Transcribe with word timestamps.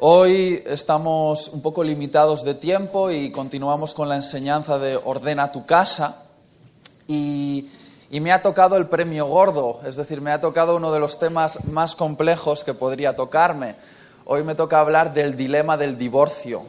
Hoy 0.00 0.62
estamos 0.64 1.48
un 1.48 1.60
poco 1.60 1.82
limitados 1.82 2.44
de 2.44 2.54
tiempo 2.54 3.10
y 3.10 3.32
continuamos 3.32 3.94
con 3.94 4.08
la 4.08 4.14
enseñanza 4.14 4.78
de 4.78 4.96
Ordena 4.96 5.50
tu 5.50 5.66
casa. 5.66 6.22
Y, 7.08 7.68
y, 8.08 8.20
me 8.20 8.30
ha 8.30 8.40
tocado 8.40 8.76
el 8.76 8.86
premio 8.86 9.26
gordo, 9.26 9.80
es 9.84 9.96
decir, 9.96 10.20
me 10.20 10.30
ha 10.30 10.40
tocado 10.40 10.76
uno 10.76 10.92
de 10.92 11.00
los 11.00 11.18
temas 11.18 11.64
más 11.64 11.96
complejos 11.96 12.62
que 12.62 12.74
podría 12.74 13.16
tocarme. 13.16 13.74
Hoy 14.24 14.44
me 14.44 14.54
toca 14.54 14.78
hablar 14.78 15.12
del 15.12 15.36
dilema 15.36 15.76
del 15.76 15.98
divorcio. 15.98 16.62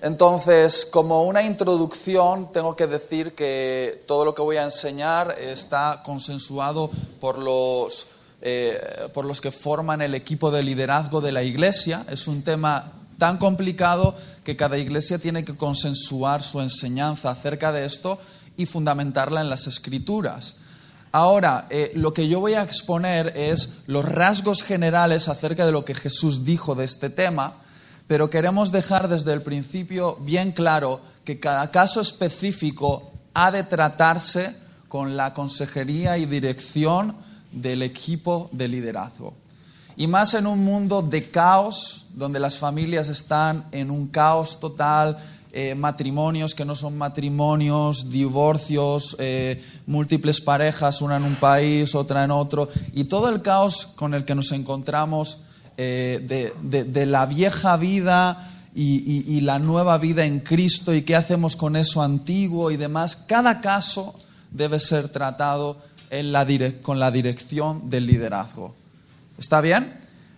Entonces, 0.00 0.86
como 0.86 1.24
una 1.24 1.42
introducción, 1.42 2.50
tengo 2.50 2.74
que 2.76 2.86
decir 2.86 3.34
que 3.34 4.04
todo 4.06 4.24
lo 4.24 4.34
que 4.34 4.40
voy 4.40 4.56
a 4.56 4.62
enseñar 4.62 5.36
está 5.38 6.00
consensuado 6.02 6.90
por 7.20 7.36
los 7.36 8.06
eh, 8.44 9.08
por 9.14 9.24
los 9.24 9.40
que 9.40 9.52
forman 9.52 10.02
el 10.02 10.16
equipo 10.16 10.50
de 10.50 10.64
liderazgo 10.64 11.20
de 11.20 11.30
la 11.30 11.44
iglesia. 11.44 12.04
Es 12.10 12.26
un 12.26 12.42
tema 12.42 12.92
tan 13.16 13.38
complicado 13.38 14.16
que 14.42 14.56
cada 14.56 14.78
iglesia 14.78 15.18
tiene 15.18 15.44
que 15.44 15.56
consensuar 15.56 16.42
su 16.42 16.60
enseñanza 16.60 17.30
acerca 17.30 17.70
de 17.70 17.84
esto 17.84 18.18
y 18.56 18.66
fundamentarla 18.66 19.40
en 19.40 19.48
las 19.48 19.68
escrituras. 19.68 20.56
Ahora, 21.12 21.66
eh, 21.70 21.92
lo 21.94 22.12
que 22.12 22.26
yo 22.26 22.40
voy 22.40 22.54
a 22.54 22.62
exponer 22.62 23.32
es 23.36 23.74
los 23.86 24.04
rasgos 24.04 24.62
generales 24.62 25.28
acerca 25.28 25.64
de 25.64 25.70
lo 25.70 25.84
que 25.84 25.94
Jesús 25.94 26.44
dijo 26.44 26.74
de 26.74 26.84
este 26.84 27.10
tema, 27.10 27.58
pero 28.08 28.28
queremos 28.28 28.72
dejar 28.72 29.08
desde 29.08 29.32
el 29.34 29.42
principio 29.42 30.16
bien 30.16 30.50
claro 30.50 31.00
que 31.24 31.38
cada 31.38 31.70
caso 31.70 32.00
específico 32.00 33.12
ha 33.34 33.52
de 33.52 33.62
tratarse 33.62 34.56
con 34.88 35.16
la 35.16 35.32
consejería 35.32 36.18
y 36.18 36.26
dirección 36.26 37.14
del 37.52 37.82
equipo 37.82 38.48
de 38.52 38.68
liderazgo. 38.68 39.34
Y 39.96 40.06
más 40.06 40.34
en 40.34 40.46
un 40.46 40.64
mundo 40.64 41.02
de 41.02 41.28
caos, 41.30 42.06
donde 42.14 42.40
las 42.40 42.56
familias 42.56 43.08
están 43.08 43.66
en 43.72 43.90
un 43.90 44.08
caos 44.08 44.58
total, 44.58 45.18
eh, 45.54 45.74
matrimonios 45.74 46.54
que 46.54 46.64
no 46.64 46.74
son 46.74 46.96
matrimonios, 46.96 48.08
divorcios, 48.08 49.14
eh, 49.18 49.62
múltiples 49.86 50.40
parejas, 50.40 51.02
una 51.02 51.18
en 51.18 51.24
un 51.24 51.34
país, 51.34 51.94
otra 51.94 52.24
en 52.24 52.30
otro, 52.30 52.70
y 52.94 53.04
todo 53.04 53.28
el 53.28 53.42
caos 53.42 53.84
con 53.84 54.14
el 54.14 54.24
que 54.24 54.34
nos 54.34 54.50
encontramos 54.52 55.42
eh, 55.76 56.52
de, 56.62 57.06
la 57.06 57.26
vieja 57.26 57.76
vida 57.76 58.50
y, 58.74 59.42
la 59.42 59.58
nueva 59.58 59.98
vida 59.98 60.24
en 60.24 60.40
Cristo 60.40 60.94
y 60.94 61.02
qué 61.02 61.16
hacemos 61.16 61.54
con 61.54 61.76
eso 61.76 62.02
antiguo 62.02 62.70
y 62.70 62.78
demás, 62.78 63.14
cada 63.16 63.60
caso 63.60 64.14
debe 64.50 64.80
ser 64.80 65.10
tratado 65.10 65.76
con 66.82 67.00
la 67.00 67.10
dirección 67.10 67.88
del 67.88 68.06
liderazgo. 68.06 68.74
¿Está 69.38 69.62
bien? 69.62 69.94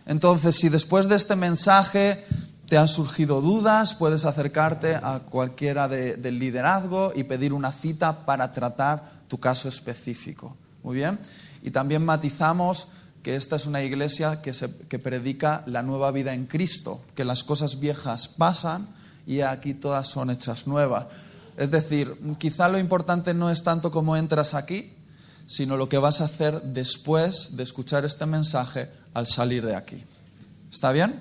Entonces, 0.06 0.54
si 0.54 0.68
después 0.68 1.08
de 1.08 1.16
este 1.16 1.34
mensaje 1.34 2.24
te 2.68 2.78
han 2.78 2.86
surgido 2.86 3.40
dudas, 3.40 3.94
puedes 3.94 4.24
acercarte 4.24 4.94
a 4.94 5.22
cualquiera 5.28 5.88
del 5.88 6.38
liderazgo 6.38 7.12
y 7.16 7.24
pedir 7.24 7.52
una 7.52 7.72
cita 7.72 8.24
para 8.24 8.52
tratar 8.52 9.14
tu 9.26 9.40
caso 9.40 9.68
específico. 9.68 10.56
Muy 10.84 10.96
bien. 10.96 11.18
Y 11.64 11.72
también 11.72 12.04
matizamos 12.04 12.88
que 13.24 13.34
esta 13.34 13.56
es 13.56 13.66
una 13.66 13.82
iglesia 13.82 14.40
que, 14.42 14.52
que 14.88 14.98
predica 15.00 15.64
la 15.66 15.82
nueva 15.82 16.12
vida 16.12 16.34
en 16.34 16.46
Cristo, 16.46 17.00
que 17.16 17.24
las 17.24 17.42
cosas 17.42 17.80
viejas 17.80 18.28
pasan 18.28 18.86
y 19.26 19.40
aquí 19.40 19.74
todas 19.74 20.06
son 20.06 20.30
hechas 20.30 20.68
nuevas. 20.68 21.06
Es 21.56 21.72
decir, 21.72 22.16
quizá 22.38 22.68
lo 22.68 22.78
importante 22.78 23.34
no 23.34 23.50
es 23.50 23.64
tanto 23.64 23.90
cómo 23.90 24.16
entras 24.16 24.54
aquí, 24.54 24.92
sino 25.46 25.76
lo 25.76 25.88
que 25.88 25.98
vas 25.98 26.20
a 26.20 26.24
hacer 26.24 26.62
después 26.62 27.56
de 27.56 27.62
escuchar 27.62 28.04
este 28.04 28.26
mensaje 28.26 28.90
al 29.12 29.26
salir 29.26 29.64
de 29.64 29.76
aquí. 29.76 30.02
¿Está 30.70 30.92
bien? 30.92 31.20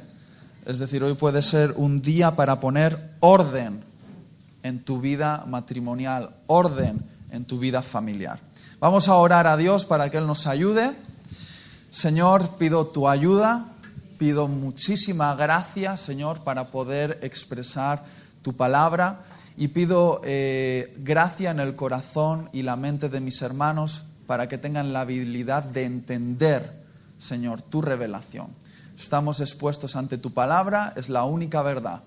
Es 0.65 0.79
decir, 0.79 1.03
hoy 1.03 1.13
puede 1.13 1.43
ser 1.43 1.73
un 1.75 2.01
día 2.01 2.35
para 2.35 2.59
poner 2.59 3.15
orden 3.19 3.83
en 4.63 4.83
tu 4.83 5.01
vida 5.01 5.43
matrimonial, 5.47 6.29
orden 6.47 7.03
en 7.31 7.45
tu 7.45 7.59
vida 7.59 7.81
familiar. 7.81 8.39
Vamos 8.79 9.07
a 9.07 9.15
orar 9.15 9.45
a 9.45 9.57
Dios 9.57 9.85
para 9.85 10.09
que 10.09 10.17
Él 10.17 10.27
nos 10.27 10.47
ayude. 10.47 10.91
Señor, 11.89 12.57
pido 12.57 12.87
tu 12.87 13.09
ayuda, 13.09 13.65
pido 14.17 14.47
muchísima 14.47 15.35
gracia, 15.35 15.97
Señor, 15.97 16.43
para 16.43 16.71
poder 16.71 17.19
expresar 17.21 18.03
tu 18.41 18.53
palabra 18.53 19.23
y 19.57 19.67
pido 19.67 20.21
eh, 20.23 20.95
gracia 20.99 21.51
en 21.51 21.59
el 21.59 21.75
corazón 21.75 22.49
y 22.53 22.61
la 22.63 22.75
mente 22.75 23.09
de 23.09 23.19
mis 23.19 23.41
hermanos 23.41 24.03
para 24.33 24.47
que 24.47 24.57
tengan 24.57 24.93
la 24.93 25.01
habilidad 25.01 25.63
de 25.63 25.83
entender, 25.83 26.67
Señor, 27.19 27.61
tu 27.61 27.83
revelación. 27.83 28.47
Estamos 28.97 29.39
expuestos 29.41 29.95
ante 29.95 30.17
tu 30.17 30.33
palabra, 30.33 30.91
es 30.95 31.07
la 31.07 31.23
única 31.23 31.61
verdad. 31.61 32.01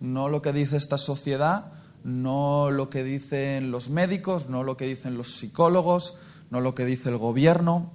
No 0.00 0.30
lo 0.30 0.40
que 0.40 0.54
dice 0.54 0.78
esta 0.78 0.96
sociedad, 0.96 1.74
no 2.04 2.70
lo 2.70 2.88
que 2.88 3.04
dicen 3.04 3.70
los 3.70 3.90
médicos, 3.90 4.48
no 4.48 4.64
lo 4.64 4.78
que 4.78 4.86
dicen 4.86 5.18
los 5.18 5.36
psicólogos, 5.36 6.16
no 6.48 6.62
lo 6.62 6.74
que 6.74 6.86
dice 6.86 7.10
el 7.10 7.18
gobierno. 7.18 7.92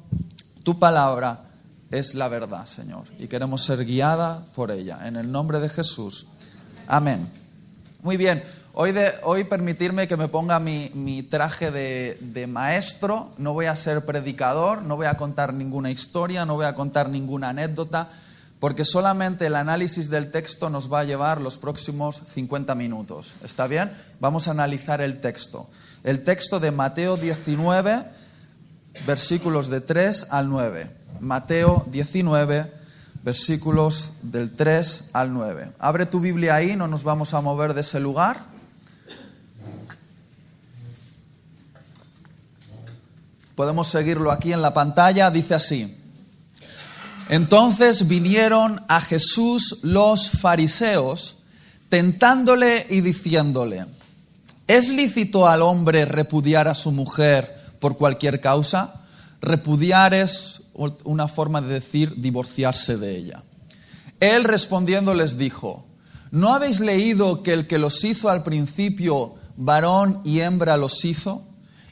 Tu 0.61 0.77
palabra 0.77 1.49
es 1.89 2.13
la 2.13 2.27
verdad, 2.27 2.67
Señor, 2.67 3.05
y 3.17 3.25
queremos 3.25 3.63
ser 3.63 3.85
guiada 3.85 4.45
por 4.53 4.69
ella. 4.69 5.07
En 5.07 5.15
el 5.15 5.31
nombre 5.31 5.59
de 5.59 5.69
Jesús. 5.69 6.27
Amén. 6.85 7.27
Muy 8.03 8.17
bien. 8.17 8.43
Hoy, 8.75 9.43
permitirme 9.43 10.07
que 10.07 10.17
me 10.17 10.29
ponga 10.29 10.59
mi, 10.59 11.27
traje 11.29 11.69
de, 11.69 12.17
de, 12.19 12.47
maestro, 12.47 13.29
no 13.37 13.53
voy 13.53 13.67
a 13.67 13.75
ser 13.75 14.03
predicador, 14.03 14.81
no 14.81 14.95
voy 14.95 15.05
a 15.05 15.15
contar 15.15 15.53
ninguna 15.53 15.91
historia, 15.91 16.43
no 16.43 16.55
voy 16.55 16.65
a 16.65 16.73
contar 16.73 17.07
ninguna 17.07 17.49
anécdota, 17.49 18.09
porque 18.59 18.83
solamente 18.83 19.45
el 19.45 19.55
análisis 19.57 20.09
del 20.09 20.31
texto 20.31 20.71
nos 20.71 20.91
va 20.91 21.01
a 21.01 21.03
llevar 21.03 21.39
los 21.39 21.59
próximos 21.59 22.23
50 22.33 22.73
minutos. 22.73 23.35
¿Está 23.43 23.67
bien? 23.67 23.91
Vamos 24.19 24.47
a 24.47 24.51
analizar 24.51 25.01
el 25.01 25.21
texto. 25.21 25.69
El 26.03 26.23
texto 26.23 26.59
de 26.59 26.71
Mateo 26.71 27.15
19, 27.15 28.05
versículos 29.05 29.69
de 29.69 29.81
3 29.81 30.29
al 30.31 30.49
9. 30.49 30.89
Mateo 31.19 31.85
19, 31.91 32.71
versículos 33.23 34.13
del 34.23 34.51
3 34.51 35.11
al 35.13 35.31
9. 35.31 35.73
Abre 35.77 36.07
tu 36.07 36.19
Biblia 36.19 36.55
ahí, 36.55 36.75
no 36.75 36.87
nos 36.87 37.03
vamos 37.03 37.35
a 37.35 37.41
mover 37.41 37.75
de 37.75 37.81
ese 37.81 37.99
lugar. 37.99 38.52
Podemos 43.55 43.87
seguirlo 43.87 44.31
aquí 44.31 44.51
en 44.51 44.61
la 44.61 44.73
pantalla, 44.73 45.29
dice 45.29 45.53
así. 45.53 45.97
Entonces 47.29 48.07
vinieron 48.07 48.81
a 48.87 48.99
Jesús 48.99 49.79
los 49.83 50.29
fariseos, 50.29 51.35
tentándole 51.89 52.85
y 52.89 53.01
diciéndole, 53.01 53.85
¿es 54.67 54.89
lícito 54.89 55.47
al 55.47 55.61
hombre 55.61 56.05
repudiar 56.05 56.67
a 56.67 56.75
su 56.75 56.91
mujer 56.91 57.75
por 57.79 57.97
cualquier 57.97 58.41
causa? 58.41 59.01
Repudiar 59.41 60.13
es 60.13 60.63
una 61.03 61.27
forma 61.27 61.61
de 61.61 61.75
decir 61.75 62.15
divorciarse 62.17 62.97
de 62.97 63.15
ella. 63.15 63.43
Él 64.19 64.43
respondiendo 64.43 65.13
les 65.13 65.37
dijo, 65.37 65.85
¿no 66.31 66.53
habéis 66.53 66.79
leído 66.79 67.43
que 67.43 67.53
el 67.53 67.67
que 67.67 67.77
los 67.77 68.03
hizo 68.03 68.29
al 68.29 68.43
principio, 68.43 69.35
varón 69.55 70.21
y 70.23 70.39
hembra 70.39 70.77
los 70.77 71.05
hizo? 71.05 71.45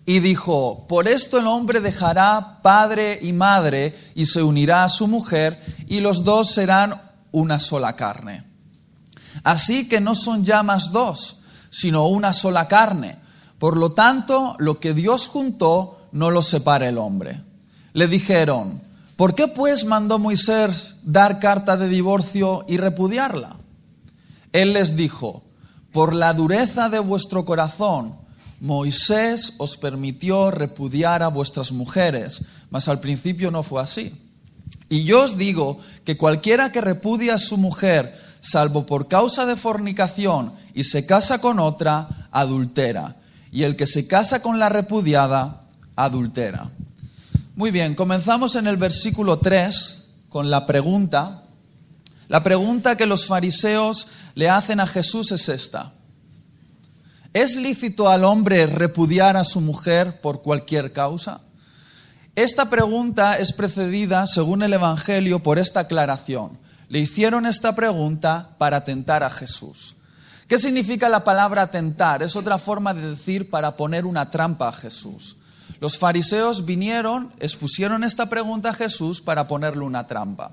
Y 0.05 0.19
dijo, 0.19 0.87
por 0.87 1.07
esto 1.07 1.37
el 1.37 1.47
hombre 1.47 1.79
dejará 1.79 2.61
padre 2.61 3.19
y 3.21 3.33
madre 3.33 3.97
y 4.15 4.25
se 4.25 4.41
unirá 4.41 4.83
a 4.83 4.89
su 4.89 5.07
mujer 5.07 5.61
y 5.87 5.99
los 5.99 6.23
dos 6.23 6.51
serán 6.51 7.01
una 7.31 7.59
sola 7.59 7.95
carne. 7.95 8.43
Así 9.43 9.87
que 9.87 10.01
no 10.01 10.15
son 10.15 10.43
ya 10.43 10.63
más 10.63 10.91
dos, 10.91 11.41
sino 11.69 12.07
una 12.07 12.33
sola 12.33 12.67
carne. 12.67 13.17
Por 13.59 13.77
lo 13.77 13.93
tanto, 13.93 14.55
lo 14.59 14.79
que 14.79 14.93
Dios 14.93 15.27
juntó 15.27 16.07
no 16.11 16.31
lo 16.31 16.41
separa 16.41 16.89
el 16.89 16.97
hombre. 16.97 17.43
Le 17.93 18.07
dijeron, 18.07 18.81
¿por 19.15 19.35
qué 19.35 19.47
pues 19.47 19.85
mandó 19.85 20.19
Moisés 20.19 20.95
dar 21.03 21.39
carta 21.39 21.77
de 21.77 21.87
divorcio 21.87 22.65
y 22.67 22.77
repudiarla? 22.77 23.55
Él 24.51 24.73
les 24.73 24.95
dijo, 24.95 25.43
por 25.91 26.13
la 26.13 26.33
dureza 26.33 26.89
de 26.89 26.99
vuestro 26.99 27.45
corazón, 27.45 28.20
Moisés 28.61 29.55
os 29.57 29.75
permitió 29.75 30.51
repudiar 30.51 31.23
a 31.23 31.29
vuestras 31.29 31.71
mujeres, 31.71 32.45
mas 32.69 32.87
al 32.87 32.99
principio 32.99 33.49
no 33.49 33.63
fue 33.63 33.81
así. 33.81 34.13
Y 34.87 35.03
yo 35.03 35.23
os 35.23 35.35
digo 35.35 35.79
que 36.05 36.15
cualquiera 36.15 36.71
que 36.71 36.79
repudia 36.79 37.35
a 37.35 37.39
su 37.39 37.57
mujer, 37.57 38.15
salvo 38.39 38.85
por 38.85 39.07
causa 39.07 39.47
de 39.47 39.55
fornicación, 39.55 40.53
y 40.75 40.83
se 40.83 41.07
casa 41.07 41.41
con 41.41 41.59
otra, 41.59 42.27
adultera. 42.31 43.15
Y 43.51 43.63
el 43.63 43.75
que 43.75 43.87
se 43.87 44.05
casa 44.05 44.43
con 44.43 44.59
la 44.59 44.69
repudiada, 44.69 45.61
adultera. 45.95 46.69
Muy 47.55 47.71
bien, 47.71 47.95
comenzamos 47.95 48.55
en 48.55 48.67
el 48.67 48.77
versículo 48.77 49.39
3 49.39 50.09
con 50.29 50.51
la 50.51 50.67
pregunta. 50.67 51.45
La 52.27 52.43
pregunta 52.43 52.95
que 52.95 53.07
los 53.07 53.25
fariseos 53.25 54.07
le 54.35 54.49
hacen 54.49 54.79
a 54.79 54.87
Jesús 54.87 55.31
es 55.31 55.49
esta. 55.49 55.93
¿Es 57.33 57.55
lícito 57.55 58.09
al 58.09 58.25
hombre 58.25 58.67
repudiar 58.67 59.37
a 59.37 59.45
su 59.45 59.61
mujer 59.61 60.19
por 60.19 60.41
cualquier 60.41 60.91
causa? 60.91 61.39
Esta 62.35 62.69
pregunta 62.69 63.37
es 63.37 63.53
precedida, 63.53 64.27
según 64.27 64.63
el 64.63 64.73
Evangelio, 64.73 65.39
por 65.39 65.57
esta 65.57 65.81
aclaración. 65.81 66.59
le 66.89 66.99
hicieron 66.99 67.45
esta 67.45 67.73
pregunta 67.73 68.55
para 68.57 68.83
tentar 68.83 69.23
a 69.23 69.29
Jesús. 69.29 69.95
¿Qué 70.49 70.59
significa 70.59 71.07
la 71.07 71.23
palabra 71.23 71.71
tentar? 71.71 72.21
Es 72.21 72.35
otra 72.35 72.57
forma 72.57 72.93
de 72.93 73.11
decir 73.11 73.49
para 73.49 73.77
poner 73.77 74.05
una 74.05 74.29
trampa 74.29 74.67
a 74.67 74.73
Jesús. 74.73 75.37
Los 75.79 75.97
fariseos 75.97 76.65
vinieron, 76.65 77.31
expusieron 77.39 78.03
esta 78.03 78.25
pregunta 78.25 78.71
a 78.71 78.73
Jesús 78.73 79.21
para 79.21 79.47
ponerle 79.47 79.85
una 79.85 80.05
trampa. 80.05 80.51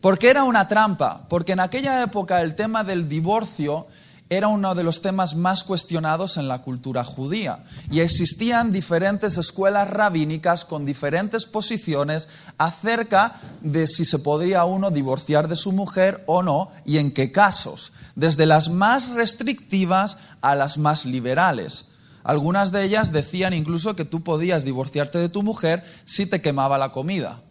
¿Por 0.00 0.16
qué 0.16 0.30
era 0.30 0.44
una 0.44 0.68
trampa? 0.68 1.26
Porque 1.28 1.52
en 1.52 1.60
aquella 1.60 2.04
época 2.04 2.40
el 2.40 2.54
tema 2.54 2.84
del 2.84 3.08
divorcio 3.08 3.88
era 4.30 4.46
uno 4.46 4.76
de 4.76 4.84
los 4.84 5.02
temas 5.02 5.34
más 5.34 5.64
cuestionados 5.64 6.36
en 6.36 6.46
la 6.46 6.62
cultura 6.62 7.02
judía 7.02 7.64
y 7.90 7.98
existían 7.98 8.70
diferentes 8.70 9.36
escuelas 9.36 9.90
rabínicas 9.90 10.64
con 10.64 10.86
diferentes 10.86 11.46
posiciones 11.46 12.28
acerca 12.56 13.40
de 13.60 13.88
si 13.88 14.04
se 14.04 14.20
podría 14.20 14.64
uno 14.64 14.92
divorciar 14.92 15.48
de 15.48 15.56
su 15.56 15.72
mujer 15.72 16.22
o 16.26 16.44
no 16.44 16.70
y 16.84 16.98
en 16.98 17.10
qué 17.10 17.32
casos, 17.32 17.92
desde 18.14 18.46
las 18.46 18.70
más 18.70 19.10
restrictivas 19.10 20.16
a 20.40 20.54
las 20.54 20.78
más 20.78 21.04
liberales. 21.04 21.88
Algunas 22.22 22.70
de 22.70 22.84
ellas 22.84 23.10
decían 23.10 23.52
incluso 23.52 23.96
que 23.96 24.04
tú 24.04 24.22
podías 24.22 24.64
divorciarte 24.64 25.18
de 25.18 25.28
tu 25.28 25.42
mujer 25.42 25.82
si 26.04 26.26
te 26.26 26.40
quemaba 26.40 26.78
la 26.78 26.92
comida. 26.92 27.42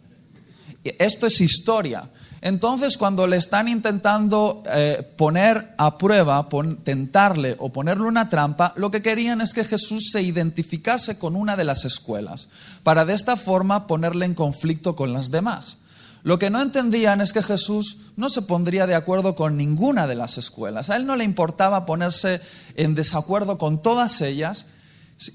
Esto 0.82 1.26
es 1.26 1.42
historia. 1.42 2.10
Entonces, 2.42 2.96
cuando 2.96 3.26
le 3.26 3.36
están 3.36 3.68
intentando 3.68 4.62
eh, 4.72 5.06
poner 5.16 5.74
a 5.76 5.98
prueba, 5.98 6.48
tentarle 6.84 7.56
o 7.58 7.70
ponerle 7.70 8.04
una 8.04 8.30
trampa, 8.30 8.72
lo 8.76 8.90
que 8.90 9.02
querían 9.02 9.42
es 9.42 9.52
que 9.52 9.64
Jesús 9.64 10.10
se 10.10 10.22
identificase 10.22 11.18
con 11.18 11.36
una 11.36 11.56
de 11.56 11.64
las 11.64 11.84
escuelas, 11.84 12.48
para 12.82 13.04
de 13.04 13.12
esta 13.12 13.36
forma 13.36 13.86
ponerle 13.86 14.24
en 14.24 14.34
conflicto 14.34 14.96
con 14.96 15.12
las 15.12 15.30
demás. 15.30 15.78
Lo 16.22 16.38
que 16.38 16.50
no 16.50 16.60
entendían 16.60 17.20
es 17.20 17.32
que 17.32 17.42
Jesús 17.42 17.98
no 18.16 18.30
se 18.30 18.42
pondría 18.42 18.86
de 18.86 18.94
acuerdo 18.94 19.34
con 19.34 19.56
ninguna 19.56 20.06
de 20.06 20.14
las 20.14 20.38
escuelas. 20.38 20.88
A 20.90 20.96
él 20.96 21.06
no 21.06 21.16
le 21.16 21.24
importaba 21.24 21.86
ponerse 21.86 22.40
en 22.74 22.94
desacuerdo 22.94 23.58
con 23.58 23.82
todas 23.82 24.20
ellas 24.20 24.66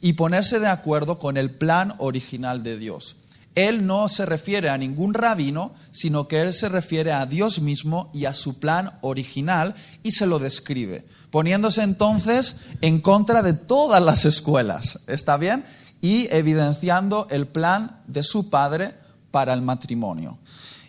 y 0.01 0.13
ponerse 0.13 0.59
de 0.59 0.67
acuerdo 0.67 1.19
con 1.19 1.37
el 1.37 1.51
plan 1.51 1.95
original 1.97 2.63
de 2.63 2.77
Dios. 2.77 3.15
Él 3.55 3.87
no 3.87 4.09
se 4.09 4.25
refiere 4.25 4.69
a 4.69 4.77
ningún 4.77 5.13
rabino, 5.13 5.73
sino 5.91 6.27
que 6.27 6.41
él 6.41 6.53
se 6.53 6.67
refiere 6.67 7.13
a 7.13 7.25
Dios 7.25 7.61
mismo 7.61 8.11
y 8.13 8.25
a 8.25 8.33
su 8.33 8.59
plan 8.59 8.99
original 9.01 9.75
y 10.03 10.11
se 10.11 10.25
lo 10.25 10.39
describe, 10.39 11.05
poniéndose 11.31 11.81
entonces 11.81 12.57
en 12.81 12.99
contra 12.99 13.41
de 13.41 13.53
todas 13.53 14.03
las 14.03 14.25
escuelas, 14.25 14.99
¿está 15.07 15.37
bien? 15.37 15.65
Y 16.01 16.27
evidenciando 16.31 17.27
el 17.31 17.47
plan 17.47 18.01
de 18.07 18.23
su 18.23 18.49
padre 18.49 18.93
para 19.31 19.53
el 19.53 19.61
matrimonio. 19.61 20.37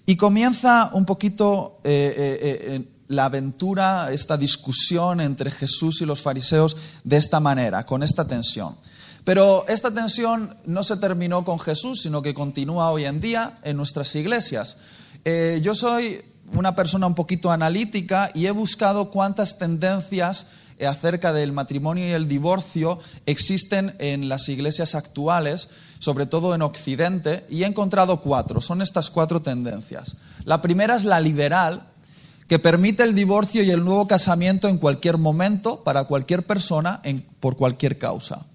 Y 0.04 0.16
comienza 0.16 0.90
un 0.92 1.06
poquito 1.06 1.80
eh, 1.84 2.14
eh, 2.16 2.38
eh, 2.42 2.88
la 3.08 3.26
aventura, 3.26 4.12
esta 4.12 4.36
discusión 4.36 5.20
entre 5.20 5.50
Jesús 5.50 6.00
y 6.00 6.04
los 6.04 6.20
fariseos 6.20 6.76
de 7.04 7.16
esta 7.16 7.38
manera, 7.38 7.86
con 7.86 8.02
esta 8.02 8.26
tensión. 8.26 8.76
Pero 9.26 9.64
esta 9.66 9.90
tensión 9.90 10.56
no 10.66 10.84
se 10.84 10.98
terminó 10.98 11.42
con 11.42 11.58
Jesús, 11.58 12.00
sino 12.00 12.22
que 12.22 12.32
continúa 12.32 12.92
hoy 12.92 13.06
en 13.06 13.20
día 13.20 13.58
en 13.64 13.76
nuestras 13.76 14.14
iglesias. 14.14 14.76
Eh, 15.24 15.58
yo 15.64 15.74
soy 15.74 16.22
una 16.54 16.76
persona 16.76 17.08
un 17.08 17.16
poquito 17.16 17.50
analítica 17.50 18.30
y 18.34 18.46
he 18.46 18.52
buscado 18.52 19.10
cuántas 19.10 19.58
tendencias 19.58 20.46
acerca 20.80 21.32
del 21.32 21.50
matrimonio 21.50 22.06
y 22.06 22.12
el 22.12 22.28
divorcio 22.28 23.00
existen 23.26 23.96
en 23.98 24.28
las 24.28 24.48
iglesias 24.48 24.94
actuales, 24.94 25.70
sobre 25.98 26.26
todo 26.26 26.54
en 26.54 26.62
Occidente, 26.62 27.46
y 27.50 27.64
he 27.64 27.66
encontrado 27.66 28.20
cuatro. 28.20 28.60
Son 28.60 28.80
estas 28.80 29.10
cuatro 29.10 29.42
tendencias. 29.42 30.14
La 30.44 30.62
primera 30.62 30.94
es 30.94 31.02
la 31.02 31.18
liberal, 31.18 31.82
que 32.46 32.60
permite 32.60 33.02
el 33.02 33.16
divorcio 33.16 33.64
y 33.64 33.72
el 33.72 33.84
nuevo 33.84 34.06
casamiento 34.06 34.68
en 34.68 34.78
cualquier 34.78 35.18
momento, 35.18 35.82
para 35.82 36.04
cualquier 36.04 36.46
persona, 36.46 37.02
por 37.40 37.56
cualquier 37.56 37.98
causa. 37.98 38.46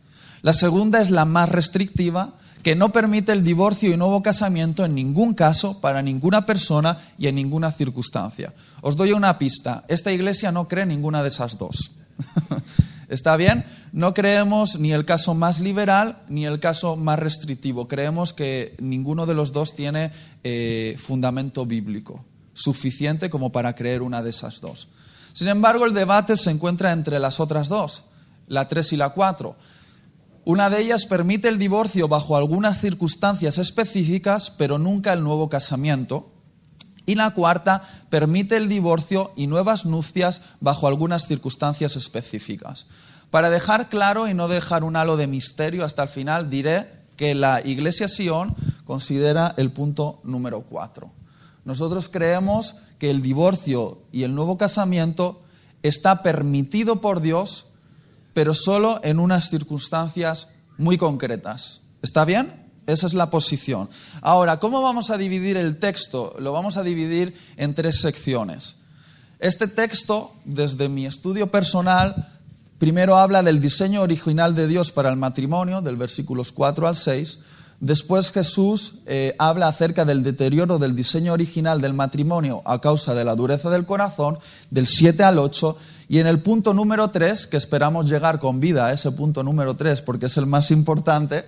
La 0.41 0.53
segunda 0.53 1.01
es 1.01 1.09
la 1.09 1.25
más 1.25 1.49
restrictiva, 1.49 2.33
que 2.63 2.75
no 2.75 2.91
permite 2.91 3.31
el 3.31 3.43
divorcio 3.43 3.91
y 3.91 3.97
nuevo 3.97 4.21
casamiento 4.21 4.85
en 4.85 4.95
ningún 4.95 5.33
caso, 5.33 5.79
para 5.81 6.01
ninguna 6.01 6.45
persona 6.45 6.99
y 7.17 7.27
en 7.27 7.35
ninguna 7.35 7.71
circunstancia. 7.71 8.53
Os 8.81 8.95
doy 8.95 9.13
una 9.13 9.37
pista, 9.37 9.83
esta 9.87 10.11
iglesia 10.11 10.51
no 10.51 10.67
cree 10.67 10.85
ninguna 10.85 11.23
de 11.23 11.29
esas 11.29 11.57
dos. 11.57 11.91
¿Está 13.09 13.35
bien? 13.35 13.65
No 13.91 14.13
creemos 14.13 14.79
ni 14.79 14.93
el 14.93 15.05
caso 15.05 15.33
más 15.33 15.59
liberal 15.59 16.19
ni 16.29 16.45
el 16.45 16.59
caso 16.59 16.95
más 16.95 17.19
restrictivo. 17.19 17.87
Creemos 17.87 18.31
que 18.31 18.75
ninguno 18.79 19.25
de 19.25 19.33
los 19.33 19.51
dos 19.51 19.75
tiene 19.75 20.11
eh, 20.43 20.95
fundamento 20.97 21.65
bíblico 21.65 22.23
suficiente 22.53 23.29
como 23.29 23.51
para 23.51 23.75
creer 23.75 24.01
una 24.01 24.21
de 24.21 24.29
esas 24.29 24.61
dos. 24.61 24.87
Sin 25.33 25.47
embargo, 25.47 25.85
el 25.85 25.93
debate 25.93 26.37
se 26.37 26.51
encuentra 26.51 26.91
entre 26.91 27.19
las 27.19 27.39
otras 27.39 27.69
dos, 27.69 28.03
la 28.47 28.67
tres 28.67 28.91
y 28.93 28.97
la 28.97 29.09
cuatro. 29.09 29.55
Una 30.43 30.71
de 30.71 30.81
ellas 30.81 31.05
permite 31.05 31.49
el 31.49 31.59
divorcio 31.59 32.07
bajo 32.07 32.35
algunas 32.35 32.81
circunstancias 32.81 33.59
específicas, 33.59 34.49
pero 34.49 34.79
nunca 34.79 35.13
el 35.13 35.23
nuevo 35.23 35.49
casamiento. 35.49 36.31
Y 37.05 37.15
la 37.15 37.31
cuarta 37.31 37.83
permite 38.09 38.57
el 38.57 38.67
divorcio 38.67 39.33
y 39.35 39.45
nuevas 39.45 39.85
nupcias 39.85 40.41
bajo 40.59 40.87
algunas 40.87 41.27
circunstancias 41.27 41.95
específicas. 41.95 42.87
Para 43.29 43.49
dejar 43.49 43.89
claro 43.89 44.27
y 44.27 44.33
no 44.33 44.47
dejar 44.47 44.83
un 44.83 44.95
halo 44.95 45.15
de 45.15 45.27
misterio 45.27 45.85
hasta 45.85 46.03
el 46.03 46.09
final, 46.09 46.49
diré 46.49 46.87
que 47.17 47.35
la 47.35 47.61
Iglesia 47.61 48.07
Sion 48.07 48.55
considera 48.83 49.53
el 49.57 49.71
punto 49.71 50.21
número 50.23 50.61
cuatro. 50.61 51.11
Nosotros 51.65 52.09
creemos 52.09 52.75
que 52.97 53.11
el 53.11 53.21
divorcio 53.21 54.01
y 54.11 54.23
el 54.23 54.33
nuevo 54.33 54.57
casamiento 54.57 55.43
está 55.83 56.23
permitido 56.23 56.99
por 56.99 57.21
Dios 57.21 57.67
pero 58.33 58.53
solo 58.53 58.99
en 59.03 59.19
unas 59.19 59.49
circunstancias 59.49 60.49
muy 60.77 60.97
concretas. 60.97 61.81
¿Está 62.01 62.25
bien? 62.25 62.61
Esa 62.87 63.07
es 63.07 63.13
la 63.13 63.29
posición. 63.29 63.89
Ahora, 64.21 64.57
¿cómo 64.57 64.81
vamos 64.81 65.09
a 65.11 65.17
dividir 65.17 65.55
el 65.57 65.77
texto? 65.77 66.35
Lo 66.39 66.51
vamos 66.51 66.77
a 66.77 66.83
dividir 66.83 67.35
en 67.57 67.75
tres 67.75 68.01
secciones. 68.01 68.77
Este 69.39 69.67
texto, 69.67 70.33
desde 70.45 70.89
mi 70.89 71.05
estudio 71.05 71.51
personal, 71.51 72.39
primero 72.79 73.17
habla 73.17 73.43
del 73.43 73.61
diseño 73.61 74.01
original 74.01 74.55
de 74.55 74.67
Dios 74.67 74.91
para 74.91 75.09
el 75.09 75.15
matrimonio, 75.15 75.81
del 75.81 75.95
versículos 75.95 76.51
4 76.51 76.87
al 76.87 76.95
6. 76.95 77.39
Después 77.79 78.31
Jesús 78.31 78.99
eh, 79.07 79.35
habla 79.39 79.67
acerca 79.67 80.05
del 80.05 80.21
deterioro 80.21 80.77
del 80.77 80.95
diseño 80.95 81.33
original 81.33 81.81
del 81.81 81.95
matrimonio 81.95 82.61
a 82.65 82.79
causa 82.79 83.15
de 83.15 83.25
la 83.25 83.35
dureza 83.35 83.71
del 83.71 83.87
corazón, 83.87 84.37
del 84.69 84.85
7 84.85 85.23
al 85.23 85.39
8. 85.39 85.77
Y 86.11 86.19
en 86.19 86.27
el 86.27 86.41
punto 86.41 86.73
número 86.73 87.09
tres, 87.09 87.47
que 87.47 87.55
esperamos 87.55 88.09
llegar 88.09 88.41
con 88.41 88.59
vida 88.59 88.87
a 88.87 88.91
ese 88.91 89.13
punto 89.13 89.43
número 89.43 89.77
tres 89.77 90.01
porque 90.01 90.25
es 90.25 90.35
el 90.35 90.45
más 90.45 90.69
importante, 90.69 91.45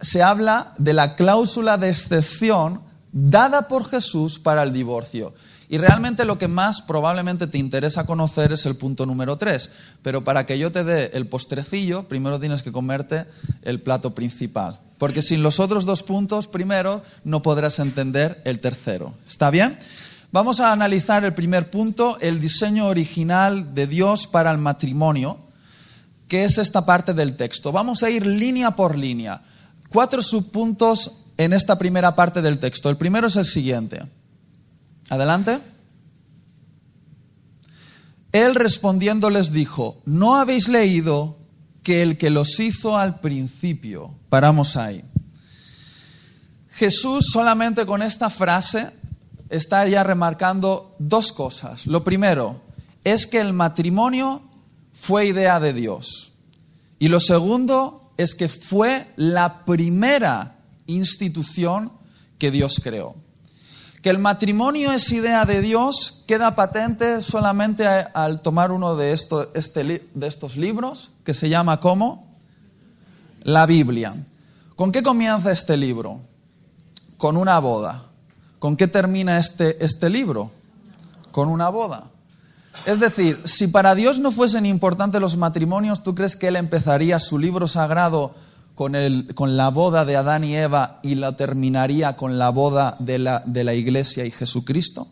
se 0.00 0.22
habla 0.22 0.72
de 0.78 0.94
la 0.94 1.16
cláusula 1.16 1.76
de 1.76 1.90
excepción 1.90 2.80
dada 3.12 3.68
por 3.68 3.84
Jesús 3.84 4.38
para 4.38 4.62
el 4.62 4.72
divorcio. 4.72 5.34
Y 5.68 5.76
realmente 5.76 6.24
lo 6.24 6.38
que 6.38 6.48
más 6.48 6.80
probablemente 6.80 7.46
te 7.46 7.58
interesa 7.58 8.06
conocer 8.06 8.52
es 8.52 8.64
el 8.64 8.74
punto 8.74 9.04
número 9.04 9.36
tres. 9.36 9.70
Pero 10.00 10.24
para 10.24 10.46
que 10.46 10.58
yo 10.58 10.72
te 10.72 10.82
dé 10.82 11.10
el 11.12 11.26
postrecillo, 11.26 12.04
primero 12.04 12.40
tienes 12.40 12.62
que 12.62 12.72
comerte 12.72 13.26
el 13.60 13.82
plato 13.82 14.14
principal. 14.14 14.80
Porque 14.96 15.20
sin 15.20 15.42
los 15.42 15.60
otros 15.60 15.84
dos 15.84 16.02
puntos 16.02 16.48
primero 16.48 17.02
no 17.22 17.42
podrás 17.42 17.78
entender 17.80 18.40
el 18.46 18.60
tercero. 18.60 19.12
¿Está 19.28 19.50
bien? 19.50 19.76
Vamos 20.34 20.58
a 20.58 20.72
analizar 20.72 21.24
el 21.24 21.32
primer 21.32 21.70
punto, 21.70 22.18
el 22.18 22.40
diseño 22.40 22.88
original 22.88 23.72
de 23.72 23.86
Dios 23.86 24.26
para 24.26 24.50
el 24.50 24.58
matrimonio, 24.58 25.38
que 26.26 26.44
es 26.44 26.58
esta 26.58 26.84
parte 26.84 27.14
del 27.14 27.36
texto. 27.36 27.70
Vamos 27.70 28.02
a 28.02 28.10
ir 28.10 28.26
línea 28.26 28.72
por 28.72 28.98
línea. 28.98 29.42
Cuatro 29.90 30.22
subpuntos 30.22 31.20
en 31.36 31.52
esta 31.52 31.78
primera 31.78 32.16
parte 32.16 32.42
del 32.42 32.58
texto. 32.58 32.90
El 32.90 32.96
primero 32.96 33.28
es 33.28 33.36
el 33.36 33.44
siguiente. 33.44 34.02
Adelante. 35.08 35.60
Él 38.32 38.56
respondiendo 38.56 39.30
les 39.30 39.52
dijo, 39.52 40.02
¿no 40.04 40.34
habéis 40.34 40.66
leído 40.66 41.38
que 41.84 42.02
el 42.02 42.18
que 42.18 42.30
los 42.30 42.58
hizo 42.58 42.98
al 42.98 43.20
principio? 43.20 44.12
Paramos 44.30 44.76
ahí. 44.76 45.04
Jesús 46.72 47.26
solamente 47.30 47.86
con 47.86 48.02
esta 48.02 48.30
frase 48.30 49.03
está 49.48 49.86
ya 49.88 50.02
remarcando 50.02 50.94
dos 50.98 51.32
cosas. 51.32 51.86
Lo 51.86 52.04
primero 52.04 52.60
es 53.04 53.26
que 53.26 53.40
el 53.40 53.52
matrimonio 53.52 54.42
fue 54.92 55.26
idea 55.26 55.60
de 55.60 55.72
Dios. 55.72 56.32
Y 56.98 57.08
lo 57.08 57.20
segundo 57.20 58.12
es 58.16 58.34
que 58.34 58.48
fue 58.48 59.06
la 59.16 59.64
primera 59.64 60.56
institución 60.86 61.92
que 62.38 62.50
Dios 62.50 62.80
creó. 62.82 63.16
Que 64.02 64.10
el 64.10 64.18
matrimonio 64.18 64.92
es 64.92 65.10
idea 65.12 65.44
de 65.46 65.62
Dios 65.62 66.24
queda 66.26 66.54
patente 66.54 67.22
solamente 67.22 67.86
al 67.86 68.42
tomar 68.42 68.70
uno 68.70 68.96
de 68.96 69.12
estos, 69.12 69.48
este, 69.54 69.82
de 70.14 70.26
estos 70.26 70.56
libros, 70.56 71.10
que 71.24 71.34
se 71.34 71.48
llama 71.48 71.80
como 71.80 72.34
la 73.42 73.66
Biblia. 73.66 74.14
¿Con 74.76 74.92
qué 74.92 75.02
comienza 75.02 75.52
este 75.52 75.76
libro? 75.76 76.20
Con 77.16 77.36
una 77.36 77.58
boda. 77.60 78.10
¿Con 78.64 78.78
qué 78.78 78.88
termina 78.88 79.36
este, 79.36 79.84
este 79.84 80.08
libro? 80.08 80.50
con 81.32 81.48
una 81.48 81.68
boda. 81.68 82.04
Es 82.86 82.98
decir, 82.98 83.42
si 83.44 83.66
para 83.66 83.94
Dios 83.94 84.20
no 84.20 84.32
fuesen 84.32 84.64
importantes 84.64 85.20
los 85.20 85.36
matrimonios, 85.36 86.02
¿tú 86.02 86.14
crees 86.14 86.34
que 86.34 86.48
Él 86.48 86.56
empezaría 86.56 87.18
su 87.18 87.38
libro 87.38 87.68
sagrado 87.68 88.34
con, 88.74 88.94
el, 88.94 89.34
con 89.34 89.58
la 89.58 89.68
boda 89.68 90.06
de 90.06 90.16
Adán 90.16 90.44
y 90.44 90.56
Eva 90.56 91.00
y 91.02 91.16
lo 91.16 91.34
terminaría 91.34 92.16
con 92.16 92.38
la 92.38 92.48
boda 92.48 92.96
de 93.00 93.18
la, 93.18 93.42
de 93.44 93.64
la 93.64 93.74
Iglesia 93.74 94.24
y 94.24 94.30
Jesucristo? 94.30 95.08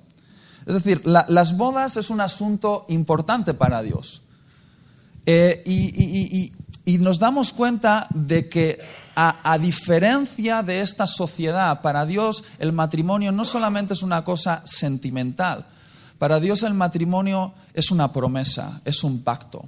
Es 0.64 0.74
decir, 0.74 1.02
las 1.04 1.56
bodas 1.58 1.98
es 1.98 2.08
un 2.08 2.22
asunto 2.22 2.86
importante 2.88 3.52
para 3.52 3.82
Dios. 3.82 4.22
Eh, 5.26 5.62
y, 5.66 6.98
nos 6.98 7.18
damos 7.18 7.52
cuenta 7.52 8.06
de 8.14 8.48
que 8.48 8.78
a, 9.14 9.58
diferencia 9.58 10.62
de 10.62 10.80
esta 10.80 11.06
sociedad, 11.06 11.82
para 11.82 12.06
Dios 12.06 12.44
el 12.58 12.72
matrimonio 12.72 13.32
no 13.32 13.44
solamente 13.44 13.94
es 13.94 14.02
una 14.02 14.24
cosa 14.24 14.62
sentimental, 14.64 15.66
para 16.18 16.40
Dios 16.40 16.62
el 16.62 16.74
matrimonio 16.74 17.54
es 17.74 17.90
una 17.90 18.12
promesa, 18.12 18.80
es 18.84 19.04
un 19.04 19.22
pacto. 19.22 19.64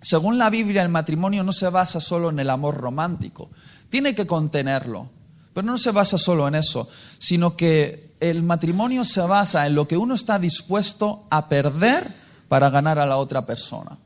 Según 0.00 0.38
la 0.38 0.50
Biblia, 0.50 0.82
el 0.82 0.88
matrimonio 0.88 1.42
no 1.42 1.52
se 1.52 1.68
basa 1.68 2.00
solo 2.00 2.30
en 2.30 2.38
el 2.38 2.50
amor 2.50 2.76
romántico, 2.76 3.50
tiene 3.88 4.14
que 4.14 4.26
contenerlo, 4.26 5.08
pero 5.54 5.66
no 5.66 5.78
se 5.78 5.90
basa 5.90 6.18
solo 6.18 6.46
en 6.48 6.56
eso, 6.56 6.88
sino 7.18 7.56
que 7.56 8.14
el 8.20 8.42
matrimonio 8.42 9.04
se 9.04 9.20
basa 9.20 9.66
en 9.66 9.74
lo 9.74 9.88
que 9.88 9.96
uno 9.96 10.14
está 10.14 10.38
dispuesto 10.38 11.26
a 11.30 11.48
perder 11.48 12.06
para 12.48 12.70
ganar 12.70 12.98
a 12.98 13.06
la 13.06 13.16
otra 13.16 13.46
persona. 13.46 13.98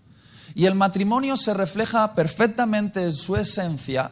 Y 0.54 0.66
el 0.66 0.74
matrimonio 0.74 1.36
se 1.36 1.54
refleja 1.54 2.14
perfectamente 2.14 3.02
en 3.04 3.12
su 3.12 3.36
esencia 3.36 4.10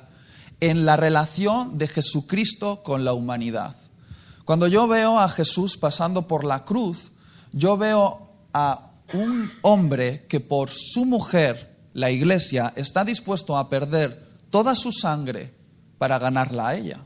en 0.61 0.85
la 0.85 0.97
relación 0.97 1.79
de 1.79 1.89
Jesucristo 1.89 2.83
con 2.83 3.05
la 3.05 3.13
humanidad. 3.13 3.77
Cuando 4.45 4.67
yo 4.67 4.89
veo 4.89 5.19
a 5.19 5.29
Jesús 5.29 5.77
pasando 5.77 6.27
por 6.27 6.45
la 6.45 6.65
cruz, 6.65 7.13
yo 7.53 7.77
veo 7.77 8.33
a 8.53 8.93
un 9.13 9.51
hombre 9.63 10.27
que 10.29 10.41
por 10.41 10.71
su 10.71 11.05
mujer, 11.05 11.77
la 11.93 12.11
iglesia, 12.11 12.73
está 12.77 13.05
dispuesto 13.05 13.57
a 13.57 13.69
perder 13.69 14.27
toda 14.51 14.75
su 14.75 14.93
sangre 14.93 15.55
para 15.99 16.19
ganarla 16.19 16.69
a 16.69 16.77
ella. 16.77 17.05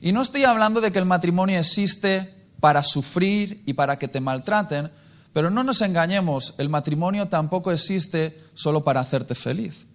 Y 0.00 0.12
no 0.12 0.22
estoy 0.22 0.44
hablando 0.44 0.80
de 0.80 0.92
que 0.92 0.98
el 0.98 1.04
matrimonio 1.04 1.58
existe 1.58 2.34
para 2.60 2.84
sufrir 2.84 3.62
y 3.66 3.74
para 3.74 3.98
que 3.98 4.08
te 4.08 4.20
maltraten, 4.20 4.90
pero 5.32 5.50
no 5.50 5.62
nos 5.62 5.80
engañemos, 5.82 6.54
el 6.58 6.68
matrimonio 6.68 7.28
tampoco 7.28 7.72
existe 7.72 8.44
solo 8.54 8.82
para 8.82 9.00
hacerte 9.00 9.34
feliz. 9.34 9.86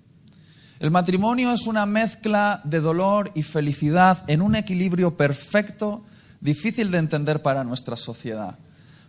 El 0.80 0.92
matrimonio 0.92 1.54
es 1.54 1.68
una 1.68 1.86
mezcla 1.86 2.62
de 2.66 2.82
dolor 2.82 3.32
y 3.34 3.44
felicidad 3.44 4.30
en 4.30 4.42
un 4.42 4.56
equilibrio 4.56 5.16
perfecto, 5.16 6.04
difícil 6.42 6.92
de 6.92 6.98
entender 6.98 7.42
para 7.42 7.64
nuestra 7.64 7.96
sociedad. 7.96 8.58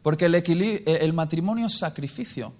Porque 0.02 0.26
el, 0.26 0.34
el, 0.36 1.12
matrimonio 1.12 1.66
es 1.66 1.78
sacrificio. 1.78 2.54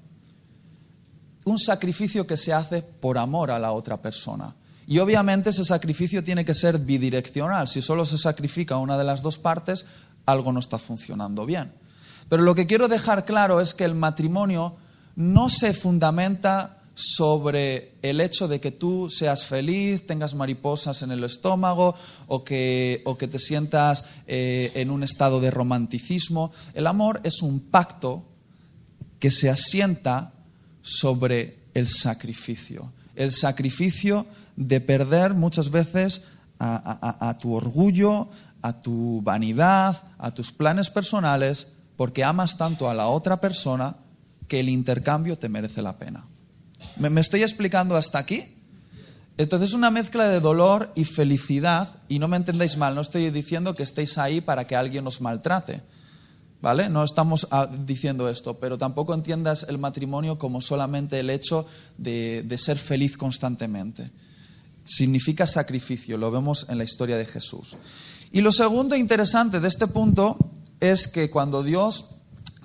Un 1.44 1.58
sacrificio 1.58 2.26
que 2.26 2.36
se 2.36 2.52
hace 2.52 2.82
por 2.82 3.16
amor 3.16 3.52
a 3.52 3.60
la 3.60 3.70
otra 3.70 4.02
persona. 4.02 4.56
Y 4.88 4.98
obviamente 4.98 5.50
ese 5.50 5.64
sacrificio 5.64 6.25
tiene 6.25 6.44
que 6.44 6.54
ser 6.54 6.80
bidireccional. 6.80 7.68
Si 7.68 7.82
solo 7.82 8.04
se 8.06 8.18
sacrifica 8.18 8.76
una 8.78 8.98
de 8.98 9.04
las 9.04 9.22
dos 9.22 9.38
partes, 9.38 9.84
algo 10.26 10.52
no 10.52 10.58
está 10.58 10.78
funcionando 10.78 11.46
bien. 11.46 11.72
Pero 12.28 12.42
lo 12.42 12.56
que 12.56 12.66
quiero 12.66 12.88
dejar 12.88 13.25
claro 13.25 13.60
es 13.60 13.72
que 13.72 13.84
el 13.84 13.94
matrimonio 13.94 14.76
no 15.14 15.48
se 15.48 15.72
fundamenta 15.75 16.75
sobre 16.97 17.93
el 18.00 18.23
hecho 18.23 18.49
de 18.49 18.59
que 18.59 18.73
tú 18.73 19.11
seas 19.11 19.45
feliz, 19.45 20.07
tengas 20.07 20.35
mariposas 20.35 21.03
en 21.03 21.12
el 21.12 21.23
estómago 21.25 21.95
o 22.26 22.43
que, 22.43 23.03
o 23.05 23.19
que 23.19 23.29
te 23.29 23.38
sientas 23.38 24.07
eh, 24.26 24.73
en 24.75 24.91
un 24.91 25.03
estado 25.03 25.38
de 25.38 25.50
romanticismo. 25.50 26.53
El 26.73 26.87
amor 26.87 27.21
es 27.23 27.43
un 27.43 27.61
pacto 27.61 28.25
que 29.21 29.31
se 29.31 29.50
asienta 29.50 30.33
sobre 30.81 31.59
el 31.75 31.87
sacrificio. 31.87 32.91
El 33.15 33.33
sacrificio 33.33 34.26
de 34.57 34.81
perder 34.81 35.35
muchas 35.35 35.71
veces 35.71 36.23
a 36.59 37.37
tu 37.38 37.53
orgullo, 37.53 38.29
a 38.62 38.81
tu 38.81 39.21
vanidad, 39.23 40.03
a 40.17 40.33
tus 40.33 40.50
planes 40.50 40.88
personales 40.88 41.67
porque 41.97 42.25
amas 42.25 42.57
tanto 42.57 42.88
a 42.88 42.95
la 42.95 43.09
otra 43.09 43.41
persona 43.41 43.97
que 44.49 44.61
el 44.61 44.71
intercambio 44.71 45.37
te 45.38 45.50
merece 45.50 45.83
la 45.83 45.99
pena. 45.99 46.25
¿Me, 46.97 47.21
estoy 47.21 47.42
explicando 47.42 47.97
hasta 47.97 48.18
aquí? 48.18 48.45
Entonces 49.38 49.71
es 49.71 49.75
una 49.75 49.90
mezcla 49.90 50.28
de 50.28 50.40
dolor 50.40 50.92
y 50.95 51.04
felicidad, 51.04 51.90
y 52.09 52.18
no 52.18 52.28
me 52.28 52.37
entendáis 52.37 52.76
mal, 52.76 52.95
no 52.95 53.02
estoy 53.02 53.30
diciendo 53.30 53.75
que 53.75 53.83
estéis 53.83 54.16
ahí 54.16 54.40
para 54.40 54.66
que 54.66 54.76
alguien 54.76 55.06
os 55.06 55.21
maltrate, 55.21 55.83
¿vale? 56.62 56.88
No 56.88 57.04
estamos 57.04 57.47
ah, 57.50 57.68
diciendo 57.85 58.30
esto, 58.30 58.54
pero 58.59 58.78
tampoco 58.78 59.12
entiendas 59.12 59.66
el 59.68 59.76
matrimonio 59.76 60.38
como 60.38 60.62
solamente 60.62 61.21
el 61.21 61.28
hecho 61.28 61.66
de, 61.99 62.45
de 62.47 62.59
ser 62.59 62.78
feliz 62.78 63.18
constantemente. 63.18 64.11
Significa 64.85 65.47
sacrificio, 65.47 66.16
lo 66.16 66.30
vemos 66.30 66.66
en 66.71 66.78
la 66.78 66.85
historia 66.85 67.18
de 67.18 67.26
Jesús. 67.26 67.76
Y 68.33 68.40
lo 68.40 68.52
segundo 68.52 68.97
interesante 68.97 69.61
de 69.61 69.68
este 69.68 69.87
punto 69.87 70.38
es 70.80 71.09
que 71.09 71.30
cuando 71.30 71.62
Dios 71.62 72.16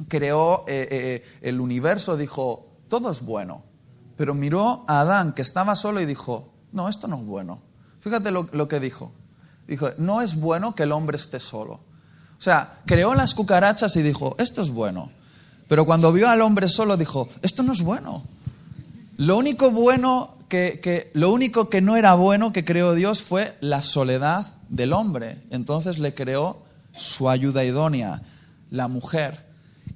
creó 0.07 0.65
eh, 0.67 0.87
eh, 0.91 1.25
el 1.41 1.59
universo, 1.59 2.17
dijo, 2.17 2.77
todo 2.89 3.11
es 3.11 3.21
bueno. 3.21 3.63
Pero 4.17 4.33
miró 4.33 4.83
a 4.87 5.01
Adán, 5.01 5.33
que 5.33 5.41
estaba 5.41 5.75
solo, 5.75 6.01
y 6.01 6.05
dijo, 6.05 6.51
no, 6.71 6.89
esto 6.89 7.07
no 7.07 7.17
es 7.17 7.25
bueno. 7.25 7.61
Fíjate 7.99 8.31
lo, 8.31 8.67
que 8.67 8.79
dijo. 8.79 9.11
Dijo, 9.67 9.89
no 9.97 10.21
es 10.21 10.35
bueno 10.35 10.75
que 10.75 10.83
el 10.83 10.91
hombre 10.91 11.17
esté 11.17 11.39
solo. 11.39 11.73
O 11.73 12.43
sea, 12.43 12.79
creó 12.85 13.13
las 13.13 13.33
cucarachas 13.35 13.95
y 13.95 14.01
dijo, 14.01 14.35
esto 14.39 14.61
es 14.61 14.69
bueno. 14.69 15.11
Pero 15.67 15.85
cuando 15.85 16.11
vio 16.11 16.27
al 16.27 16.41
hombre 16.41 16.67
solo, 16.67 16.97
dijo, 16.97 17.29
esto 17.41 17.63
no 17.63 17.73
es 17.73 17.81
bueno. 17.81 18.23
Lo 19.17 19.37
único 19.37 19.69
bueno 19.69 20.35
que, 20.49 21.11
lo 21.13 21.31
único 21.31 21.69
que 21.69 21.79
no 21.79 21.95
era 21.95 22.15
bueno 22.15 22.51
que 22.51 22.65
creó 22.65 22.93
Dios 22.93 23.21
fue 23.21 23.55
la 23.61 23.83
soledad 23.83 24.47
del 24.67 24.93
hombre. 24.93 25.43
Entonces 25.51 25.99
le 25.99 26.13
creó 26.13 26.63
su 26.95 27.29
ayuda 27.29 27.63
idónea, 27.63 28.23
la 28.69 28.87
mujer. 28.87 29.50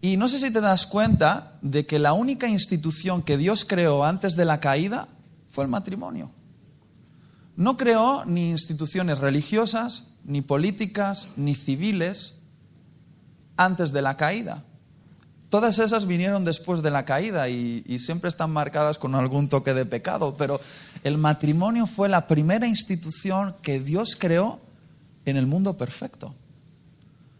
Y 0.05 0.17
no 0.17 0.27
sé 0.27 0.39
si 0.39 0.51
te 0.51 0.61
das 0.61 0.85
cuenta 0.85 1.57
de 1.63 1.87
que 1.87 1.97
la 1.97 2.13
única 2.13 2.47
institución 2.47 3.23
que 3.23 3.37
Dios 3.37 3.65
creó 3.65 4.03
antes 4.03 4.35
de 4.35 4.45
la 4.45 4.59
caída 4.59 5.07
fue 5.49 5.63
el 5.63 5.69
matrimonio. 5.71 6.29
No 7.55 7.75
creó 7.75 8.23
ni 8.23 8.51
instituciones 8.51 9.17
religiosas, 9.17 10.09
ni 10.23 10.41
políticas, 10.41 11.29
ni 11.37 11.55
civiles 11.55 12.35
antes 13.57 13.91
de 13.93 14.03
la 14.03 14.15
caída. 14.15 14.63
Todas 15.49 15.79
esas 15.79 16.05
vinieron 16.05 16.45
después 16.45 16.83
de 16.83 16.91
la 16.91 17.03
caída 17.03 17.49
y, 17.49 17.97
siempre 17.97 18.29
están 18.29 18.51
marcadas 18.51 18.99
con 18.99 19.15
algún 19.15 19.49
toque 19.49 19.73
de 19.73 19.87
pecado, 19.87 20.37
pero 20.37 20.61
el 21.03 21.17
matrimonio 21.17 21.87
fue 21.87 22.09
la 22.09 22.27
primera 22.27 22.67
institución 22.67 23.55
que 23.63 23.79
Dios 23.79 24.15
creó 24.15 24.59
en 25.25 25.35
el 25.35 25.47
mundo 25.47 25.79
perfecto. 25.79 26.35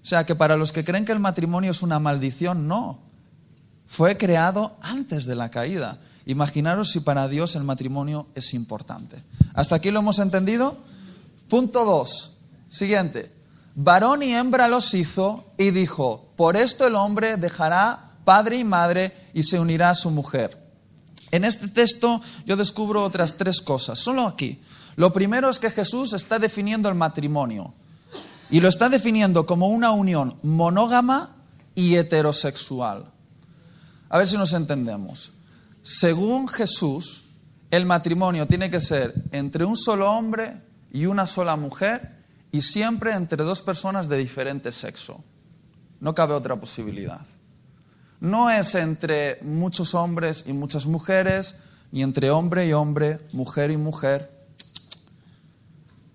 O 0.05 0.07
sea 0.07 0.23
que 0.23 0.35
para 0.35 0.55
los 0.55 0.71
que 0.71 0.85
creen 0.85 1.03
que 1.03 1.13
el 1.13 1.19
matrimonio 1.19 1.71
es 1.71 1.81
una 1.81 1.97
maldición, 1.97 2.67
no. 2.67 2.99
Fue 3.87 4.17
creado 4.17 4.77
antes 4.83 5.25
de 5.25 5.33
la 5.33 5.49
caída. 5.49 5.97
Imaginaros 6.27 6.91
si 6.91 6.99
para 6.99 7.27
Dios 7.27 7.55
el 7.55 7.63
matrimonio 7.63 8.27
es 8.35 8.53
importante. 8.53 9.23
¿Hasta 9.55 9.77
aquí 9.77 9.89
lo 9.89 10.01
hemos 10.01 10.19
entendido? 10.19 10.77
Punto 11.49 11.85
2. 11.85 12.37
Siguiente. 12.69 13.31
Varón 13.73 14.21
y 14.21 14.35
hembra 14.35 14.67
los 14.67 14.93
hizo 14.93 15.51
y 15.57 15.71
dijo, 15.71 16.31
por 16.35 16.55
esto 16.55 16.85
el 16.85 16.93
hombre 16.93 17.37
dejará 17.37 18.11
padre 18.25 18.59
y 18.59 18.63
madre 18.63 19.11
y 19.33 19.41
se 19.41 19.59
unirá 19.59 19.89
a 19.89 19.95
su 19.95 20.11
mujer. 20.11 20.55
En 21.31 21.43
este 21.43 21.67
texto 21.67 22.21
yo 22.45 22.55
descubro 22.55 23.03
otras 23.03 23.37
tres 23.37 23.59
cosas, 23.59 23.97
solo 23.97 24.27
aquí. 24.27 24.61
Lo 24.97 25.11
primero 25.13 25.49
es 25.49 25.57
que 25.57 25.71
Jesús 25.71 26.13
está 26.13 26.37
definiendo 26.37 26.89
el 26.89 26.95
matrimonio. 26.95 27.73
Y 28.49 28.61
lo 28.61 28.69
está 28.69 28.89
definiendo 28.89 29.45
como 29.45 29.67
una 29.67 29.91
unión 29.91 30.37
monógama 30.43 31.35
y 31.73 31.95
heterosexual. 31.95 33.11
A 34.09 34.17
ver 34.17 34.27
si 34.27 34.37
nos 34.37 34.53
entendemos. 34.53 35.33
Según 35.81 36.47
Jesús, 36.47 37.25
el 37.71 37.85
matrimonio 37.85 38.47
tiene 38.47 38.69
que 38.69 38.79
ser 38.79 39.13
entre 39.31 39.65
un 39.65 39.75
solo 39.75 40.11
hombre 40.11 40.61
y 40.91 41.05
una 41.07 41.25
sola 41.25 41.55
mujer 41.55 42.23
y 42.51 42.61
siempre 42.61 43.13
entre 43.13 43.43
dos 43.43 43.61
personas 43.61 44.07
de 44.07 44.17
diferente 44.17 44.71
sexo. 44.71 45.23
No 45.99 46.15
cabe 46.15 46.33
otra 46.33 46.55
posibilidad. 46.55 47.25
No 48.19 48.49
es 48.49 48.75
entre 48.75 49.39
muchos 49.41 49.93
hombres 49.93 50.45
y 50.47 50.53
muchas 50.53 50.85
mujeres, 50.85 51.55
ni 51.91 52.01
entre 52.01 52.31
hombre 52.31 52.67
y 52.67 52.73
hombre, 52.73 53.19
mujer 53.33 53.71
y 53.71 53.77
mujer. 53.77 54.31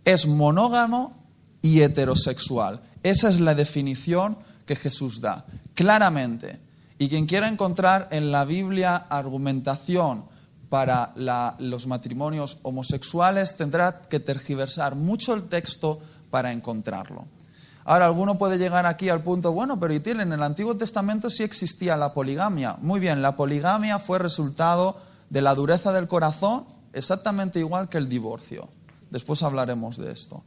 Es 0.05 0.27
monógamo 0.27 1.20
y 1.63 1.83
heterosexual. 1.83 2.81
Esa 3.03 3.29
es 3.29 3.41
la 3.41 3.55
definición 3.55 4.39
que 4.67 4.77
Jesús 4.77 5.21
da, 5.21 5.47
claramente. 5.75 6.61
Y 6.99 7.09
quien 7.09 7.27
quiera 7.27 7.49
encontrar 7.49 8.09
en 8.11 8.31
la 8.31 8.45
Biblia 8.45 8.97
argumentación 8.97 10.25
para 10.69 11.13
los 11.59 11.87
matrimonios 11.87 12.59
homosexuales 12.63 13.57
tendrá 13.57 14.03
que 14.03 14.21
tergiversar 14.21 14.95
mucho 14.95 15.35
el 15.35 15.45
texto 15.45 16.01
para 16.31 16.53
encontrarlo. 16.53 17.27
Ahora, 17.85 18.07
alguno 18.07 18.39
puede 18.39 18.59
llegar 18.59 18.87
aquí 18.87 19.09
al 19.09 19.23
punto, 19.23 19.53
bueno, 19.53 19.81
pero 19.81 19.95
y 19.95 20.01
tiene, 20.01 20.23
en 20.23 20.33
el 20.33 20.43
Antiguo 20.43 20.77
Testamento 20.77 21.31
sí 21.31 21.43
existía 21.43 21.97
la 21.97 22.13
poligamia. 22.13 22.77
Muy 22.81 23.01
bien, 23.01 23.23
la 23.23 23.37
poligamia 23.37 23.99
fue 23.99 24.19
resultado 24.19 25.01
de 25.29 25.41
la 25.41 25.55
dureza 25.55 25.93
del 25.93 26.07
corazón, 26.07 26.67
exactamente 26.93 27.59
igual 27.59 27.89
que 27.89 27.99
el 27.99 28.09
divorcio. 28.09 28.69
Después 29.11 29.43
hablaremos 29.43 29.97
de 29.97 30.13
esto. 30.13 30.45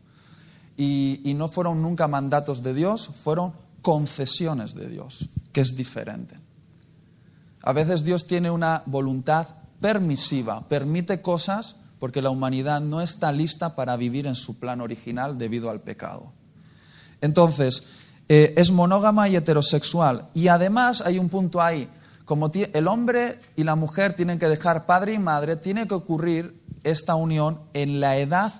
Y, 0.76 1.34
no 1.36 1.48
fueron 1.48 1.82
nunca 1.82 2.08
mandatos 2.08 2.64
de 2.64 2.74
Dios, 2.74 3.10
fueron 3.24 3.54
concesiones 3.82 4.74
de 4.74 4.90
Dios, 4.90 5.30
que 5.52 5.62
es 5.62 5.76
diferente. 5.76 6.40
A 7.62 7.74
veces 7.74 8.04
Dios 8.04 8.28
tiene 8.28 8.50
una 8.50 8.84
voluntad 8.86 9.48
permisiva, 9.80 10.68
permite 10.68 11.22
cosas 11.22 11.76
porque 12.00 12.22
la 12.22 12.30
humanidad 12.30 12.82
no 12.82 13.02
está 13.02 13.32
lista 13.32 13.76
para 13.76 13.96
vivir 13.96 14.28
en 14.28 14.36
su 14.36 14.60
plan 14.60 14.82
original 14.82 15.38
debido 15.38 15.70
al 15.70 15.82
pecado. 15.82 16.34
Entonces, 17.22 17.84
eh, 18.28 18.54
es 18.58 18.72
monógama 18.72 19.30
y 19.30 19.36
heterosexual. 19.36 20.30
Y 20.34 20.48
además 20.48 21.02
hay 21.02 21.20
un 21.20 21.30
punto 21.30 21.62
ahí, 21.62 21.90
como 22.26 22.52
el 22.54 22.88
hombre 22.88 23.40
y 23.56 23.64
la 23.64 23.76
mujer 23.76 24.14
tienen 24.14 24.40
que 24.40 24.48
dejar 24.48 24.86
padre 24.86 25.14
y 25.14 25.20
madre, 25.20 25.56
tiene 25.56 25.88
que 25.88 25.94
ocurrir 25.94 26.62
esta 26.84 27.16
unión 27.16 27.62
en 27.74 28.00
la 28.00 28.18
edad 28.18 28.54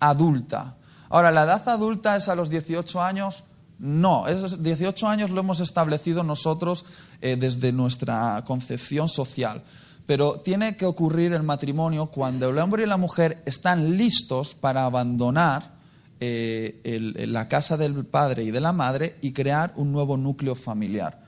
adulta. 0.00 0.76
Ahora, 1.14 1.30
¿la 1.30 1.44
edad 1.44 1.68
adulta 1.68 2.16
es 2.16 2.28
a 2.28 2.34
los 2.34 2.50
18 2.50 3.00
años? 3.00 3.44
No, 3.78 4.26
esos 4.26 4.60
18 4.64 5.06
años 5.06 5.30
lo 5.30 5.38
hemos 5.38 5.60
establecido 5.60 6.24
nosotros 6.24 6.86
eh, 7.20 7.36
desde 7.38 7.70
nuestra 7.70 8.42
concepción 8.44 9.08
social. 9.08 9.62
Pero 10.06 10.40
tiene 10.40 10.76
que 10.76 10.86
ocurrir 10.86 11.32
el 11.32 11.44
matrimonio 11.44 12.06
cuando 12.06 12.50
el 12.50 12.58
hombre 12.58 12.82
y 12.82 12.86
la 12.86 12.96
mujer 12.96 13.40
están 13.46 13.96
listos 13.96 14.56
para 14.56 14.86
abandonar 14.86 15.70
eh, 16.18 16.80
la 17.28 17.46
casa 17.46 17.76
del 17.76 18.04
padre 18.04 18.42
y 18.42 18.50
de 18.50 18.60
la 18.60 18.72
madre 18.72 19.16
y 19.22 19.32
crear 19.32 19.72
un 19.76 19.92
nuevo 19.92 20.16
núcleo 20.16 20.56
familiar. 20.56 21.22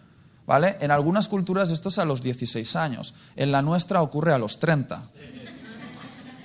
¿Vale? 0.49 0.78
En 0.81 0.90
algunas 0.90 1.28
culturas 1.28 1.71
esto 1.71 1.90
es 1.90 1.99
a 1.99 2.05
los 2.05 2.21
16 2.23 2.75
años, 2.75 3.14
en 3.37 3.52
la 3.52 3.62
nuestra 3.62 4.02
ocurre 4.02 4.33
a 4.33 4.38
los 4.38 4.59
30 4.59 5.11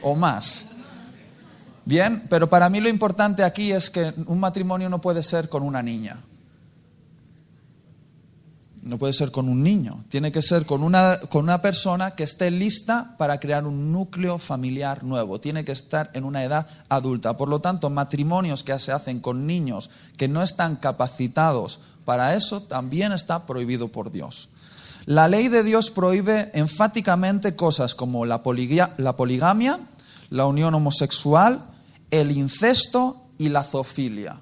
o 0.04 0.16
más. 0.16 0.68
Bien, 1.86 2.28
pero 2.30 2.50
para 2.50 2.70
mí 2.70 2.80
lo 2.80 2.90
importante 2.90 3.44
aquí 3.44 3.72
es 3.72 3.90
que 3.90 4.14
un 4.28 4.40
matrimonio 4.40 4.90
no 4.90 5.02
puede 5.02 5.24
ser 5.24 5.50
con 5.50 5.64
una 5.64 5.82
niña. 5.82 6.18
No 8.84 8.98
puede 8.98 9.14
ser 9.14 9.32
con 9.32 9.48
un 9.48 9.62
niño, 9.62 10.04
tiene 10.10 10.32
que 10.32 10.42
ser 10.42 10.66
con 10.66 10.82
una, 10.82 11.20
con 11.30 11.44
una 11.44 11.62
persona 11.62 12.12
que 12.12 12.24
esté 12.24 12.50
lista 12.50 13.16
para 13.20 13.40
crear 13.40 13.68
un 13.68 13.92
núcleo 13.92 14.40
familiar 14.40 15.04
nuevo, 15.04 15.40
tiene 15.40 15.64
que 15.64 15.72
estar 15.72 16.10
en 16.16 16.24
una 16.24 16.44
edad 16.44 16.68
adulta. 16.90 17.38
Por 17.38 17.48
lo 17.48 17.62
tanto, 17.62 17.92
matrimonios 17.92 18.64
que 18.64 18.78
se 18.80 18.92
hacen 18.92 19.20
con 19.20 19.46
niños 19.46 19.92
que 20.18 20.28
no 20.28 20.42
están 20.42 20.78
capacitados 20.78 21.80
para 22.06 22.36
eso 22.36 22.62
también 22.64 23.12
está 23.12 23.46
prohibido 23.46 23.90
por 23.90 24.12
Dios. 24.12 24.50
La 25.06 25.28
ley 25.28 25.48
de 25.48 25.64
Dios 25.64 25.90
prohíbe 25.90 26.52
enfáticamente 26.54 27.56
cosas 27.56 27.96
como 27.96 28.26
la, 28.26 28.42
la 28.98 29.16
poligamia, 29.16 29.80
la 30.30 30.46
unión 30.46 30.74
homosexual, 30.74 31.66
el 32.12 32.32
incesto 32.32 33.30
y 33.38 33.50
la 33.50 33.64
zoofilia. 33.64 34.42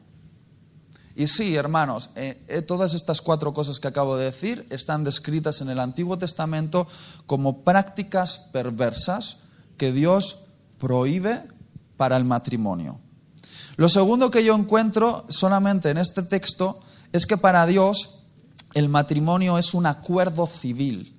Y 1.16 1.28
sí, 1.28 1.56
hermanos, 1.56 2.12
eh, 2.16 2.44
eh, 2.48 2.62
todas 2.62 2.94
estas 2.94 3.22
cuatro 3.22 3.54
cosas 3.54 3.80
que 3.80 3.88
acabo 3.88 4.16
de 4.16 4.26
decir 4.26 4.66
están 4.70 5.04
descritas 5.04 5.62
en 5.62 5.70
el 5.70 5.80
Antiguo 5.80 6.18
Testamento 6.18 6.88
como 7.26 7.64
prácticas 7.64 8.50
perversas 8.52 9.38
que 9.78 9.92
Dios 9.92 10.42
prohíbe 10.78 11.44
para 11.98 12.16
el 12.16 12.24
matrimonio. 12.24 13.00
Lo 13.76 13.90
segundo 13.90 14.32
que 14.32 14.44
yo 14.44 14.56
encuentro 14.56 15.26
solamente 15.30 15.90
en 15.90 15.98
este 15.98 16.24
texto 16.24 16.80
es 17.12 17.26
que 17.26 17.38
para 17.38 17.66
Dios 17.66 18.20
el 18.74 18.88
matrimonio 18.88 19.58
es 19.58 19.74
un 19.74 19.86
acuerdo 19.86 20.48
civil. 20.48 21.16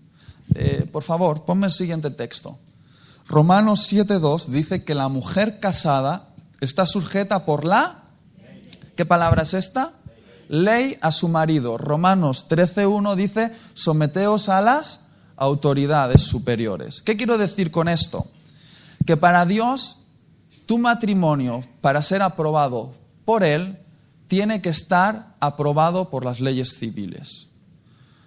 Eh, 0.55 0.89
por 0.91 1.03
favor, 1.03 1.45
ponme 1.45 1.67
el 1.67 1.73
siguiente 1.73 2.11
texto. 2.11 2.59
Romanos 3.29 3.93
7.2 3.93 4.47
dice 4.47 4.83
que 4.83 4.95
la 4.95 5.09
mujer 5.09 5.61
casada 5.61 6.30
está 6.61 6.87
sujeta 6.87 7.45
por 7.45 7.65
la 7.65 8.01
¿Qué 9.01 9.07
palabra 9.07 9.45
es 9.45 9.55
esta? 9.55 9.95
Ley 10.51 10.99
a 11.01 11.11
su 11.11 11.29
marido. 11.29 11.79
Romanos 11.79 12.45
13.1 12.51 13.15
dice, 13.15 13.51
someteos 13.73 14.51
a 14.51 14.61
las 14.61 15.07
autoridades 15.39 16.21
superiores. 16.21 17.01
¿Qué 17.01 17.17
quiero 17.17 17.39
decir 17.39 17.71
con 17.71 17.89
esto? 17.89 18.27
Que 19.07 19.17
para 19.17 19.47
Dios, 19.47 20.03
tu 20.67 20.77
matrimonio, 20.77 21.65
para 21.81 22.03
ser 22.03 22.21
aprobado 22.21 22.93
por 23.25 23.43
Él, 23.43 23.79
tiene 24.29 24.61
que 24.61 24.69
estar 24.69 25.35
aprobado 25.41 26.11
por 26.11 26.27
las 26.27 26.39
leyes 26.39 26.77
civiles. 26.79 27.47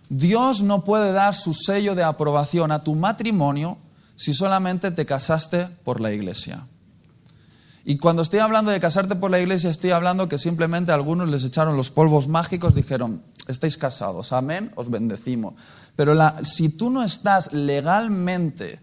Dios 0.10 0.64
no 0.64 0.84
puede 0.84 1.12
dar 1.12 1.36
su 1.36 1.54
sello 1.54 1.94
de 1.94 2.02
aprobación 2.02 2.72
a 2.72 2.84
tu 2.84 2.96
matrimonio 2.96 3.78
si 4.16 4.34
solamente 4.34 4.90
te 4.90 5.06
casaste 5.06 5.68
por 5.84 6.02
la 6.02 6.12
iglesia. 6.12 6.66
Y 7.86 7.98
cuando 7.98 8.22
estoy 8.22 8.40
hablando 8.40 8.72
de 8.72 8.80
casarte 8.80 9.16
por 9.16 9.30
la 9.30 9.40
iglesia, 9.40 9.70
estoy 9.70 9.92
hablando 9.92 10.30
que 10.30 10.38
simplemente 10.38 10.94
algunos 10.94 11.28
les 11.28 11.44
echaron 11.44 11.76
los 11.76 11.90
polvos 11.90 12.28
mágicos, 12.28 12.74
dijeron, 12.74 13.22
estáis 13.48 13.78
casados, 13.78 14.32
amén, 14.32 14.72
os 14.76 14.90
bendecimos. 14.90 15.56
Pero 15.98 16.16
si 16.46 16.70
tú 16.70 16.90
no 16.90 17.04
estás 17.04 17.52
legalmente 17.52 18.80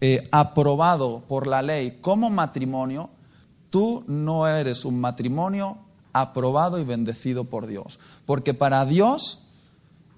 eh, 0.00 0.28
aprobado 0.32 1.24
por 1.28 1.46
la 1.46 1.62
ley 1.62 1.98
como 2.00 2.30
matrimonio, 2.30 3.10
tú 3.70 4.02
no 4.08 4.48
eres 4.48 4.84
un 4.84 5.00
matrimonio 5.00 5.78
aprobado 6.12 6.80
y 6.80 6.84
bendecido 6.84 7.44
por 7.44 7.68
Dios. 7.68 8.00
Porque 8.26 8.54
para 8.54 8.84
Dios 8.84 9.44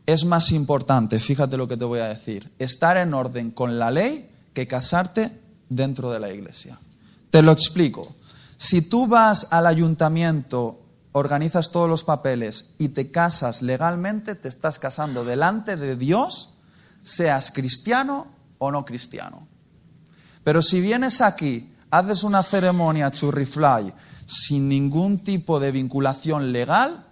es 0.06 0.24
más 0.24 0.50
importante, 0.50 1.20
fíjate 1.20 1.58
lo 1.58 1.68
que 1.68 1.76
te 1.76 1.84
voy 1.84 2.00
a 2.00 2.08
decir, 2.08 2.50
estar 2.58 2.96
en 2.96 3.12
orden 3.12 3.50
con 3.50 3.78
la 3.78 3.90
ley 3.90 4.30
que 4.54 4.66
casarte 4.66 5.30
dentro 5.68 6.10
de 6.10 6.20
la 6.20 6.32
iglesia. 6.32 6.78
Te 7.34 7.42
lo 7.42 7.50
explico. 7.50 8.14
Si 8.56 8.82
tú 8.82 9.08
vas 9.08 9.48
al 9.50 9.66
ayuntamiento, 9.66 10.78
organizas 11.10 11.72
todos 11.72 11.90
los 11.90 12.04
papeles 12.04 12.76
y 12.78 12.90
te 12.90 13.10
casas 13.10 13.60
legalmente, 13.60 14.36
te 14.36 14.48
estás 14.48 14.78
casando 14.78 15.24
delante 15.24 15.74
de 15.74 15.96
Dios, 15.96 16.50
seas 17.02 17.50
cristiano 17.50 18.28
o 18.58 18.70
no 18.70 18.84
cristiano. 18.84 19.48
Pero 20.44 20.62
si 20.62 20.80
vienes 20.80 21.20
aquí, 21.20 21.74
haces 21.90 22.22
una 22.22 22.44
ceremonia 22.44 23.10
churrifly 23.10 23.92
sin 24.26 24.68
ningún 24.68 25.24
tipo 25.24 25.58
de 25.58 25.72
vinculación 25.72 26.52
legal, 26.52 27.04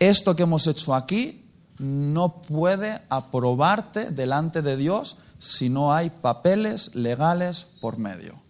esto 0.00 0.34
que 0.34 0.42
hemos 0.42 0.66
hecho 0.66 0.96
aquí 0.96 1.48
no 1.78 2.42
puede 2.42 3.02
aprobarte 3.08 4.10
delante 4.10 4.62
de 4.62 4.76
Dios 4.76 5.16
si 5.38 5.68
no 5.68 5.94
hay 5.94 6.10
papeles 6.10 6.92
legales 6.96 7.68
por 7.80 7.98
medio. 7.98 8.44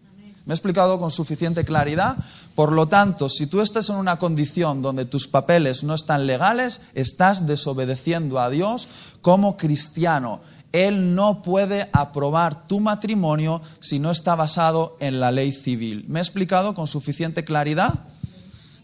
¿Me 0.47 0.55
he 0.55 0.55
explicado 0.55 1.01
con 1.01 1.11
suficiente 1.11 1.65
claridad? 1.65 2.17
Por 2.55 2.71
lo 2.71 2.87
tanto, 2.87 3.29
si 3.29 3.49
tú 3.49 3.61
estás 3.61 3.91
en 3.91 3.97
una 3.97 4.17
condición 4.17 4.81
donde 4.81 5.05
tus 5.05 5.27
papeles 5.27 5.83
no 5.83 5.93
están 5.93 6.29
legales, 6.29 6.81
estás 6.95 7.49
desobedeciendo 7.49 8.39
a 8.39 8.49
Dios 8.49 8.87
como 9.23 9.57
cristiano. 9.57 10.41
Él 10.71 11.17
no 11.17 11.43
puede 11.43 11.91
aprobar 11.93 12.69
tu 12.69 12.79
matrimonio 12.79 13.61
si 13.81 13.99
no 13.99 14.13
está 14.13 14.37
basado 14.37 14.97
en 15.01 15.19
la 15.19 15.33
ley 15.33 15.51
civil. 15.53 16.05
¿Me 16.07 16.21
he 16.21 16.23
explicado 16.23 16.75
con 16.75 16.87
suficiente 16.87 17.45
claridad? 17.45 17.95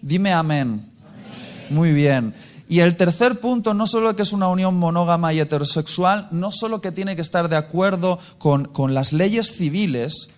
Dime 0.00 0.32
amén. 0.32 0.90
Muy 1.70 1.92
bien. 1.92 2.34
Y 2.68 2.80
el 2.80 2.96
tercer 2.96 3.38
punto, 3.38 3.72
no 3.72 3.86
solo 3.86 4.16
que 4.16 4.22
es 4.22 4.32
una 4.32 4.48
unión 4.48 4.76
monógama 4.76 5.32
y 5.32 5.38
heterosexual, 5.38 6.26
no 6.32 6.50
solo 6.50 6.80
que 6.80 6.90
tiene 6.90 7.14
que 7.14 7.22
estar 7.22 7.48
de 7.48 7.56
acuerdo 7.56 8.18
con, 8.38 8.64
con 8.64 8.94
las 8.94 9.12
leyes 9.12 9.52
civiles, 9.52 10.30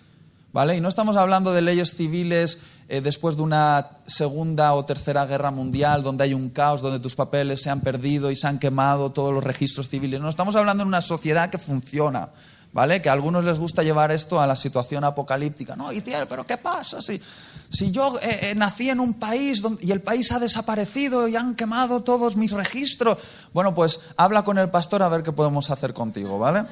y 0.63 0.79
no 0.79 0.87
estamos 0.87 1.17
hablando 1.17 1.51
de 1.51 1.61
leyes 1.61 1.95
civiles 1.95 2.59
eh, 2.87 3.01
después 3.01 3.35
de 3.35 3.41
una 3.41 3.89
segunda 4.07 4.73
o 4.73 4.85
tercera 4.85 5.25
guerra 5.25 5.51
mundial, 5.51 6.01
donde 6.01 6.23
hay 6.23 6.33
un 6.33 6.49
caos, 6.49 6.81
donde 6.81 7.01
tus 7.01 7.13
papeles 7.13 7.61
se 7.61 7.69
han 7.69 7.81
perdido 7.81 8.31
y 8.31 8.37
se 8.37 8.47
han 8.47 8.57
quemado 8.57 9.11
todos 9.11 9.33
los 9.33 9.43
registros 9.43 9.89
civiles. 9.89 10.21
No, 10.21 10.29
estamos 10.29 10.55
hablando 10.55 10.85
de 10.85 10.87
una 10.87 11.01
sociedad 11.01 11.49
que 11.49 11.57
funciona, 11.57 12.29
¿vale? 12.71 13.01
Que 13.01 13.09
a 13.09 13.11
algunos 13.11 13.43
les 13.43 13.59
gusta 13.59 13.83
llevar 13.83 14.11
esto 14.11 14.39
a 14.39 14.47
la 14.47 14.55
situación 14.55 15.03
apocalíptica. 15.03 15.75
No, 15.75 15.91
y 15.91 15.99
tío, 15.99 16.25
pero 16.29 16.45
¿qué 16.45 16.55
pasa 16.55 17.01
si, 17.01 17.21
si 17.69 17.91
yo 17.91 18.17
eh, 18.21 18.51
eh, 18.51 18.55
nací 18.55 18.89
en 18.89 19.01
un 19.01 19.15
país 19.15 19.61
y 19.81 19.91
el 19.91 20.01
país 20.01 20.31
ha 20.31 20.39
desaparecido 20.39 21.27
y 21.27 21.35
han 21.35 21.55
quemado 21.55 22.01
todos 22.01 22.37
mis 22.37 22.51
registros? 22.51 23.17
Bueno, 23.51 23.75
pues 23.75 23.99
habla 24.15 24.45
con 24.45 24.57
el 24.57 24.69
pastor 24.69 25.03
a 25.03 25.09
ver 25.09 25.21
qué 25.21 25.33
podemos 25.33 25.69
hacer 25.69 25.93
contigo, 25.93 26.39
¿vale? 26.39 26.63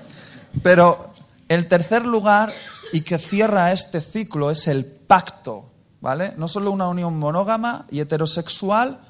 Pero 0.64 1.14
el 1.50 1.68
tercer 1.68 2.06
lugar 2.06 2.54
y 2.94 3.02
que 3.02 3.18
cierra 3.18 3.72
este 3.72 4.02
ciclo 4.02 4.52
es 4.52 4.68
el 4.68 4.86
pacto, 4.86 5.72
¿vale? 6.00 6.34
No 6.38 6.48
solo 6.48 6.70
una 6.70 6.88
unión 6.88 7.18
monógama 7.18 7.88
y 7.90 8.00
heterosexual, 8.00 9.02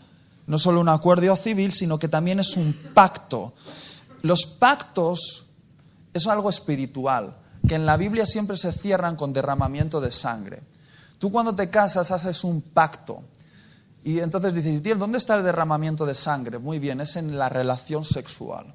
no 0.48 0.58
solo 0.58 0.80
un 0.80 0.88
acuerdo 0.88 1.36
civil, 1.36 1.74
sino 1.74 2.00
que 2.00 2.08
también 2.08 2.40
es 2.40 2.56
un 2.56 2.74
pacto. 2.94 3.54
Los 4.22 4.46
pactos 4.46 5.48
es 6.14 6.28
algo 6.28 6.50
espiritual, 6.50 7.36
que 7.68 7.76
en 7.76 7.86
la 7.86 7.98
Biblia 7.98 8.26
siempre 8.26 8.58
se 8.58 8.72
cierran 8.72 9.18
con 9.18 9.34
derramamiento 9.34 10.00
de 10.00 10.12
sangre. 10.12 10.64
Tú 11.20 11.30
cuando 11.30 11.54
te 11.54 11.70
casas 11.70 12.10
haces 12.12 12.46
un 12.46 12.62
pacto. 12.62 13.22
Y 14.06 14.20
entonces 14.20 14.54
dices, 14.54 14.98
¿dónde 14.98 15.18
está 15.18 15.36
el 15.36 15.44
derramamiento 15.44 16.06
de 16.06 16.16
sangre? 16.16 16.58
Muy 16.58 16.80
bien, 16.80 17.02
es 17.02 17.18
en 17.18 17.38
la 17.38 17.50
relación 17.50 18.06
sexual. 18.06 18.74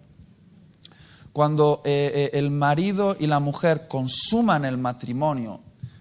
Cuando 1.32 1.82
eh, 1.84 2.12
eh, 2.14 2.38
el 2.38 2.50
marido 2.50 3.16
y 3.18 3.26
la 3.26 3.40
mujer 3.40 3.86
consuman 3.88 4.64
el 4.64 4.78
matrimonio, 4.78 5.60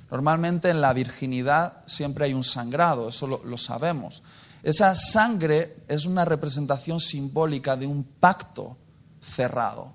normalmente 0.10 0.70
en 0.70 0.82
la 0.82 0.94
virginidad 0.94 1.84
siempre 1.86 2.26
hay 2.26 2.34
un 2.34 2.44
sangrado, 2.44 3.10
eso 3.10 3.28
lo 3.28 3.58
sabemos. 3.58 4.24
Esa 4.64 4.96
sangre 4.96 5.78
es 5.88 6.06
una 6.06 6.26
representación 6.26 7.00
simbólica 7.00 7.76
de 7.76 7.88
un 7.88 8.04
pacto 8.04 8.76
cerrado, 9.22 9.94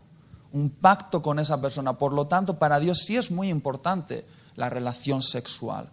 un 0.53 0.71
pacto 0.71 1.21
con 1.21 1.39
esa 1.39 1.61
persona. 1.61 1.95
Por 1.95 2.13
lo 2.13 2.27
tanto, 2.27 2.59
para 2.59 2.79
Dios 2.79 3.03
sí 3.05 3.17
es 3.17 3.31
muy 3.31 3.49
importante 3.49 4.25
la 4.57 4.71
relación 4.71 5.23
sexual. 5.23 5.91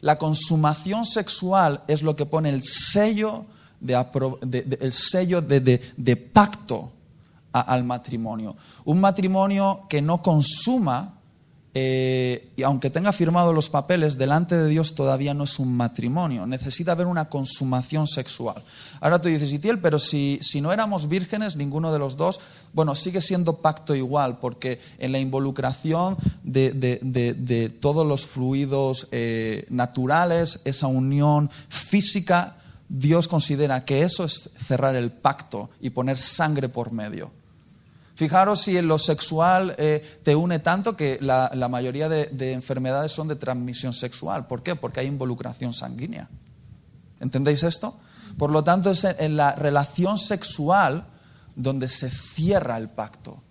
La 0.00 0.18
consumación 0.18 1.06
sexual 1.06 1.82
es 1.88 2.02
lo 2.02 2.16
que 2.16 2.26
pone 2.26 2.48
el 2.48 2.62
sello 2.64 3.46
de, 3.80 4.78
el 4.80 4.92
sello 4.92 5.42
de, 5.42 6.30
pacto 6.32 6.92
al 7.52 7.84
matrimonio. 7.84 8.56
Un 8.84 9.00
matrimonio 9.00 9.86
que 9.88 10.02
no 10.02 10.22
consuma, 10.22 11.20
eh, 11.72 12.52
y 12.56 12.62
aunque 12.64 12.90
tenga 12.90 13.12
firmado 13.12 13.52
los 13.52 13.70
papeles, 13.70 14.18
delante 14.18 14.56
de 14.56 14.68
Dios 14.68 14.94
todavía 14.94 15.34
no 15.34 15.44
es 15.44 15.58
un 15.58 15.76
matrimonio. 15.76 16.46
Necesita 16.46 16.92
haber 16.92 17.06
una 17.06 17.28
consumación 17.28 18.06
sexual. 18.06 18.62
Ahora 19.00 19.20
tú 19.20 19.28
dices, 19.28 19.52
Itiel, 19.52 19.78
pero 19.78 19.98
si, 19.98 20.38
si 20.42 20.60
no 20.60 20.72
éramos 20.72 21.08
vírgenes, 21.08 21.56
ninguno 21.56 21.92
de 21.92 21.98
los 21.98 22.16
dos, 22.16 22.40
bueno, 22.72 22.94
sigue 22.94 23.20
siendo 23.20 23.58
pacto 23.58 23.94
igual, 23.94 24.38
porque 24.38 24.80
en 24.98 25.12
la 25.12 25.18
involucración 25.18 26.16
de, 26.42 27.76
todos 27.80 28.06
los 28.06 28.26
fluidos 28.26 29.08
eh, 29.12 29.66
naturales, 29.70 30.60
esa 30.64 30.86
unión 30.88 31.50
física, 31.68 32.56
Dios 32.88 33.28
considera 33.28 33.84
que 33.84 34.02
eso 34.02 34.24
es 34.24 34.50
cerrar 34.66 34.96
el 34.96 35.12
pacto 35.12 35.70
y 35.80 35.90
poner 35.90 36.18
sangre 36.18 36.68
por 36.68 36.90
medio. 36.90 37.30
Fijaros 38.20 38.60
si 38.60 38.76
en 38.76 38.86
lo 38.86 38.98
sexual 38.98 39.74
eh, 39.78 40.20
te 40.22 40.36
une 40.36 40.58
tanto 40.58 40.94
que 40.94 41.16
la, 41.22 41.50
la 41.54 41.70
mayoría 41.70 42.06
de, 42.06 42.52
enfermedades 42.52 43.12
son 43.12 43.28
de 43.28 43.34
transmisión 43.34 43.94
sexual. 43.94 44.46
¿Por 44.46 44.62
qué? 44.62 44.76
Porque 44.76 45.00
hay 45.00 45.06
involucración 45.06 45.72
sanguínea. 45.72 46.28
¿Entendéis 47.18 47.62
esto? 47.62 47.98
Por 48.36 48.50
lo 48.50 48.62
tanto, 48.62 48.90
es 48.90 49.04
en 49.04 49.38
la 49.38 49.52
relación 49.52 50.18
sexual 50.18 51.06
donde 51.56 51.88
se 51.88 52.10
cierra 52.10 52.76
el 52.76 52.90
pacto. 52.90 53.42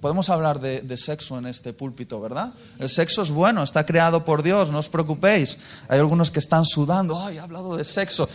Podemos 0.00 0.30
hablar 0.30 0.60
de, 0.60 0.96
sexo 0.96 1.36
en 1.36 1.44
este 1.44 1.74
púlpito, 1.74 2.22
¿verdad? 2.22 2.54
El 2.78 2.88
sexo 2.88 3.20
es 3.20 3.30
bueno, 3.30 3.62
está 3.62 3.84
creado 3.84 4.24
por 4.24 4.42
Dios, 4.42 4.70
no 4.70 4.78
os 4.78 4.88
preocupéis. 4.88 5.58
Hay 5.88 5.98
algunos 5.98 6.30
que 6.30 6.38
están 6.38 6.64
sudando, 6.64 7.22
¡ay, 7.22 7.36
he 7.36 7.40
hablado 7.40 7.76
de 7.76 7.84
sexo! 7.84 8.30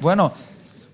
Bueno, 0.00 0.32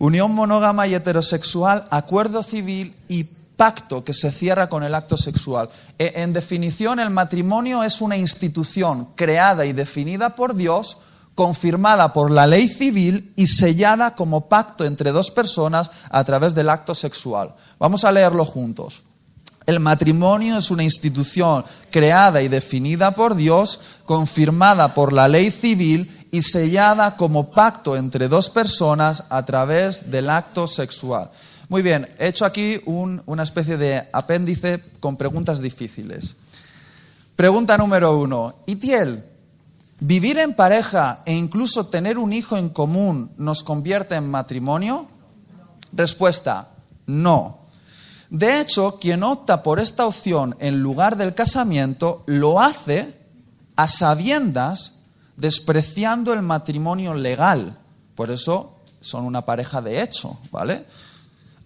unión 0.01 0.33
monógama 0.33 0.89
y 0.89 0.95
heterosexual, 0.95 1.87
acuerdo 1.93 2.43
civil 2.43 2.97
y 3.07 3.34
pacto 3.57 4.05
que 4.05 4.15
se 4.15 4.31
cierra 4.31 4.69
con 4.69 4.83
el 4.83 4.95
acto 4.95 5.17
sexual. 5.17 5.71
E, 5.99 6.13
en 6.17 6.33
definición, 6.33 7.01
el 7.01 7.11
matrimonio 7.11 7.83
es 7.83 8.01
una 8.01 8.17
institución 8.17 9.09
creada 9.15 9.65
y 9.65 9.73
definida 9.73 10.35
por 10.35 10.55
Dios 10.55 10.99
confirmada 11.35 12.13
por 12.13 12.31
la 12.31 12.47
ley 12.47 12.69
civil 12.69 13.33
y 13.37 13.49
sellada 13.49 14.15
como 14.15 14.49
pacto 14.49 14.85
entre 14.85 15.11
dos 15.11 15.31
personas 15.31 15.91
a 16.11 16.23
través 16.25 16.55
del 16.55 16.71
acto 16.71 16.95
sexual. 16.95 17.55
Vamos 17.79 18.05
a 18.05 18.13
leerlo 18.13 18.45
juntos. 18.45 19.03
El 19.67 19.81
matrimonio 19.81 20.59
es 20.59 20.71
una 20.71 20.85
institución 20.85 21.65
creada 21.91 22.43
y 22.43 22.49
definida 22.49 23.15
por 23.15 23.35
Dios, 23.35 23.81
confirmada 24.05 24.93
por 24.93 25.13
la 25.13 25.27
ley 25.27 25.51
civil 25.51 26.29
y 26.31 26.43
sellada 26.43 27.17
como 27.17 27.51
pacto 27.51 27.97
entre 27.97 28.29
dos 28.29 28.51
personas 28.51 29.25
a 29.31 29.45
través 29.45 30.11
del 30.11 30.29
acto 30.29 30.67
sexual. 30.69 31.31
Muy 31.69 31.83
bien, 31.83 32.09
he 32.19 32.29
hecho 32.29 32.45
aquí 32.45 32.81
una 32.87 33.43
especie 33.43 33.77
de 33.77 34.09
apéndice 34.13 34.81
con 35.01 35.17
preguntas 35.17 35.61
difíciles. 35.61 36.37
Pregunta 37.37 37.77
número 37.79 38.17
uno. 38.19 38.55
Itiel, 38.67 39.25
¿Vivir 40.01 40.39
en 40.39 40.55
pareja 40.55 41.23
e 41.25 41.33
incluso 41.33 41.87
tener 41.87 42.19
un 42.19 42.33
hijo 42.33 42.57
en 42.57 42.69
común 42.69 43.31
nos 43.39 43.63
convierte 43.63 44.17
en 44.17 44.29
matrimonio? 44.29 45.07
Respuesta, 45.93 46.71
no. 47.07 47.61
De 48.29 48.61
hecho, 48.61 48.99
quien 48.99 49.23
opta 49.23 49.63
por 49.63 49.79
esta 49.79 50.07
opción 50.07 50.57
en 50.59 50.83
lugar 50.83 51.17
del 51.17 51.35
casamiento 51.35 52.25
lo 52.27 52.61
hace 52.61 53.15
a 53.77 53.87
sabiendas 53.87 54.97
despreciando 55.37 56.33
el 56.33 56.43
matrimonio 56.43 57.15
legal. 57.15 57.79
Por 58.17 58.31
eso 58.33 58.81
son 59.01 59.25
una 59.25 59.47
pareja 59.47 59.81
de 59.81 60.03
hecho, 60.03 60.39
¿vale? 60.51 60.85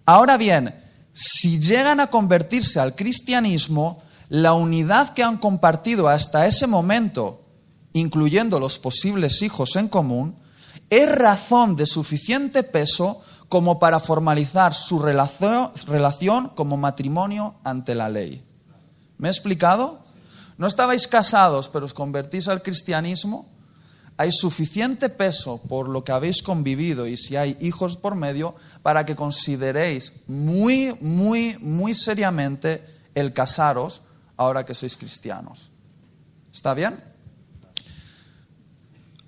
Ahora 0.09 0.37
bien, 0.37 0.73
si 1.13 1.59
llegan 1.59 1.99
a 1.99 2.07
convertirse 2.07 2.79
al 2.79 2.95
cristianismo, 2.95 4.01
la 4.27 4.53
unidad 4.53 5.13
que 5.13 5.21
han 5.21 5.37
compartido 5.37 6.07
hasta 6.07 6.47
ese 6.47 6.65
momento 6.65 7.45
incluyendo 7.93 8.59
los 8.59 8.79
posibles 8.79 9.43
hijos 9.43 9.75
en 9.75 9.87
común, 9.87 10.39
es 10.89 11.11
razón 11.11 11.75
de 11.75 11.85
suficiente 11.85 12.63
peso 12.63 13.21
como 13.49 13.77
para 13.77 13.99
formalizar 13.99 14.73
su 14.73 14.97
relación, 14.97 16.49
como 16.55 16.75
matrimonio 16.75 17.57
ante 17.63 17.93
la 17.93 18.09
ley. 18.09 18.43
¿Me 19.19 19.27
he 19.27 19.31
explicado? 19.31 19.99
No 20.57 20.65
estabais 20.65 21.07
casados, 21.07 21.69
pero 21.69 21.85
os 21.85 21.93
convertís 21.93 22.47
al 22.47 22.63
cristianismo. 22.63 23.47
Hay 24.19 24.33
suficiente 24.33 25.07
peso 25.07 25.61
por 25.69 25.87
lo 25.87 26.03
que 26.03 26.11
habéis 26.11 26.43
convivido 26.43 27.07
y 27.07 27.15
si 27.15 27.37
hay 27.37 27.55
hijos 27.61 27.95
por 27.95 28.15
medio 28.15 28.53
para 28.83 29.05
que 29.05 29.15
consideréis 29.15 30.11
muy, 30.27 30.93
muy, 30.99 31.57
muy 31.61 31.95
seriamente 31.95 32.83
el 33.15 33.31
casaros 33.31 34.01
ahora 34.35 34.65
que 34.65 34.75
sois 34.75 34.97
cristianos. 34.97 35.71
¿Está 36.51 36.73
bien? 36.73 37.01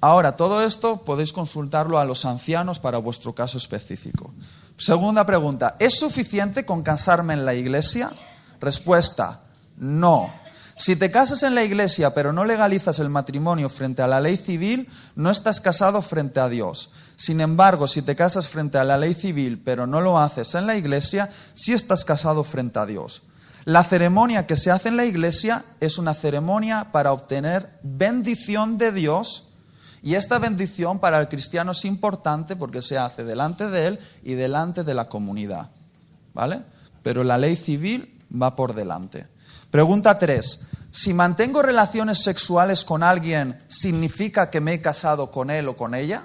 Ahora, 0.02 0.36
todo 0.36 0.62
esto 0.62 1.06
podéis 1.06 1.32
consultarlo 1.32 1.98
a 1.98 2.04
los 2.04 2.26
ancianos 2.26 2.78
para 2.78 2.98
vuestro 2.98 3.34
caso 3.34 3.58
específico. 3.58 4.34
Segunda 4.78 5.26
pregunta, 5.26 5.78
¿es 5.80 6.00
suficiente 6.00 6.66
con 6.66 6.84
casarme 6.84 7.32
en 7.32 7.46
la 7.46 7.54
iglesia? 7.54 8.12
Respuesta, 8.60 9.44
no. 9.78 10.41
Si 10.82 10.96
te 10.96 11.12
casas 11.12 11.44
en 11.44 11.54
la 11.54 11.64
iglesia 11.64 12.16
pero 12.16 12.34
no 12.34 12.44
legalizas 12.44 12.98
el 12.98 13.10
matrimonio 13.10 13.70
frente 13.70 14.02
a 14.02 14.08
la 14.08 14.20
ley 14.20 14.38
civil, 14.38 14.90
no 15.16 15.30
estás 15.30 15.62
casado 15.62 16.02
frente 16.02 16.40
a 16.40 16.50
Dios. 16.50 16.90
Sin 17.18 17.40
embargo, 17.40 17.88
si 17.88 18.02
te 18.02 18.16
casas 18.16 18.48
frente 18.48 18.80
a 18.80 18.84
la 18.84 18.98
ley 18.98 19.14
civil 19.14 19.62
pero 19.64 19.86
no 19.86 20.02
lo 20.02 20.18
haces 20.18 20.56
en 20.56 20.66
la 20.66 20.76
iglesia, 20.76 21.30
sí 21.54 21.72
estás 21.72 22.04
casado 22.04 22.44
frente 22.44 22.80
a 22.80 22.88
Dios. 22.88 23.22
La 23.64 23.84
ceremonia 23.84 24.48
que 24.48 24.58
se 24.58 24.72
hace 24.72 24.90
en 24.90 24.98
la 24.98 25.06
iglesia 25.06 25.64
es 25.80 26.00
una 26.00 26.16
ceremonia 26.16 26.88
para 26.92 27.14
obtener 27.14 27.78
bendición 27.84 28.80
de 28.80 28.92
Dios 28.92 29.50
y 30.02 30.16
esta 30.16 30.40
bendición 30.40 30.98
para 30.98 31.20
el 31.20 31.28
cristiano 31.28 31.74
es 31.74 31.86
importante 31.86 32.56
porque 32.56 32.82
se 32.82 32.98
hace 32.98 33.24
delante 33.24 33.70
de 33.70 33.86
él 33.86 34.00
y 34.24 34.34
delante 34.34 34.84
de 34.84 34.96
la 34.96 35.10
comunidad. 35.10 35.70
¿Vale? 36.34 36.64
Pero 37.04 37.24
la 37.24 37.38
ley 37.38 37.56
civil 37.56 38.20
va 38.34 38.56
por 38.56 38.74
delante. 38.74 39.31
Pregunta 39.72 40.20
3. 40.20 40.68
Si 40.92 41.14
mantengo 41.14 41.62
relaciones 41.62 42.20
sexuales 42.20 42.84
con 42.84 43.02
alguien, 43.02 43.64
¿significa 43.70 44.52
que 44.52 44.60
me 44.60 44.74
he 44.74 44.82
casado 44.82 45.32
con 45.32 45.50
él 45.50 45.70
o 45.70 45.78
con 45.78 45.96
ella? 45.96 46.24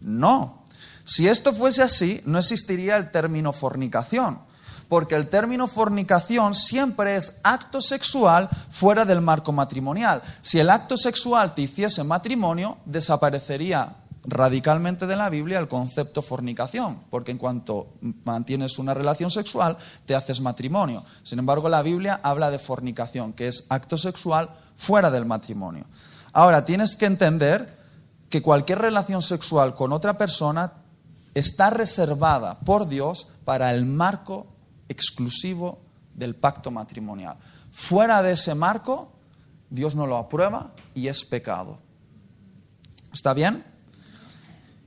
No. 0.00 0.66
Si 1.06 1.26
esto 1.26 1.54
fuese 1.54 1.82
así, 1.82 2.20
no 2.26 2.38
existiría 2.38 2.96
el 2.96 3.10
término 3.10 3.52
fornicación 3.52 4.40
porque 4.88 5.14
el 5.14 5.28
término 5.28 5.66
fornicación 5.66 6.54
siempre 6.54 7.16
es 7.16 7.40
acto 7.42 7.80
sexual 7.80 8.48
fuera 8.70 9.04
del 9.04 9.20
marco 9.20 9.50
matrimonial. 9.50 10.22
Si 10.40 10.58
el 10.58 10.70
acto 10.70 10.96
sexual 10.96 11.54
te 11.54 11.62
hiciese 11.62 12.04
matrimonio, 12.04 12.78
desaparecería 12.84 13.96
radicalmente 14.24 15.06
de 15.06 15.16
la 15.16 15.28
Biblia 15.28 15.58
el 15.58 15.68
concepto 15.68 16.22
fornicación, 16.22 17.04
porque 17.10 17.30
en 17.30 17.38
cuanto 17.38 17.94
mantienes 18.24 18.78
una 18.78 18.94
relación 18.94 19.30
sexual, 19.30 19.76
te 20.06 20.14
haces 20.14 20.40
matrimonio. 20.40 21.04
Sin 21.22 21.38
embargo, 21.38 21.68
la 21.68 21.82
Biblia 21.82 22.20
habla 22.22 22.50
de 22.50 22.58
fornicación, 22.58 23.32
que 23.32 23.48
es 23.48 23.66
acto 23.68 23.98
sexual 23.98 24.50
fuera 24.76 25.10
del 25.10 25.26
matrimonio. 25.26 25.86
Ahora, 26.32 26.64
tienes 26.64 26.96
que 26.96 27.06
entender 27.06 27.78
que 28.30 28.42
cualquier 28.42 28.78
relación 28.80 29.22
sexual 29.22 29.74
con 29.74 29.92
otra 29.92 30.18
persona 30.18 30.72
está 31.34 31.70
reservada 31.70 32.60
por 32.60 32.88
Dios 32.88 33.28
para 33.44 33.72
el 33.72 33.84
marco 33.84 34.46
exclusivo 34.88 35.82
del 36.14 36.34
pacto 36.34 36.70
matrimonial. 36.70 37.36
Fuera 37.70 38.22
de 38.22 38.32
ese 38.32 38.54
marco, 38.54 39.12
Dios 39.70 39.94
no 39.94 40.06
lo 40.06 40.16
aprueba 40.16 40.72
y 40.94 41.08
es 41.08 41.24
pecado. 41.24 41.78
¿Está 43.12 43.34
bien? 43.34 43.73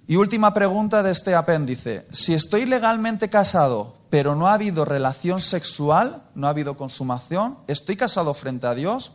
Y 0.08 0.16
última 0.16 0.54
pregunta 0.54 1.04
de 1.04 1.12
este 1.12 1.36
apéndice. 1.36 2.08
Si 2.14 2.34
estoy 2.34 2.66
legalmente 2.66 3.30
casado, 3.30 3.98
pero 4.10 4.36
no 4.36 4.48
ha 4.48 4.54
habido 4.54 4.86
relación 4.86 5.42
sexual, 5.42 6.24
no 6.34 6.48
ha 6.48 6.52
habido 6.52 6.78
consumación, 6.78 7.58
¿estoy 7.68 7.98
casado 7.98 8.34
frente 8.34 8.68
a 8.68 8.74
Dios? 8.74 9.12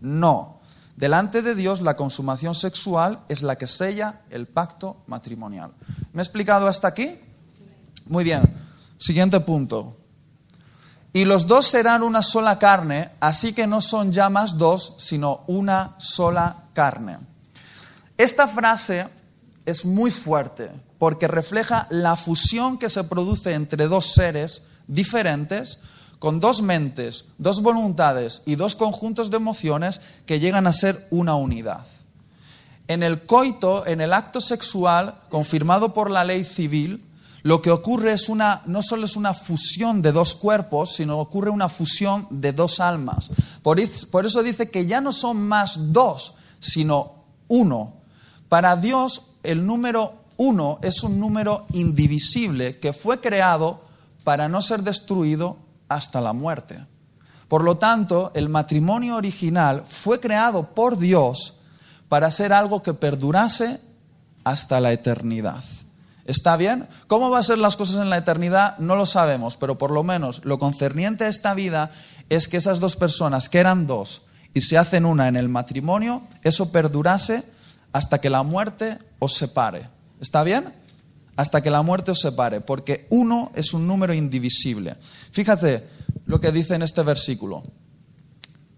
No. 0.00 0.60
Delante 0.96 1.42
de 1.42 1.54
Dios, 1.54 1.82
la 1.82 1.94
consumación 1.96 2.54
sexual 2.54 3.20
es 3.28 3.42
la 3.42 3.56
que 3.56 3.66
sella 3.66 4.22
el 4.30 4.46
pacto 4.46 5.02
matrimonial. 5.06 5.72
¿Me 6.14 6.22
he 6.22 6.24
explicado 6.24 6.68
hasta 6.68 6.88
aquí? 6.88 7.20
Muy 8.06 8.24
bien. 8.24 8.42
Siguiente 8.96 9.40
punto. 9.40 9.98
Y 11.12 11.26
los 11.26 11.46
dos 11.46 11.66
serán 11.66 12.02
una 12.02 12.22
sola 12.22 12.58
carne, 12.58 13.10
así 13.20 13.52
que 13.52 13.66
no 13.66 13.82
son 13.82 14.10
ya 14.10 14.30
más 14.30 14.56
dos, 14.56 14.94
sino 14.96 15.44
una 15.48 15.96
sola 15.98 16.64
carne. 16.72 17.18
Esta 18.16 18.46
frase 18.48 19.19
es 19.70 19.84
muy 19.84 20.10
fuerte 20.10 20.70
porque 20.98 21.28
refleja 21.28 21.86
la 21.90 22.14
fusión 22.16 22.78
que 22.78 22.90
se 22.90 23.04
produce 23.04 23.54
entre 23.54 23.88
dos 23.88 24.12
seres 24.12 24.62
diferentes, 24.86 25.78
con 26.18 26.40
dos 26.40 26.60
mentes, 26.60 27.24
dos 27.38 27.62
voluntades 27.62 28.42
y 28.44 28.56
dos 28.56 28.76
conjuntos 28.76 29.30
de 29.30 29.38
emociones 29.38 30.00
que 30.26 30.40
llegan 30.40 30.66
a 30.66 30.72
ser 30.74 31.06
una 31.10 31.36
unidad. 31.36 31.86
En 32.88 33.02
el 33.02 33.24
coito, 33.24 33.86
en 33.86 34.02
el 34.02 34.12
acto 34.12 34.40
sexual, 34.42 35.14
confirmado 35.30 35.94
por 35.94 36.10
la 36.10 36.24
ley 36.24 36.44
civil, 36.44 37.06
lo 37.42 37.62
que 37.62 37.70
ocurre 37.70 38.12
es 38.12 38.28
una, 38.28 38.62
no 38.66 38.82
solo 38.82 39.06
es 39.06 39.16
una 39.16 39.32
fusión 39.32 40.02
de 40.02 40.12
dos 40.12 40.34
cuerpos, 40.34 40.96
sino 40.96 41.18
ocurre 41.18 41.48
una 41.48 41.70
fusión 41.70 42.26
de 42.30 42.52
dos 42.52 42.80
almas. 42.80 43.30
Por, 43.62 43.80
por 44.10 44.26
eso 44.26 44.42
dice 44.42 44.70
que 44.70 44.84
ya 44.84 45.00
no 45.00 45.12
son 45.12 45.40
más 45.40 45.92
dos, 45.92 46.34
sino 46.58 47.24
uno. 47.48 47.94
Para 48.50 48.76
Dios, 48.76 49.29
el 49.42 49.66
número 49.66 50.14
uno 50.36 50.78
es 50.82 51.02
un 51.02 51.20
número 51.20 51.66
indivisible 51.72 52.78
que 52.78 52.92
fue 52.92 53.20
creado 53.20 53.82
para 54.24 54.48
no 54.48 54.62
ser 54.62 54.82
destruido 54.82 55.58
hasta 55.88 56.20
la 56.20 56.32
muerte. 56.32 56.86
Por 57.48 57.64
lo 57.64 57.78
tanto, 57.78 58.30
el 58.34 58.48
matrimonio 58.48 59.16
original 59.16 59.84
fue 59.86 60.20
creado 60.20 60.74
por 60.74 60.98
Dios 60.98 61.54
para 62.08 62.30
ser 62.30 62.52
algo 62.52 62.82
que 62.82 62.94
perdurase 62.94 63.80
hasta 64.44 64.80
la 64.80 64.92
eternidad. 64.92 65.62
¿Está 66.24 66.56
bien? 66.56 66.88
¿Cómo 67.06 67.28
va 67.30 67.40
a 67.40 67.42
ser 67.42 67.58
las 67.58 67.76
cosas 67.76 68.00
en 68.00 68.08
la 68.08 68.18
eternidad? 68.18 68.78
No 68.78 68.94
lo 68.94 69.04
sabemos, 69.04 69.56
pero 69.56 69.78
por 69.78 69.90
lo 69.90 70.04
menos 70.04 70.42
lo 70.44 70.58
concerniente 70.58 71.24
a 71.24 71.28
esta 71.28 71.54
vida 71.54 71.90
es 72.28 72.46
que 72.46 72.56
esas 72.56 72.78
dos 72.78 72.96
personas 72.96 73.48
que 73.48 73.58
eran 73.58 73.86
dos 73.86 74.22
y 74.54 74.60
se 74.60 74.78
hacen 74.78 75.04
una 75.04 75.28
en 75.28 75.36
el 75.36 75.48
matrimonio, 75.48 76.22
eso 76.42 76.70
perdurase 76.72 77.44
hasta 77.92 78.20
que 78.20 78.30
la 78.30 78.42
muerte 78.42 78.98
os 79.18 79.34
separe. 79.34 79.88
¿Está 80.20 80.42
bien? 80.42 80.72
Hasta 81.36 81.62
que 81.62 81.70
la 81.70 81.82
muerte 81.82 82.10
os 82.10 82.20
separe, 82.20 82.60
porque 82.60 83.06
uno 83.10 83.50
es 83.54 83.72
un 83.72 83.86
número 83.86 84.12
indivisible. 84.12 84.96
Fíjate 85.30 85.88
lo 86.26 86.40
que 86.40 86.52
dice 86.52 86.74
en 86.74 86.82
este 86.82 87.02
versículo. 87.02 87.62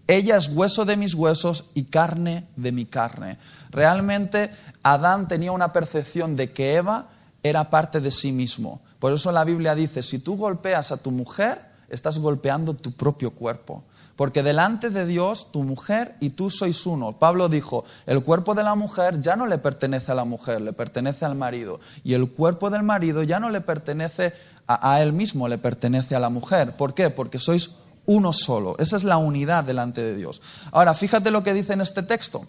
Ella 0.07 0.37
es 0.37 0.49
hueso 0.49 0.85
de 0.85 0.97
mis 0.97 1.13
huesos 1.13 1.65
y 1.73 1.83
carne 1.85 2.47
de 2.55 2.71
mi 2.71 2.85
carne. 2.85 3.37
Realmente 3.69 4.51
Adán 4.83 5.27
tenía 5.27 5.51
una 5.51 5.71
percepción 5.71 6.35
de 6.35 6.51
que 6.51 6.75
Eva 6.75 7.09
era 7.41 7.69
parte 7.69 8.01
de 8.01 8.11
sí 8.11 8.31
mismo. 8.31 8.81
Por 8.99 9.13
eso 9.13 9.31
la 9.31 9.43
Biblia 9.43 9.75
dice, 9.75 10.03
si 10.03 10.19
tú 10.19 10.35
golpeas 10.37 10.91
a 10.91 10.97
tu 10.97 11.11
mujer, 11.11 11.59
estás 11.89 12.19
golpeando 12.19 12.73
tu 12.73 12.91
propio 12.91 13.31
cuerpo. 13.31 13.83
Porque 14.23 14.41
delante 14.41 14.89
de 14.89 15.05
Dios, 15.05 15.51
tu 15.51 15.63
mujer 15.63 16.15
y 16.21 16.29
tú 16.29 16.49
sois 16.49 16.85
uno. 16.85 17.19
Pablo 17.19 17.49
dijo, 17.49 17.83
el 18.05 18.23
cuerpo 18.23 18.55
de 18.55 18.63
la 18.63 18.73
mujer 18.73 19.19
ya 19.19 19.35
no 19.35 19.47
le 19.47 19.57
pertenece 19.57 20.13
a 20.13 20.15
la 20.15 20.23
mujer, 20.23 20.61
le 20.61 20.71
pertenece 20.71 21.25
al 21.25 21.35
marido. 21.35 21.81
Y 22.05 22.13
el 22.13 22.31
cuerpo 22.31 22.69
del 22.69 22.83
marido 22.83 23.23
ya 23.23 23.41
no 23.41 23.49
le 23.49 23.59
pertenece 23.59 24.31
a, 24.65 25.01
él 25.01 25.11
mismo, 25.11 25.49
le 25.49 25.57
pertenece 25.57 26.15
a 26.15 26.21
la 26.21 26.29
mujer. 26.29 26.77
¿Por 26.77 26.93
qué? 26.93 27.09
Porque 27.09 27.37
sois 27.37 27.71
uno 28.05 28.31
solo. 28.31 28.77
Esa 28.79 28.95
es 28.95 29.03
la 29.03 29.17
unidad 29.17 29.65
delante 29.65 30.01
de 30.01 30.15
Dios. 30.15 30.41
Ahora, 30.71 30.93
fíjate 30.93 31.29
lo 31.29 31.43
que 31.43 31.53
dice 31.53 31.73
en 31.73 31.81
este 31.81 32.01
texto. 32.01 32.47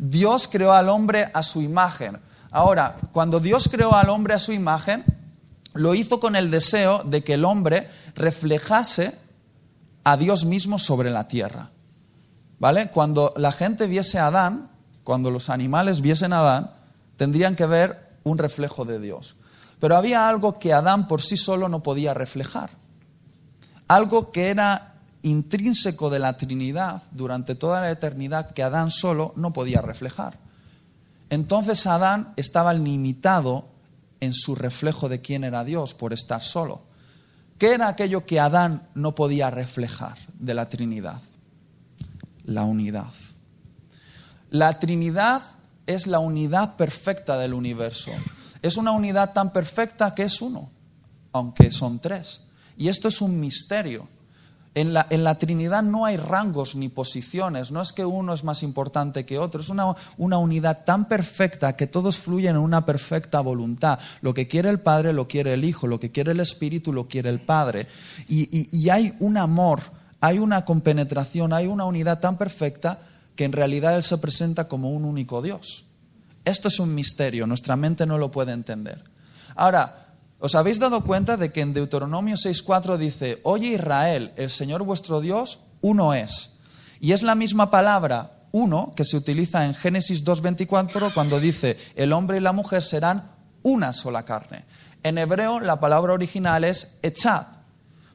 Dios 0.00 0.48
creó 0.50 0.72
al 0.72 0.88
hombre 0.88 1.30
a 1.32 1.44
su 1.44 1.62
imagen. 1.62 2.18
Ahora, 2.50 2.96
cuando 3.12 3.38
Dios 3.38 3.68
creó 3.70 3.94
al 3.94 4.10
hombre 4.10 4.34
a 4.34 4.40
su 4.40 4.50
imagen, 4.50 5.04
lo 5.74 5.94
hizo 5.94 6.18
con 6.18 6.34
el 6.34 6.50
deseo 6.50 7.04
de 7.04 7.22
que 7.22 7.34
el 7.34 7.44
hombre 7.44 7.88
reflejase 8.16 9.22
a 10.04 10.16
Dios 10.16 10.44
mismo 10.44 10.78
sobre 10.78 11.10
la 11.10 11.26
tierra. 11.26 11.70
¿Vale? 12.58 12.90
Cuando 12.90 13.32
la 13.36 13.52
gente 13.52 13.86
viese 13.86 14.18
a 14.18 14.28
Adán, 14.28 14.70
cuando 15.02 15.30
los 15.30 15.50
animales 15.50 16.00
viesen 16.00 16.32
a 16.32 16.40
Adán, 16.40 16.70
tendrían 17.16 17.56
que 17.56 17.66
ver 17.66 18.18
un 18.22 18.38
reflejo 18.38 18.84
de 18.84 19.00
Dios. 19.00 19.36
Pero 19.80 19.96
había 19.96 20.28
algo 20.28 20.58
que 20.58 20.72
Adán 20.72 21.08
por 21.08 21.20
sí 21.20 21.36
solo 21.36 21.68
no 21.68 21.82
podía 21.82 22.14
reflejar. 22.14 22.70
Algo 23.88 24.32
que 24.32 24.48
era 24.48 24.94
intrínseco 25.22 26.10
de 26.10 26.18
la 26.18 26.36
Trinidad 26.36 27.02
durante 27.10 27.54
toda 27.54 27.80
la 27.80 27.90
eternidad 27.90 28.52
que 28.52 28.62
Adán 28.62 28.90
solo 28.90 29.32
no 29.36 29.52
podía 29.52 29.80
reflejar. 29.80 30.38
Entonces 31.30 31.86
Adán 31.86 32.32
estaba 32.36 32.72
limitado 32.74 33.68
en 34.20 34.34
su 34.34 34.54
reflejo 34.54 35.08
de 35.08 35.20
quién 35.20 35.44
era 35.44 35.64
Dios 35.64 35.94
por 35.94 36.12
estar 36.12 36.42
solo. 36.42 36.82
¿Qué 37.58 37.72
era 37.72 37.88
aquello 37.88 38.26
que 38.26 38.40
Adán 38.40 38.82
no 38.94 39.14
podía 39.14 39.50
reflejar 39.50 40.18
de 40.38 40.54
la 40.54 40.68
Trinidad? 40.68 41.20
La 42.44 42.64
unidad. 42.64 43.12
La 44.50 44.78
Trinidad 44.78 45.42
es 45.86 46.06
la 46.06 46.18
unidad 46.18 46.76
perfecta 46.76 47.38
del 47.38 47.54
universo. 47.54 48.12
Es 48.62 48.76
una 48.76 48.92
unidad 48.92 49.32
tan 49.32 49.52
perfecta 49.52 50.14
que 50.14 50.24
es 50.24 50.40
uno, 50.42 50.70
aunque 51.32 51.70
son 51.70 52.00
tres. 52.00 52.42
Y 52.76 52.88
esto 52.88 53.08
es 53.08 53.20
un 53.20 53.38
misterio. 53.38 54.08
En 54.76 54.92
la, 54.92 55.34
Trinidad 55.38 55.84
no 55.84 56.04
hay 56.04 56.16
rangos 56.16 56.74
ni 56.74 56.88
posiciones, 56.88 57.70
no 57.70 57.80
es 57.80 57.92
que 57.92 58.04
uno 58.04 58.34
es 58.34 58.42
más 58.42 58.64
importante 58.64 59.24
que 59.24 59.38
otro, 59.38 59.60
es 59.60 59.68
una, 59.68 59.94
unidad 60.16 60.84
tan 60.84 61.06
perfecta 61.06 61.76
que 61.76 61.86
todos 61.86 62.18
fluyen 62.18 62.56
en 62.56 62.62
una 62.62 62.84
perfecta 62.84 63.40
voluntad. 63.40 64.00
Lo 64.20 64.34
que 64.34 64.48
quiere 64.48 64.70
el 64.70 64.80
Padre 64.80 65.12
lo 65.12 65.28
quiere 65.28 65.54
el 65.54 65.64
Hijo, 65.64 65.86
lo 65.86 66.00
que 66.00 66.10
quiere 66.10 66.32
el 66.32 66.40
Espíritu 66.40 66.92
lo 66.92 67.06
quiere 67.06 67.30
el 67.30 67.40
Padre. 67.40 67.86
Y, 68.28 68.68
y 68.76 68.90
hay 68.90 69.14
un 69.20 69.36
amor, 69.36 69.80
hay 70.20 70.40
una 70.40 70.64
compenetración, 70.64 71.52
hay 71.52 71.68
una 71.68 71.84
unidad 71.84 72.18
tan 72.18 72.36
perfecta 72.36 72.98
que 73.36 73.44
en 73.44 73.52
realidad 73.52 73.94
Él 73.94 74.02
se 74.02 74.18
presenta 74.18 74.66
como 74.66 74.90
un 74.90 75.04
único 75.04 75.40
Dios. 75.40 75.84
Esto 76.44 76.66
es 76.66 76.80
un 76.80 76.94
misterio, 76.96 77.46
nuestra 77.46 77.76
mente 77.76 78.06
no 78.06 78.18
lo 78.18 78.32
puede 78.32 78.52
entender. 78.52 79.04
Ahora, 79.54 80.03
¿Os 80.38 80.54
habéis 80.54 80.78
dado 80.78 81.02
cuenta 81.04 81.36
de 81.36 81.52
que 81.52 81.60
en 81.60 81.72
Deuteronomio 81.72 82.36
6.4 82.36 82.96
dice, 82.96 83.40
oye 83.44 83.68
Israel, 83.68 84.32
el 84.36 84.50
Señor 84.50 84.82
vuestro 84.82 85.20
Dios, 85.20 85.60
uno 85.80 86.14
es? 86.14 86.58
Y 87.00 87.12
es 87.12 87.22
la 87.22 87.34
misma 87.34 87.70
palabra 87.70 88.34
uno 88.52 88.92
que 88.94 89.04
se 89.04 89.16
utiliza 89.16 89.66
en 89.66 89.74
Génesis 89.74 90.24
2.24 90.24 91.12
cuando 91.12 91.40
dice, 91.40 91.76
el 91.96 92.12
hombre 92.12 92.36
y 92.36 92.40
la 92.40 92.52
mujer 92.52 92.82
serán 92.82 93.32
una 93.62 93.92
sola 93.92 94.24
carne. 94.24 94.64
En 95.02 95.18
hebreo 95.18 95.60
la 95.60 95.80
palabra 95.80 96.12
original 96.12 96.64
es 96.64 96.96
echat. 97.02 97.48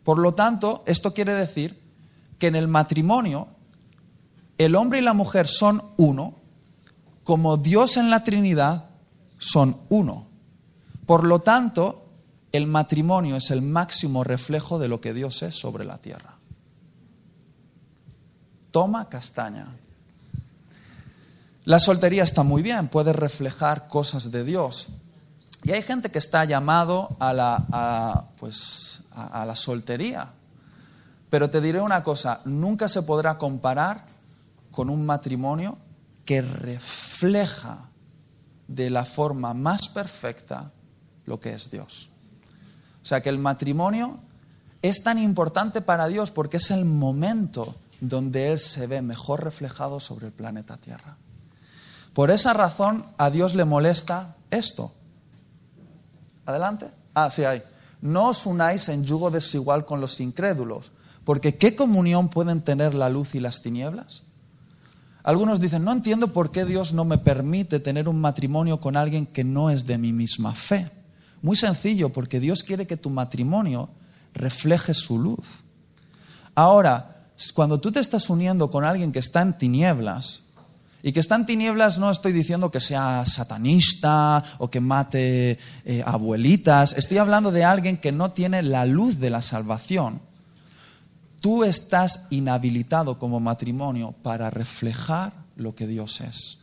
Por 0.03 0.17
lo 0.17 0.33
tanto, 0.33 0.83
esto 0.87 1.13
quiere 1.13 1.33
decir 1.33 1.81
que 2.37 2.47
en 2.47 2.55
el 2.55 2.67
matrimonio 2.67 3.49
el 4.57 4.75
hombre 4.75 4.99
y 4.99 5.01
la 5.01 5.13
mujer 5.13 5.47
son 5.47 5.83
uno, 5.97 6.35
como 7.23 7.57
Dios 7.57 7.97
en 7.97 8.09
la 8.09 8.23
Trinidad 8.23 8.89
son 9.37 9.77
uno. 9.89 10.27
Por 11.05 11.25
lo 11.25 11.39
tanto, 11.39 12.08
el 12.51 12.67
matrimonio 12.67 13.35
es 13.35 13.51
el 13.51 13.61
máximo 13.61 14.23
reflejo 14.23 14.79
de 14.79 14.87
lo 14.87 15.01
que 15.01 15.13
Dios 15.13 15.41
es 15.43 15.55
sobre 15.55 15.85
la 15.85 15.97
tierra. 15.97 16.35
Toma 18.71 19.09
castaña. 19.09 19.75
La 21.65 21.79
soltería 21.79 22.23
está 22.23 22.43
muy 22.43 22.61
bien, 22.61 22.87
puede 22.87 23.13
reflejar 23.13 23.87
cosas 23.87 24.31
de 24.31 24.43
Dios. 24.43 24.89
Y 25.63 25.71
hay 25.71 25.83
gente 25.83 26.09
que 26.09 26.19
está 26.19 26.45
llamado 26.45 27.15
a 27.19 27.33
la, 27.33 28.27
pues, 28.39 29.01
a 29.11 29.45
la 29.45 29.55
soltería. 29.55 30.31
Pero 31.29 31.49
te 31.49 31.61
diré 31.61 31.79
una 31.81 32.03
cosa, 32.03 32.41
nunca 32.45 32.87
se 32.87 33.03
podrá 33.03 33.37
comparar 33.37 34.05
con 34.71 34.89
un 34.89 35.05
matrimonio 35.05 35.77
que 36.25 36.41
refleja 36.41 37.89
de 38.67 38.89
la 38.89 39.05
forma 39.05 39.53
más 39.53 39.89
perfecta 39.89 40.71
lo 41.25 41.39
que 41.39 41.53
es 41.53 41.69
Dios. 41.69 42.08
O 43.03 43.05
sea 43.05 43.21
que 43.21 43.29
el 43.29 43.39
matrimonio 43.39 44.19
es 44.81 45.03
tan 45.03 45.19
importante 45.19 45.81
para 45.81 46.07
Dios 46.07 46.31
porque 46.31 46.57
es 46.57 46.71
el 46.71 46.85
momento 46.85 47.75
donde 48.01 48.51
Él 48.51 48.59
se 48.59 48.87
ve 48.87 49.01
mejor 49.01 49.43
reflejado 49.43 49.99
sobre 49.99 50.27
el 50.27 50.33
planeta 50.33 50.77
Tierra. 50.77 51.17
Por 52.13 52.31
esa 52.31 52.53
razón 52.53 53.05
a 53.17 53.29
Dios 53.29 53.55
le 53.55 53.65
molesta 53.65 54.35
esto. 54.51 54.91
Adelante. 56.45 56.87
Ah, 57.13 57.29
sí 57.31 57.43
hay. 57.43 57.61
No 58.01 58.29
os 58.29 58.45
unáis 58.45 58.89
en 58.89 59.03
yugo 59.03 59.29
desigual 59.29 59.85
con 59.85 59.99
los 59.99 60.19
incrédulos, 60.19 60.91
porque 61.25 61.57
¿qué 61.57 61.75
comunión 61.75 62.29
pueden 62.29 62.61
tener 62.61 62.93
la 62.93 63.09
luz 63.09 63.35
y 63.35 63.39
las 63.39 63.61
tinieblas? 63.61 64.23
Algunos 65.23 65.59
dicen, 65.59 65.83
no 65.83 65.91
entiendo 65.91 66.29
por 66.29 66.49
qué 66.49 66.65
Dios 66.65 66.93
no 66.93 67.03
me 67.03 67.17
permite 67.17 67.79
tener 67.79 68.07
un 68.07 68.19
matrimonio 68.21 68.79
con 68.79 68.95
alguien 68.95 69.25
que 69.25 69.43
no 69.43 69.69
es 69.69 69.85
de 69.85 69.97
mi 69.97 70.13
misma 70.13 70.55
fe. 70.55 70.89
Muy 71.41 71.55
sencillo, 71.55 72.09
porque 72.09 72.39
Dios 72.39 72.63
quiere 72.63 72.85
que 72.85 72.97
tu 72.97 73.09
matrimonio 73.09 73.89
refleje 74.33 74.93
su 74.93 75.17
luz. 75.17 75.63
Ahora, 76.55 77.27
cuando 77.53 77.79
tú 77.79 77.91
te 77.91 77.99
estás 77.99 78.29
uniendo 78.29 78.69
con 78.69 78.83
alguien 78.83 79.11
que 79.11 79.19
está 79.19 79.41
en 79.41 79.57
tinieblas, 79.57 80.43
Y 81.01 81.13
que 81.13 81.21
está 81.21 81.35
en 81.35 81.45
tinieblas 81.45 81.97
no 81.97 82.11
estoy 82.11 82.33
diciendo 82.33 82.71
que 82.71 82.81
sea 82.81 83.23
satanista 83.25 84.43
o 84.57 84.69
que 84.69 84.81
mate 84.81 85.57
eh, 85.85 86.03
abuelitas. 86.05 86.91
Estoy 86.97 87.19
hablando 87.19 87.51
de 87.51 87.63
alguien 87.63 87.95
que 87.95 88.11
no 88.11 88.31
tiene 88.31 88.61
la 88.61 88.85
luz 88.85 89.17
de 89.17 89.29
la 89.29 89.41
salvación. 89.41 90.19
Tú 91.39 91.63
estás 91.63 92.27
inhabilitado 92.31 93.17
como 93.17 93.39
matrimonio 93.39 94.13
para 94.23 94.49
reflejar 94.49 95.31
lo 95.55 95.73
que 95.73 95.87
Dios 95.87 96.19
es. 96.19 96.58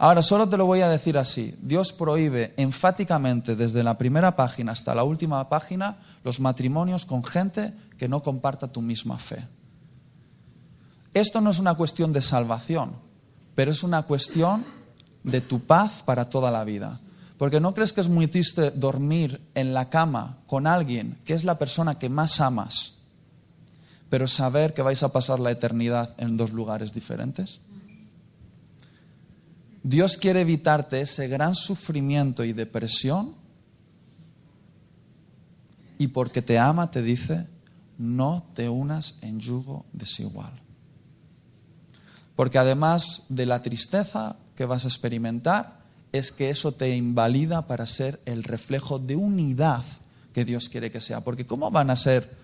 Ahora, 0.00 0.22
solo 0.22 0.48
te 0.48 0.56
lo 0.56 0.64
voy 0.64 0.80
a 0.80 0.88
decir 0.88 1.18
así. 1.18 1.56
Dios 1.60 1.92
prohíbe 1.92 2.54
enfáticamente 2.56 3.56
desde 3.56 3.82
la 3.82 3.98
primera 3.98 4.36
página 4.36 4.70
hasta 4.70 4.94
la 4.94 5.02
última 5.02 5.48
página 5.48 5.98
los 6.22 6.38
matrimonios 6.38 7.04
con 7.04 7.24
gente 7.24 7.74
que 7.98 8.08
no 8.08 8.22
comparta 8.22 8.68
tu 8.68 8.80
misma 8.80 9.18
fe. 9.18 9.44
Esto 11.14 11.40
no 11.40 11.50
es 11.50 11.58
una 11.58 11.74
cuestión 11.74 12.12
de 12.12 12.22
salvación, 12.22 12.92
pero 13.56 13.72
es 13.72 13.82
una 13.82 14.02
cuestión 14.02 14.64
de 15.24 15.40
tu 15.40 15.60
paz 15.60 16.02
para 16.04 16.28
toda 16.28 16.52
la 16.52 16.62
vida. 16.62 17.00
Porque 17.36 17.58
no 17.58 17.74
crees 17.74 17.92
que 17.92 18.00
es 18.00 18.08
muy 18.08 18.28
triste 18.28 18.70
dormir 18.70 19.40
en 19.54 19.74
la 19.74 19.90
cama 19.90 20.38
con 20.46 20.68
alguien 20.68 21.18
que 21.24 21.34
es 21.34 21.42
la 21.42 21.58
persona 21.58 21.98
que 21.98 22.08
más 22.08 22.40
amas, 22.40 22.98
pero 24.08 24.28
saber 24.28 24.74
que 24.74 24.82
vais 24.82 25.02
a 25.02 25.12
pasar 25.12 25.40
la 25.40 25.50
eternidad 25.50 26.14
en 26.18 26.36
dos 26.36 26.52
lugares 26.52 26.92
diferentes. 26.92 27.60
Dios 29.88 30.18
quiere 30.18 30.42
evitarte 30.42 31.00
ese 31.00 31.28
gran 31.28 31.54
sufrimiento 31.54 32.44
y 32.44 32.52
depresión 32.52 33.34
y 35.96 36.08
porque 36.08 36.42
te 36.42 36.58
ama 36.58 36.90
te 36.90 37.00
dice, 37.00 37.46
no 37.96 38.44
te 38.52 38.68
unas 38.68 39.14
en 39.22 39.40
yugo 39.40 39.86
desigual. 39.94 40.52
Porque 42.36 42.58
además 42.58 43.22
de 43.30 43.46
la 43.46 43.62
tristeza 43.62 44.36
que 44.54 44.66
vas 44.66 44.84
a 44.84 44.88
experimentar, 44.88 45.80
es 46.12 46.32
que 46.32 46.50
eso 46.50 46.72
te 46.72 46.94
invalida 46.94 47.66
para 47.66 47.86
ser 47.86 48.20
el 48.26 48.44
reflejo 48.44 48.98
de 48.98 49.16
unidad 49.16 49.86
que 50.34 50.44
Dios 50.44 50.68
quiere 50.68 50.90
que 50.90 51.00
sea. 51.00 51.22
Porque 51.22 51.46
¿cómo 51.46 51.70
van 51.70 51.88
a 51.88 51.96
ser 51.96 52.36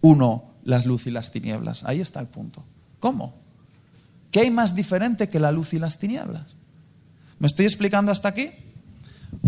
uno 0.00 0.44
las 0.64 0.86
luz 0.86 1.06
y 1.06 1.10
las 1.10 1.30
tinieblas? 1.30 1.84
Ahí 1.84 2.00
está 2.00 2.20
el 2.20 2.28
punto. 2.28 2.64
¿Cómo? 3.00 3.41
¿Qué 4.32 4.40
hay 4.40 4.50
más 4.50 4.74
diferente 4.74 5.28
que 5.28 5.38
la 5.38 5.52
luz 5.52 5.72
y 5.74 5.78
las 5.78 5.98
tinieblas? 5.98 6.42
¿Me 7.38 7.46
estoy 7.46 7.66
explicando 7.66 8.10
hasta 8.10 8.28
aquí? 8.28 8.50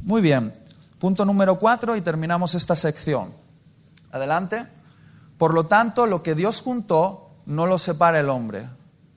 Muy 0.05 0.23
bien. 0.23 0.55
Punto 1.01 1.25
número 1.25 1.59
cuatro 1.59 1.97
y 1.97 2.01
terminamos 2.01 2.55
esta 2.55 2.77
sección. 2.77 3.33
Adelante. 4.13 4.65
Por 5.39 5.53
lo 5.53 5.67
tanto, 5.67 6.07
lo 6.07 6.23
que 6.23 6.37
Dios 6.37 6.63
juntó 6.63 7.31
no 7.47 7.67
lo 7.67 7.79
separa 7.79 8.21
el 8.21 8.31
hombre 8.31 8.65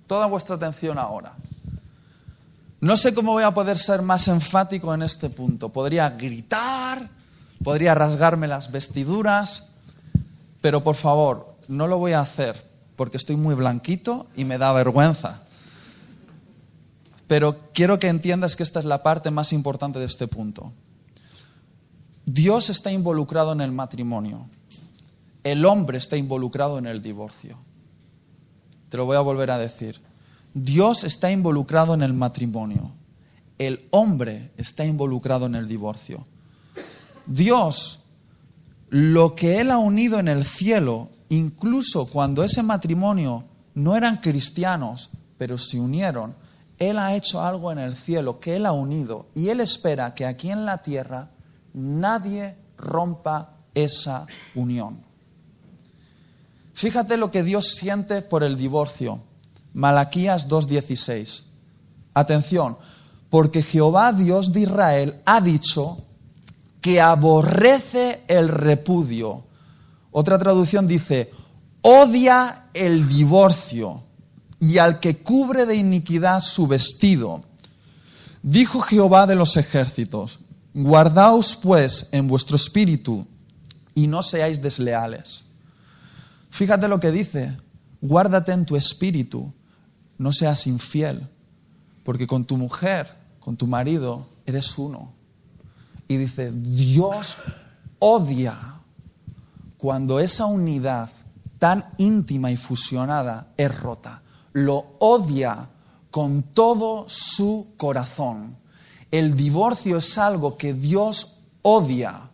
toda 0.07 0.25
vuestra 0.25 0.55
atención 0.55 0.97
ahora. 0.97 1.33
No 2.79 2.95
sé 2.95 3.13
cómo 3.13 3.33
voy 3.33 3.43
a 3.43 3.53
poder 3.53 3.77
ser 3.77 4.01
más 4.01 4.27
enfático 4.27 4.93
en 4.93 5.01
este 5.01 5.29
punto. 5.29 5.69
Podría 5.69 6.09
gritar, 6.11 7.09
podría 7.63 7.93
rasgarme 7.93 8.47
las 8.47 8.71
vestiduras, 8.71 9.65
pero 10.61 10.83
por 10.83 10.95
favor, 10.95 11.55
no 11.67 11.87
lo 11.87 11.97
voy 11.97 12.13
a 12.13 12.21
hacer 12.21 12.65
porque 12.95 13.17
estoy 13.17 13.35
muy 13.35 13.55
blanquito 13.55 14.27
y 14.35 14.45
me 14.45 14.57
da 14.57 14.71
vergüenza. 14.73 15.41
Pero 17.27 17.71
quiero 17.73 17.99
que 17.99 18.07
entiendas 18.07 18.55
que 18.55 18.63
esta 18.63 18.79
es 18.79 18.85
la 18.85 19.03
parte 19.03 19.31
más 19.31 19.51
importante 19.53 19.99
de 19.99 20.05
este 20.05 20.27
punto. 20.27 20.71
Dios 22.25 22.69
está 22.69 22.91
involucrado 22.91 23.51
en 23.51 23.61
el 23.61 23.71
matrimonio. 23.71 24.49
El 25.43 25.65
hombre 25.65 25.97
está 25.97 26.17
involucrado 26.17 26.77
en 26.77 26.87
el 26.87 27.01
divorcio. 27.01 27.57
Te 28.89 28.97
lo 28.97 29.05
voy 29.05 29.17
a 29.17 29.21
volver 29.21 29.51
a 29.51 29.57
decir. 29.57 30.01
Dios 30.53 31.03
está 31.03 31.31
involucrado 31.31 31.93
en 31.93 32.01
el 32.01 32.13
matrimonio. 32.13 32.91
El 33.57 33.87
hombre 33.91 34.51
está 34.57 34.85
involucrado 34.85 35.45
en 35.45 35.55
el 35.55 35.67
divorcio. 35.67 36.25
Dios, 37.25 38.03
lo 38.89 39.35
que 39.35 39.59
Él 39.59 39.71
ha 39.71 39.77
unido 39.77 40.19
en 40.19 40.27
el 40.27 40.45
cielo, 40.45 41.09
incluso 41.29 42.05
cuando 42.07 42.43
ese 42.43 42.63
matrimonio 42.63 43.43
no 43.73 43.95
eran 43.95 44.17
cristianos, 44.17 45.09
pero 45.37 45.57
se 45.57 45.79
unieron, 45.79 46.35
Él 46.79 46.99
ha 46.99 47.15
hecho 47.15 47.41
algo 47.41 47.71
en 47.71 47.79
el 47.79 47.95
cielo 47.95 48.39
que 48.39 48.55
Él 48.55 48.65
ha 48.65 48.71
unido 48.71 49.27
y 49.33 49.49
Él 49.49 49.61
espera 49.61 50.13
que 50.13 50.25
aquí 50.25 50.51
en 50.51 50.65
la 50.65 50.79
tierra 50.79 51.31
nadie 51.73 52.55
rompa 52.77 53.55
esa 53.73 54.27
unión. 54.55 55.01
Fíjate 56.73 57.17
lo 57.17 57.31
que 57.31 57.41
Dios 57.41 57.69
siente 57.69 58.21
por 58.21 58.43
el 58.43 58.57
divorcio. 58.57 59.21
Malaquías 59.73 60.47
2.16. 60.47 61.43
Atención, 62.13 62.77
porque 63.29 63.63
Jehová 63.63 64.13
Dios 64.13 64.53
de 64.53 64.61
Israel 64.61 65.21
ha 65.25 65.41
dicho 65.41 66.03
que 66.81 67.01
aborrece 67.01 68.23
el 68.27 68.47
repudio. 68.47 69.45
Otra 70.11 70.37
traducción 70.37 70.87
dice, 70.87 71.31
odia 71.81 72.69
el 72.73 73.07
divorcio 73.07 74.06
y 74.59 74.77
al 74.77 74.99
que 74.99 75.17
cubre 75.17 75.65
de 75.65 75.75
iniquidad 75.75 76.41
su 76.41 76.67
vestido. 76.67 77.43
Dijo 78.41 78.81
Jehová 78.81 79.27
de 79.27 79.35
los 79.35 79.57
ejércitos, 79.57 80.39
guardaos 80.73 81.55
pues 81.55 82.09
en 82.11 82.27
vuestro 82.27 82.55
espíritu 82.55 83.27
y 83.93 84.07
no 84.07 84.23
seáis 84.23 84.61
desleales. 84.61 85.43
Fíjate 86.49 86.87
lo 86.87 86.99
que 86.99 87.11
dice, 87.11 87.57
guárdate 88.01 88.51
en 88.51 88.65
tu 88.65 88.75
espíritu, 88.75 89.53
no 90.17 90.33
seas 90.33 90.67
infiel, 90.67 91.27
porque 92.03 92.25
con 92.25 92.45
tu 92.45 92.57
mujer, 92.57 93.13
con 93.39 93.57
tu 93.57 93.67
marido, 93.67 94.27
eres 94.45 94.77
uno. 94.77 95.13
Y 96.07 96.17
dice, 96.17 96.51
Dios 96.51 97.37
odia 97.99 98.57
cuando 99.77 100.19
esa 100.19 100.45
unidad 100.45 101.09
tan 101.59 101.85
íntima 101.97 102.51
y 102.51 102.57
fusionada 102.57 103.51
es 103.57 103.75
rota. 103.77 104.21
Lo 104.57 104.95
odia 104.97 105.69
con 106.09 106.41
todo 106.41 107.05
su 107.07 107.75
corazón. 107.77 108.57
El 109.11 109.37
divorcio 109.37 109.97
es 109.97 110.17
algo 110.17 110.57
que 110.57 110.73
Dios 110.73 111.35
odia. 111.61 112.31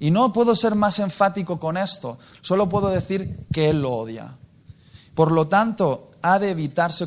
Y 0.00 0.10
no 0.10 0.32
puedo 0.32 0.56
ser 0.56 0.74
más 0.74 0.98
enfático 0.98 1.60
con 1.60 1.76
esto, 1.76 2.18
solo 2.40 2.68
puedo 2.68 2.88
decir 2.88 3.46
que 3.52 3.70
Él 3.70 3.82
lo 3.82 3.92
odia. 3.92 4.36
Por 5.14 5.30
lo 5.30 5.46
tanto, 5.46 6.10
ha 6.20 6.40
de 6.40 6.50
evitarse 6.50 7.06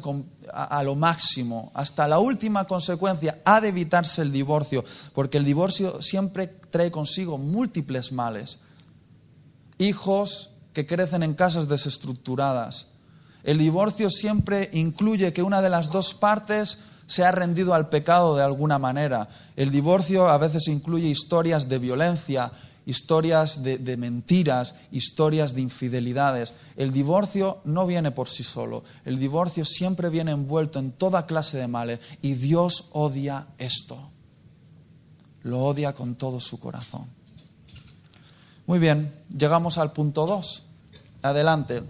a, 0.53 0.81
lo 0.81 0.95
máximo, 0.95 1.69
hasta 1.73 2.07
la 2.07 2.19
última 2.19 2.63
consecuencia, 2.63 3.41
ha 3.43 3.59
de 3.59 3.67
evitarse 3.67 4.21
el 4.21 4.31
divorcio, 4.31 4.85
porque 5.13 5.37
el 5.37 5.43
divorcio 5.43 6.01
siempre 6.01 6.47
trae 6.47 6.91
consigo 6.91 7.37
múltiples 7.37 8.13
males. 8.13 8.59
Hijos 9.79 10.51
que 10.71 10.87
crecen 10.87 11.23
en 11.23 11.33
casas 11.33 11.67
desestructuradas. 11.67 12.92
El 13.43 13.57
divorcio 13.57 14.09
siempre 14.09 14.69
incluye 14.73 15.33
que 15.33 15.43
una 15.43 15.61
de 15.61 15.69
las 15.69 15.89
dos 15.89 16.13
partes 16.13 16.79
se 17.07 17.23
ha 17.25 17.31
rendido 17.31 17.73
al 17.73 17.89
pecado 17.89 18.35
de 18.35 18.43
alguna 18.43 18.79
manera. 18.79 19.29
El 19.55 19.71
divorcio 19.71 20.27
a 20.27 20.37
veces 20.37 20.67
incluye 20.67 21.07
historias 21.07 21.67
de 21.67 21.79
violencia, 21.79 22.51
historias 22.85 23.63
de, 23.63 23.97
mentiras, 23.97 24.75
historias 24.91 25.53
de 25.53 25.61
infidelidades. 25.61 26.53
El 26.75 26.91
divorcio 26.91 27.59
no 27.65 27.85
viene 27.85 28.11
por 28.11 28.29
sí 28.29 28.43
solo, 28.43 28.83
el 29.05 29.19
divorcio 29.19 29.65
siempre 29.65 30.09
viene 30.09 30.31
envuelto 30.31 30.79
en 30.79 30.91
toda 30.91 31.25
clase 31.25 31.57
de 31.57 31.67
males 31.67 31.99
y 32.21 32.33
Dios 32.33 32.89
odia 32.91 33.47
esto. 33.57 34.09
Lo 35.43 35.59
odia 35.65 35.93
con 35.93 36.15
todo 36.15 36.39
su 36.39 36.59
corazón. 36.59 37.05
Muy 38.65 38.79
bien, 38.79 39.13
llegamos 39.29 39.77
al 39.77 39.91
punto 39.91 40.25
2. 40.25 40.63
Adelante. 41.21 41.83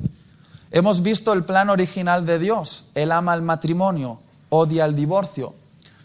Hemos 0.75 1.03
visto 1.03 1.33
el 1.33 1.45
plan 1.45 1.69
original 1.69 2.25
de 2.25 2.39
Dios. 2.39 2.85
Él 2.95 3.11
ama 3.11 3.35
el 3.35 3.43
matrimonio, 3.43 4.19
odia 4.49 4.85
el 4.85 4.95
divorcio. 4.95 5.53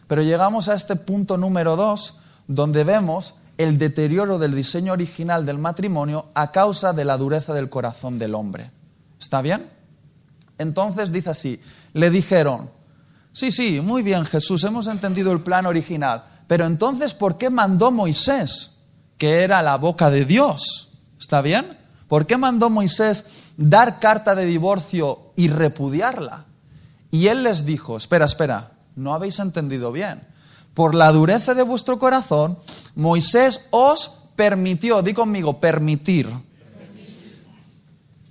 Pero 0.07 0.21
llegamos 0.21 0.69
a 0.69 0.75
este 0.75 0.94
punto 0.94 1.38
número 1.38 1.75
2, 1.75 2.19
donde 2.48 2.85
vemos 2.85 3.33
el 3.56 3.79
deterioro 3.79 4.38
del 4.38 4.54
diseño 4.54 4.92
original 4.92 5.46
del 5.46 5.56
matrimonio 5.56 6.27
a 6.35 6.52
causa 6.52 6.92
de 6.92 7.06
la 7.06 7.16
dureza 7.16 7.54
del 7.54 7.71
corazón 7.71 8.19
del 8.19 8.35
hombre. 8.35 8.71
¿Está 9.19 9.40
bien? 9.40 9.71
Entonces 10.58 11.12
dice 11.12 11.31
así, 11.31 11.62
le 11.94 12.10
dijeron, 12.10 12.71
sí, 13.33 13.50
sí, 13.50 13.81
muy 13.81 14.02
bien 14.02 14.27
Jesús, 14.27 14.64
hemos 14.64 14.87
entendido 14.87 15.33
el 15.33 15.40
plan 15.40 15.64
original, 15.64 16.25
pero 16.46 16.66
entonces 16.66 17.14
¿por 17.14 17.38
qué 17.38 17.48
mandó 17.48 17.90
Moisés, 17.90 18.77
que 19.16 19.44
era 19.44 19.62
la 19.62 19.77
boca 19.77 20.10
de 20.10 20.27
Dios? 20.27 20.98
¿Está 21.19 21.40
bien? 21.40 21.66
¿Por 22.06 22.27
qué 22.27 22.37
mandó 22.37 22.71
Moisés 22.71 23.25
dar 23.59 24.00
carta 24.00 24.35
de 24.35 24.46
divorcio 24.46 25.33
y 25.37 25.48
repudiarla? 25.48 26.46
Y 27.11 27.27
él 27.27 27.42
les 27.42 27.67
dijo, 27.67 27.98
espera, 27.98 28.25
espera, 28.25 28.73
no 28.96 29.13
habéis 29.13 29.38
entendido 29.38 29.92
bien 29.92 30.27
por 30.79 30.94
la 30.94 31.11
dureza 31.11 31.54
de 31.54 31.65
vuestro 31.65 31.98
corazón, 31.98 32.56
Moisés 32.94 33.67
os 33.73 34.31
permitió, 34.37 35.02
di 35.02 35.13
conmigo, 35.13 35.59
permitir. 35.59 36.31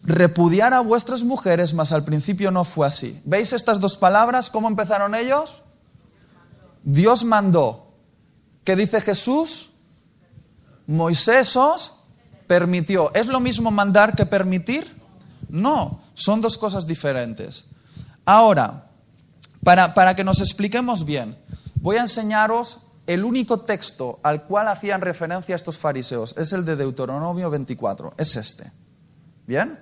repudiar 0.03 0.73
a 0.73 0.79
vuestras 0.79 1.25
mujeres, 1.25 1.73
mas 1.73 1.91
al 1.91 2.05
principio 2.05 2.49
no 2.49 2.63
fue 2.63 2.87
así. 2.87 3.21
¿Veis 3.25 3.51
estas 3.51 3.81
dos 3.81 3.97
palabras? 3.97 4.49
¿Cómo 4.49 4.69
empezaron 4.69 5.13
ellos? 5.13 5.61
Dios 6.83 7.25
mandó. 7.25 7.91
¿Qué 8.63 8.77
dice 8.77 9.01
Jesús? 9.01 9.69
Moisés 10.87 11.57
os 11.57 11.99
permitió. 12.47 13.13
¿Es 13.13 13.27
lo 13.27 13.41
mismo 13.41 13.71
mandar 13.71 14.15
que 14.15 14.25
permitir? 14.25 14.87
No, 15.49 16.01
son 16.13 16.41
dos 16.41 16.57
cosas 16.57 16.85
diferentes. 16.85 17.65
Ahora, 18.25 18.89
para, 19.63 19.93
para 19.93 20.15
que 20.15 20.23
nos 20.23 20.41
expliquemos 20.41 21.05
bien, 21.05 21.37
voy 21.75 21.97
a 21.97 22.01
enseñaros 22.01 22.79
el 23.07 23.23
único 23.23 23.61
texto 23.61 24.19
al 24.21 24.43
cual 24.43 24.67
hacían 24.67 25.01
referencia 25.01 25.55
estos 25.55 25.77
fariseos. 25.77 26.35
Es 26.37 26.51
el 26.51 26.65
de 26.65 26.75
Deuteronomio 26.75 27.49
24, 27.49 28.13
es 28.17 28.35
este. 28.35 28.71
¿Bien? 29.45 29.79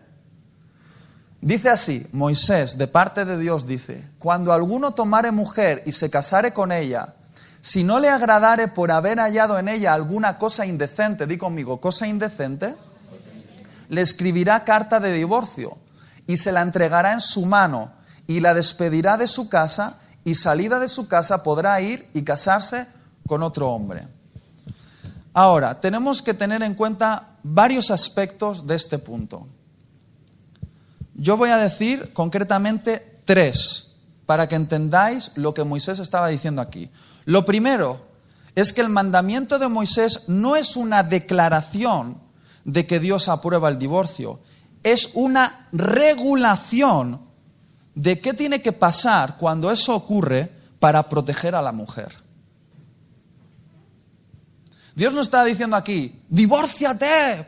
Dice 1.42 1.70
así, 1.70 2.08
Moisés, 2.12 2.78
de 2.78 2.88
parte 2.88 3.26
de 3.26 3.38
Dios, 3.38 3.68
dice, 3.68 4.10
cuando 4.20 4.54
alguno 4.54 4.92
tomare 4.92 5.32
mujer 5.32 5.84
y 5.86 5.92
se 5.92 6.10
casare 6.10 6.54
con 6.54 6.72
ella, 6.72 7.16
si 7.62 7.84
no 7.84 8.00
le 8.00 8.10
agradare 8.10 8.68
por 8.68 8.92
haber 8.92 9.20
hallado 9.20 9.58
en 9.58 9.68
ella 9.68 9.94
alguna 9.94 10.38
cosa 10.38 10.66
indecente, 10.66 11.28
di 11.28 11.38
conmigo, 11.38 11.82
cosa 11.82 12.08
indecente, 12.08 12.76
le 13.90 14.02
escribirá 14.02 14.64
carta 14.64 15.00
de 15.00 15.12
divorcio 15.12 15.78
y 16.28 16.38
se 16.38 16.52
la 16.52 16.62
entregará 16.62 17.14
en 17.14 17.22
su 17.22 17.46
mano 17.46 17.92
y 18.28 18.40
la 18.40 18.54
despedirá 18.54 19.18
de 19.18 19.28
su 19.28 19.50
casa 19.50 20.00
y 20.24 20.36
salida 20.36 20.80
de 20.80 20.90
su 20.90 21.08
casa 21.08 21.44
podrá 21.44 21.80
ir 21.82 22.10
y 22.14 22.24
casarse 22.24 22.88
con 23.28 23.44
otro 23.44 23.70
hombre. 23.70 24.08
Ahora, 25.34 25.80
tenemos 25.80 26.22
que 26.22 26.34
tener 26.34 26.64
en 26.64 26.74
cuenta 26.74 27.38
varios 27.44 27.92
aspectos 27.92 28.66
de 28.66 28.76
este 28.76 28.98
punto. 28.98 29.48
Yo 31.14 31.38
voy 31.38 31.50
a 31.50 31.58
decir 31.58 32.14
concretamente 32.14 33.22
tres 33.26 33.98
para 34.26 34.48
que 34.48 34.56
entendáis 34.56 35.32
lo 35.36 35.54
que 35.54 35.64
Moisés 35.64 36.00
estaba 36.00 36.28
diciendo 36.28 36.62
aquí. 36.62 36.90
Lo 37.26 37.46
primero 37.46 38.02
es 38.56 38.74
que 38.74 38.82
el 38.82 38.90
mandamiento 38.90 39.60
de 39.60 39.68
Moisés 39.68 40.24
no 40.28 40.56
es 40.56 40.76
una 40.76 41.04
declaración 41.04 42.25
de 42.66 42.86
que 42.86 43.00
Dios 43.00 43.30
aprueba 43.30 43.70
el 43.70 43.80
divorcio, 43.80 44.42
es 44.84 45.12
una 45.14 45.68
regulación 45.72 47.22
de 47.94 48.20
qué 48.20 48.34
tiene 48.34 48.62
que 48.62 48.74
pasar 48.74 49.38
cuando 49.38 49.72
eso 49.72 49.96
ocurre 49.96 50.52
para 50.80 51.08
proteger 51.08 51.56
a 51.56 51.62
la 51.62 51.72
mujer. 51.72 52.14
Dios 54.96 55.14
no 55.14 55.22
está 55.22 55.44
diciendo 55.44 55.76
aquí, 55.76 56.22
divórciate. 56.30 57.48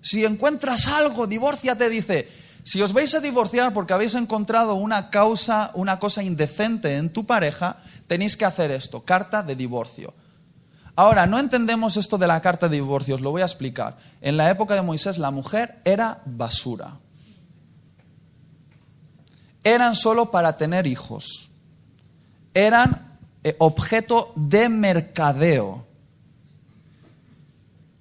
Si 0.00 0.24
encuentras 0.24 0.88
algo, 0.88 1.26
divórciate, 1.26 1.88
dice. 1.88 2.28
Si 2.62 2.80
os 2.82 2.92
vais 2.92 3.14
a 3.14 3.20
divorciar 3.20 3.72
porque 3.72 3.92
habéis 3.92 4.14
encontrado 4.14 4.74
una 4.74 5.10
causa, 5.10 5.70
una 5.74 5.98
cosa 5.98 6.22
indecente 6.22 6.96
en 6.96 7.12
tu 7.12 7.26
pareja, 7.26 7.82
tenéis 8.06 8.36
que 8.36 8.44
hacer 8.44 8.70
esto, 8.70 9.04
carta 9.04 9.42
de 9.42 9.56
divorcio. 9.56 10.14
Ahora, 10.96 11.26
no 11.26 11.38
entendemos 11.38 11.96
esto 11.96 12.18
de 12.18 12.26
la 12.26 12.40
carta 12.40 12.68
de 12.68 12.76
divorcio, 12.76 13.14
os 13.14 13.20
lo 13.20 13.30
voy 13.30 13.42
a 13.42 13.46
explicar. 13.46 13.96
En 14.20 14.36
la 14.36 14.50
época 14.50 14.74
de 14.74 14.82
Moisés 14.82 15.18
la 15.18 15.30
mujer 15.30 15.80
era 15.84 16.20
basura. 16.26 16.98
Eran 19.62 19.94
solo 19.94 20.30
para 20.30 20.56
tener 20.56 20.86
hijos. 20.86 21.50
Eran 22.54 23.18
eh, 23.44 23.56
objeto 23.58 24.32
de 24.36 24.68
mercadeo. 24.68 25.86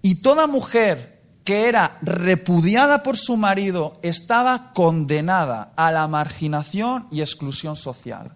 Y 0.01 0.21
toda 0.21 0.47
mujer 0.47 1.21
que 1.43 1.67
era 1.67 1.97
repudiada 2.01 3.03
por 3.03 3.17
su 3.17 3.35
marido 3.35 3.99
estaba 4.01 4.71
condenada 4.73 5.73
a 5.75 5.91
la 5.91 6.07
marginación 6.07 7.07
y 7.11 7.21
exclusión 7.21 7.75
social. 7.75 8.35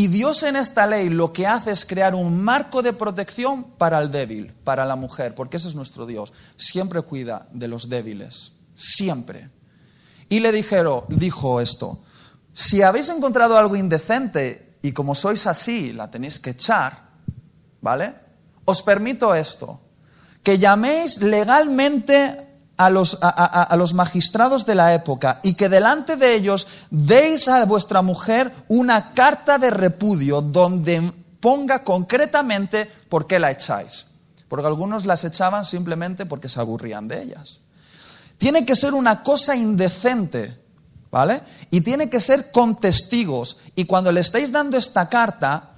Y 0.00 0.08
Dios 0.08 0.44
en 0.44 0.56
esta 0.56 0.86
ley 0.86 1.10
lo 1.10 1.30
que 1.30 1.46
hace 1.46 1.72
es 1.72 1.84
crear 1.84 2.14
un 2.14 2.42
marco 2.42 2.80
de 2.80 2.94
protección 2.94 3.64
para 3.76 3.98
el 3.98 4.10
débil, 4.10 4.50
para 4.64 4.86
la 4.86 4.96
mujer, 4.96 5.34
porque 5.34 5.58
ese 5.58 5.68
es 5.68 5.74
nuestro 5.74 6.06
Dios. 6.06 6.32
Siempre 6.56 7.02
cuida 7.02 7.48
de 7.52 7.68
los 7.68 7.90
débiles, 7.90 8.54
siempre. 8.74 9.50
Y 10.30 10.40
le 10.40 10.52
dijeron, 10.52 11.04
dijo 11.10 11.60
esto, 11.60 12.02
si 12.54 12.80
habéis 12.80 13.10
encontrado 13.10 13.58
algo 13.58 13.76
indecente 13.76 14.78
y 14.80 14.92
como 14.92 15.14
sois 15.14 15.46
así, 15.46 15.92
la 15.92 16.10
tenéis 16.10 16.40
que 16.40 16.52
echar, 16.52 17.10
¿vale? 17.82 18.14
Os 18.64 18.82
permito 18.82 19.34
esto, 19.34 19.82
que 20.42 20.58
llaméis 20.58 21.20
legalmente 21.20 22.49
a 22.80 22.88
los, 22.88 23.18
a, 23.20 23.76
los, 23.76 23.92
magistrados 23.92 24.64
de 24.64 24.74
la 24.74 24.94
época 24.94 25.40
y 25.42 25.52
que 25.54 25.68
delante 25.68 26.16
de 26.16 26.34
ellos 26.34 26.66
deis 26.90 27.46
a 27.46 27.62
vuestra 27.66 28.00
mujer 28.00 28.54
una 28.68 29.12
carta 29.12 29.58
de 29.58 29.70
repudio 29.70 30.40
donde 30.40 31.12
ponga 31.40 31.84
concretamente 31.84 32.90
por 33.10 33.26
qué 33.26 33.38
la 33.38 33.50
echáis. 33.50 34.06
Porque 34.48 34.66
algunos 34.66 35.04
las 35.04 35.24
echaban 35.24 35.66
simplemente 35.66 36.24
porque 36.24 36.48
se 36.48 36.58
aburrían 36.58 37.06
de 37.06 37.22
ellas. 37.22 37.58
Tiene 38.38 38.64
que 38.64 38.74
ser 38.74 38.94
una 38.94 39.22
cosa 39.22 39.54
indecente, 39.54 40.56
¿vale? 41.10 41.42
Y 41.70 41.82
tiene 41.82 42.08
que 42.08 42.20
ser 42.20 42.50
con 42.50 42.80
testigos. 42.80 43.58
Y 43.76 43.84
cuando 43.84 44.10
le 44.10 44.22
estáis 44.22 44.50
dando 44.50 44.78
esta 44.78 45.10
carta, 45.10 45.72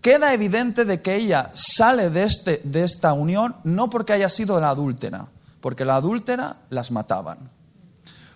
queda 0.00 0.32
evidente 0.32 0.86
de 0.86 1.02
que 1.02 1.16
ella 1.16 1.50
sale 1.52 2.08
de, 2.08 2.24
este, 2.24 2.62
de 2.64 2.84
esta 2.84 3.12
unión 3.12 3.56
no 3.64 3.90
porque 3.90 4.14
haya 4.14 4.30
sido 4.30 4.58
la 4.58 4.70
adúltera, 4.70 5.28
porque 5.60 5.84
la 5.84 5.96
adúltera 5.96 6.56
las 6.70 6.90
mataban. 6.90 7.50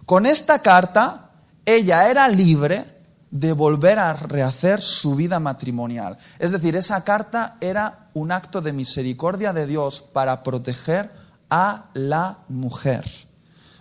Con 0.06 0.26
esta 0.26 0.60
carta, 0.60 1.30
ella 1.64 2.10
era 2.10 2.28
libre 2.28 2.84
de 3.30 3.52
volver 3.52 3.98
a 3.98 4.12
rehacer 4.12 4.80
su 4.80 5.16
vida 5.16 5.40
matrimonial. 5.40 6.18
Es 6.38 6.52
decir, 6.52 6.76
esa 6.76 7.02
carta 7.02 7.56
era 7.60 8.10
un 8.14 8.30
acto 8.30 8.60
de 8.60 8.72
misericordia 8.72 9.52
de 9.52 9.66
Dios 9.66 10.02
para 10.12 10.42
proteger 10.42 11.10
a 11.50 11.86
la 11.94 12.38
mujer. 12.48 13.04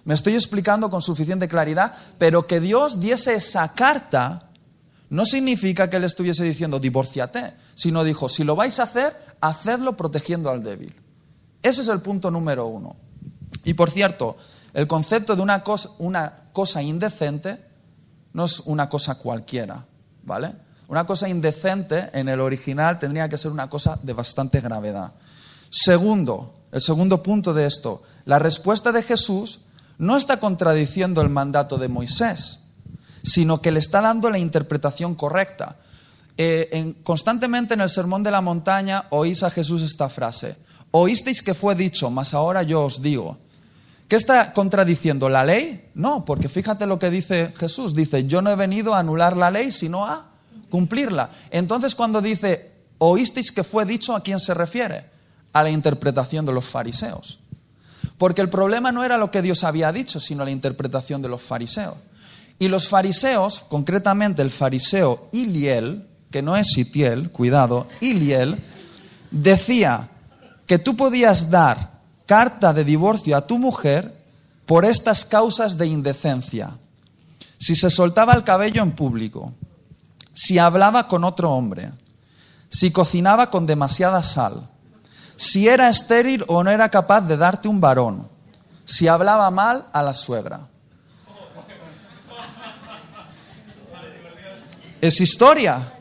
Me 0.06 0.14
estoy 0.14 0.34
explicando 0.34 0.90
con 0.90 1.02
suficiente 1.02 1.48
claridad, 1.48 1.94
pero 2.18 2.48
que 2.48 2.60
Dios 2.60 3.00
diese 3.00 3.36
esa 3.36 3.74
carta 3.74 4.50
no 5.10 5.26
significa 5.26 5.90
que 5.90 5.98
él 5.98 6.04
estuviese 6.04 6.44
diciendo 6.44 6.80
divorciate, 6.80 7.54
sino 7.76 8.04
dijo, 8.04 8.30
si 8.30 8.44
lo 8.44 8.56
vais 8.56 8.80
a 8.80 8.84
hacer, 8.84 9.16
hacedlo 9.40 9.96
protegiendo 9.96 10.50
al 10.50 10.64
débil. 10.64 10.96
Ese 11.62 11.84
es 11.84 11.88
el 11.90 12.02
punto 12.02 12.32
número 12.32 12.66
uno. 12.66 12.96
Y 13.64 13.74
por 13.74 13.92
cierto, 13.92 14.38
el 14.74 14.88
concepto 14.88 15.36
de 15.36 15.42
una 15.42 15.64
cosa, 15.64 16.82
indecente 16.82 17.60
no 18.34 18.46
es 18.46 18.62
una 18.62 18.90
cosa 18.90 19.16
cualquiera, 19.16 19.86
¿vale? 20.24 20.54
Una 20.88 21.06
cosa 21.06 21.30
indecente 21.30 22.10
en 22.14 22.28
el 22.28 22.40
original 22.40 23.00
tendría 23.00 23.30
que 23.30 23.38
ser 23.38 23.52
una 23.52 23.70
cosa 23.70 24.00
de 24.02 24.14
bastante 24.14 24.62
gravedad. 24.62 25.14
Segundo, 25.70 26.66
el 26.72 26.82
segundo 26.82 27.22
punto 27.22 27.54
de 27.54 27.68
esto, 27.68 28.02
la 28.26 28.40
respuesta 28.40 28.92
de 28.92 29.04
Jesús 29.04 29.60
no 29.98 30.18
está 30.18 30.38
contradiciendo 30.38 31.22
el 31.22 31.30
mandato 31.30 31.78
de 31.78 31.88
Moisés, 31.88 32.66
sino 33.24 33.62
que 33.62 33.72
le 33.72 33.80
está 33.80 34.02
dando 34.02 34.30
la 34.30 34.40
interpretación 34.40 35.16
correcta. 35.16 35.78
Eh, 36.36 36.96
constantemente 37.04 37.76
en 37.76 37.82
el 37.82 37.90
Sermón 37.90 38.24
de 38.24 38.32
la 38.32 38.42
Montaña 38.42 39.06
oís 39.12 39.44
a 39.44 39.52
Jesús 39.52 39.84
esta 39.84 40.10
frase. 40.10 40.58
Oísteis 40.92 41.42
que 41.42 41.54
fue 41.54 41.76
dicho, 41.76 42.10
mas 42.10 42.34
ahora 42.34 42.64
yo 42.64 42.86
os 42.86 43.02
digo. 43.02 43.38
¿Qué 44.14 44.18
está 44.18 44.54
contradiciendo? 44.54 45.28
¿La 45.28 45.44
ley? 45.44 45.90
No, 45.96 46.24
porque 46.24 46.48
fíjate 46.48 46.86
lo 46.86 47.00
que 47.00 47.10
dice 47.10 47.52
Jesús. 47.58 47.96
Dice, 47.96 48.28
yo 48.28 48.44
no 48.44 48.52
he 48.52 48.56
venido 48.56 48.94
a 48.94 49.00
anular 49.00 49.36
la 49.36 49.50
ley, 49.50 49.72
sino 49.72 50.06
a 50.06 50.28
cumplirla. 50.70 51.32
Entonces 51.50 51.96
cuando 51.96 52.22
dice, 52.22 52.74
oísteis 53.00 53.52
que 53.52 53.64
fue 53.64 53.86
dicho, 53.86 54.16
¿a 54.16 54.22
quién 54.22 54.40
se 54.40 54.54
refiere? 54.54 55.06
A 55.52 55.64
la 55.64 55.72
interpretación 55.72 56.46
de 56.46 56.54
los 56.54 56.64
fariseos. 56.64 57.40
Porque 58.20 58.42
el 58.42 58.52
problema 58.52 58.92
no 58.92 59.04
era 59.04 59.18
lo 59.18 59.32
que 59.32 59.42
Dios 59.42 59.64
había 59.64 59.92
dicho, 59.92 60.20
sino 60.20 60.46
la 60.46 60.52
interpretación 60.52 61.24
de 61.24 61.30
los 61.30 61.42
fariseos. 61.42 61.96
Y 62.60 62.68
los 62.68 62.88
fariseos, 62.88 63.62
concretamente 63.62 64.44
el 64.44 64.52
fariseo 64.52 65.30
Iliel, 65.32 66.08
que 66.30 66.44
no 66.44 66.56
es 66.56 66.78
Itiel, 66.78 67.32
cuidado, 67.32 67.88
Iliel, 68.00 68.64
decía 69.32 70.08
que 70.68 70.78
tú 70.78 70.96
podías 70.96 71.50
dar 71.50 71.93
carta 72.26 72.74
de 72.74 72.84
divorcio 72.84 73.36
a 73.36 73.46
tu 73.48 73.58
mujer 73.58 74.14
por 74.66 74.86
estas 74.86 75.26
causas 75.26 75.78
de 75.78 75.88
indecencia. 75.88 76.78
Si 77.58 77.76
se 77.76 77.90
soltaba 77.90 78.34
el 78.34 78.44
cabello 78.44 78.82
en 78.82 78.92
público, 78.92 79.54
si 80.34 80.58
hablaba 80.58 81.08
con 81.08 81.24
otro 81.24 81.52
hombre, 81.52 81.92
si 82.70 82.92
cocinaba 82.92 83.50
con 83.50 83.66
demasiada 83.66 84.24
sal, 84.24 84.70
si 85.36 85.68
era 85.68 85.90
estéril 85.90 86.44
o 86.48 86.64
no 86.64 86.72
era 86.72 86.90
capaz 86.90 87.22
de 87.22 87.38
darte 87.38 87.68
un 87.68 87.82
varón, 87.82 88.28
si 88.86 89.08
hablaba 89.08 89.50
mal 89.52 89.88
a 89.94 90.02
la 90.02 90.14
suegra. 90.14 90.68
Es 95.04 95.20
historia. 95.20 95.94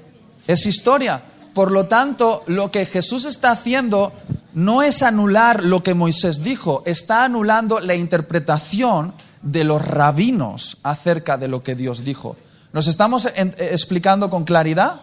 Es 0.47 0.65
historia. 0.65 1.21
Por 1.55 1.73
lo 1.73 1.87
tanto, 1.87 2.45
lo 2.47 2.71
que 2.71 2.87
Jesús 2.87 3.25
está 3.25 3.51
haciendo 3.51 4.13
no 4.55 4.83
es 4.83 5.03
anular 5.03 5.65
lo 5.65 5.83
que 5.83 5.95
Moisés 5.95 6.43
dijo, 6.43 6.83
está 6.87 7.25
anulando 7.25 7.81
la 7.81 7.95
interpretación 7.95 9.15
de 9.43 9.65
los 9.65 9.85
rabinos 9.85 10.79
acerca 10.83 11.37
de 11.37 11.49
lo 11.49 11.63
que 11.63 11.75
Dios 11.75 12.05
dijo. 12.05 12.37
¿Nos 12.73 12.87
estamos 12.87 13.27
eh, 13.27 13.55
explicando 13.59 14.31
con 14.31 14.45
claridad? 14.45 15.01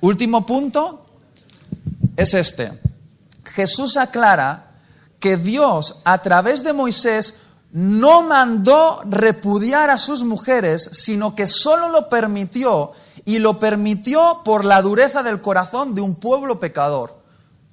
Último 0.00 0.46
punto 0.46 1.06
es 2.16 2.34
este. 2.34 2.72
Jesús 3.44 3.96
aclara 3.96 4.72
que 5.20 5.36
Dios 5.36 6.00
a 6.04 6.18
través 6.18 6.62
de 6.62 6.72
Moisés 6.72 7.40
no 7.72 8.22
mandó 8.22 9.00
repudiar 9.04 9.90
a 9.90 9.98
sus 9.98 10.24
mujeres, 10.24 10.88
sino 10.92 11.34
que 11.34 11.46
solo 11.46 11.88
lo 11.88 12.08
permitió 12.08 12.92
y 13.24 13.40
lo 13.40 13.60
permitió 13.60 14.40
por 14.44 14.64
la 14.64 14.80
dureza 14.80 15.22
del 15.22 15.40
corazón 15.42 15.94
de 15.94 16.00
un 16.00 16.14
pueblo 16.14 16.60
pecador. 16.60 17.17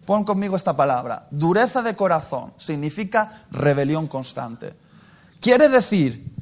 Pon 0.06 0.24
conmigo 0.24 0.56
esta 0.56 0.76
palabra. 0.76 1.28
Dureza 1.32 1.82
de 1.82 1.96
corazón 1.96 2.54
significa 2.58 3.46
rebelión 3.52 4.08
constante. 4.08 4.76
Quiere 5.42 5.68
decir 5.70 6.34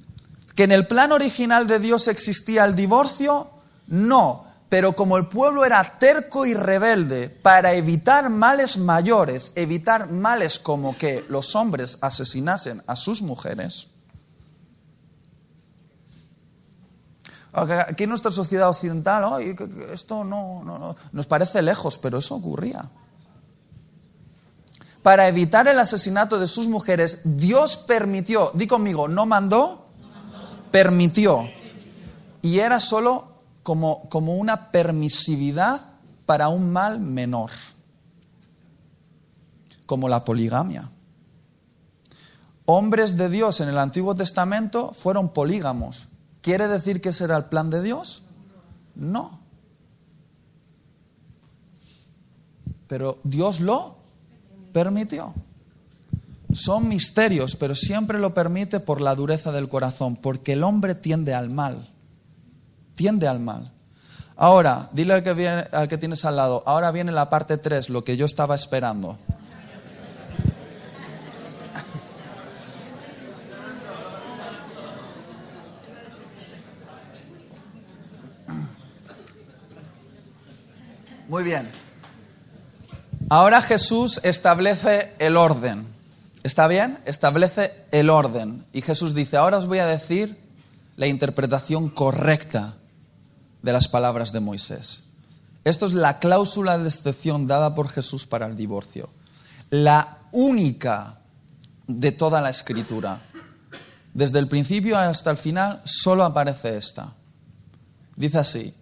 que 0.56 0.64
en 0.64 0.72
el 0.72 0.86
plan 0.88 1.12
original 1.12 1.66
de 1.68 1.80
Dios 1.80 2.08
existía 2.08 2.66
el 2.66 2.76
divorcio, 2.76 3.50
no, 3.88 4.46
pero 4.70 4.94
como 4.96 5.18
el 5.18 5.28
pueblo 5.28 5.66
era 5.66 5.82
terco 6.00 6.46
y 6.46 6.54
rebelde, 6.54 7.30
para 7.30 7.74
evitar 7.74 8.30
males 8.30 8.78
mayores, 8.78 9.52
evitar 9.56 10.10
males 10.12 10.60
como 10.60 10.98
que 10.98 11.24
los 11.30 11.56
hombres 11.56 11.98
asesinasen 12.02 12.84
a 12.88 12.96
sus 12.96 13.22
mujeres, 13.22 13.88
aquí 17.54 18.04
en 18.04 18.10
nuestra 18.10 18.32
sociedad 18.32 18.70
occidental, 18.70 19.24
"Ay, 19.32 19.56
que- 19.56 19.70
que 19.70 19.94
esto 19.94 20.24
no, 20.24 20.64
no, 20.64 20.80
no", 20.80 20.96
nos 21.12 21.26
parece 21.28 21.62
lejos, 21.62 21.98
pero 22.00 22.18
eso 22.18 22.36
ocurría. 22.36 22.90
Para 25.04 25.28
evitar 25.28 25.68
el 25.68 25.78
asesinato 25.80 26.40
de 26.40 26.48
sus 26.48 26.70
mujeres, 26.70 27.20
Dios 27.26 27.76
permitió, 27.76 28.52
di 28.54 28.68
conmigo, 28.68 29.10
no 29.10 29.26
mandó, 29.26 29.86
permitió. 30.72 31.50
Y 32.42 32.60
era 32.60 32.80
solo 32.80 33.34
como, 33.64 34.08
como 34.10 34.38
una 34.38 34.72
permisividad 34.72 35.82
para 36.26 36.48
un 36.48 36.72
mal 36.72 37.02
menor, 37.02 37.52
como 39.86 40.08
la 40.08 40.24
poligamia. 40.24 40.90
Hombres 42.66 43.18
de 43.18 43.28
Dios 43.28 43.60
en 43.60 43.68
el 43.68 43.80
Antiguo 43.80 44.16
Testamento 44.16 44.94
fueron 44.94 45.34
polígamos. 45.34 46.08
¿Quiere 46.42 46.70
decir 46.70 47.02
que 47.02 47.10
ese 47.10 47.26
era 47.26 47.36
el 47.36 47.46
plan 47.46 47.70
de 47.70 47.82
Dios? 47.82 48.24
No. 48.96 49.42
Pero 52.88 53.20
Dios 53.24 53.60
lo 53.60 54.03
permitió. 54.74 55.34
Son 56.52 56.88
misterios, 56.88 57.56
pero 57.56 57.76
siempre 57.76 58.20
lo 58.20 58.34
permite 58.34 58.80
por 58.80 59.02
la 59.02 59.16
dureza 59.16 59.52
del 59.52 59.70
corazón, 59.70 60.16
porque 60.16 60.54
el 60.54 60.64
hombre 60.64 60.96
tiende 60.96 61.34
al 61.34 61.50
mal. 61.50 61.90
Tiende 62.96 63.28
al 63.28 63.40
mal. 63.40 63.72
Ahora, 64.36 64.90
dile 64.92 65.14
al 65.14 65.24
que, 65.24 65.34
viene, 65.34 65.64
al 65.72 65.88
que 65.88 65.98
tienes 65.98 66.26
al 66.26 66.36
lado, 66.36 66.64
ahora 66.66 66.92
viene 66.92 67.12
la 67.12 67.30
parte 67.30 67.58
3, 67.58 67.90
lo 67.90 68.04
que 68.04 68.18
yo 68.18 68.26
estaba 68.26 68.56
esperando. 68.56 69.18
Muy 81.30 81.44
bien. 81.44 81.83
Ahora 83.34 83.64
Jesús 83.64 84.22
establece 84.22 85.12
el 85.18 85.38
orden. 85.38 85.88
¿Está 86.44 86.68
bien? 86.68 87.00
Establece 87.06 87.74
el 87.92 88.12
orden. 88.12 88.64
Y 88.74 88.84
Jesús 88.84 89.16
dice, 89.16 89.38
ahora 89.38 89.58
os 89.58 89.66
voy 89.66 89.80
a 89.80 89.88
decir 89.88 90.38
la 90.98 91.08
interpretación 91.08 91.90
correcta 91.90 92.76
de 93.64 93.74
las 93.74 93.88
palabras 93.88 94.34
de 94.34 94.40
Moisés. 94.40 95.06
Esto 95.64 95.88
es 95.88 95.94
la 95.94 96.20
cláusula 96.20 96.78
de 96.78 96.88
excepción 96.88 97.48
dada 97.48 97.74
por 97.74 97.90
Jesús 97.90 98.28
para 98.28 98.46
el 98.46 98.56
divorcio. 98.56 99.10
La 99.72 100.20
única 100.32 101.22
de 101.88 102.12
toda 102.12 102.40
la 102.40 102.52
escritura. 102.52 103.20
Desde 104.14 104.38
el 104.38 104.48
principio 104.48 104.96
hasta 104.96 105.32
el 105.32 105.38
final 105.38 105.82
solo 105.86 106.24
aparece 106.24 106.78
esta. 106.78 107.16
Dice 108.16 108.38
así, 108.38 108.76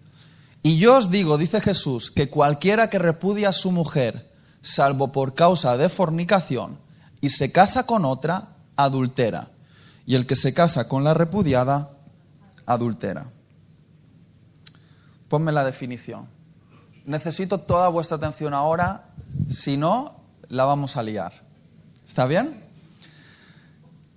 y 0.62 0.76
yo 0.76 0.98
os 0.98 1.10
digo, 1.10 1.38
dice 1.38 1.62
Jesús, 1.62 2.10
que 2.10 2.28
cualquiera 2.28 2.90
que 2.90 2.98
repudia 2.98 3.48
a 3.48 3.54
su 3.54 3.72
mujer, 3.72 4.30
salvo 4.62 5.12
por 5.12 5.34
causa 5.34 5.76
de 5.76 5.88
fornicación, 5.88 6.78
y 7.20 7.30
se 7.30 7.52
casa 7.52 7.84
con 7.84 8.04
otra, 8.04 8.56
adultera. 8.76 9.50
Y 10.06 10.14
el 10.14 10.26
que 10.26 10.36
se 10.36 10.54
casa 10.54 10.88
con 10.88 11.04
la 11.04 11.14
repudiada, 11.14 11.90
adultera. 12.66 13.26
Ponme 15.28 15.52
la 15.52 15.64
definición. 15.64 16.28
Necesito 17.04 17.58
toda 17.58 17.88
vuestra 17.88 18.16
atención 18.16 18.54
ahora, 18.54 19.10
si 19.48 19.76
no, 19.76 20.20
la 20.48 20.64
vamos 20.64 20.96
a 20.96 21.02
liar. 21.02 21.32
¿Está 22.08 22.26
bien? 22.26 22.64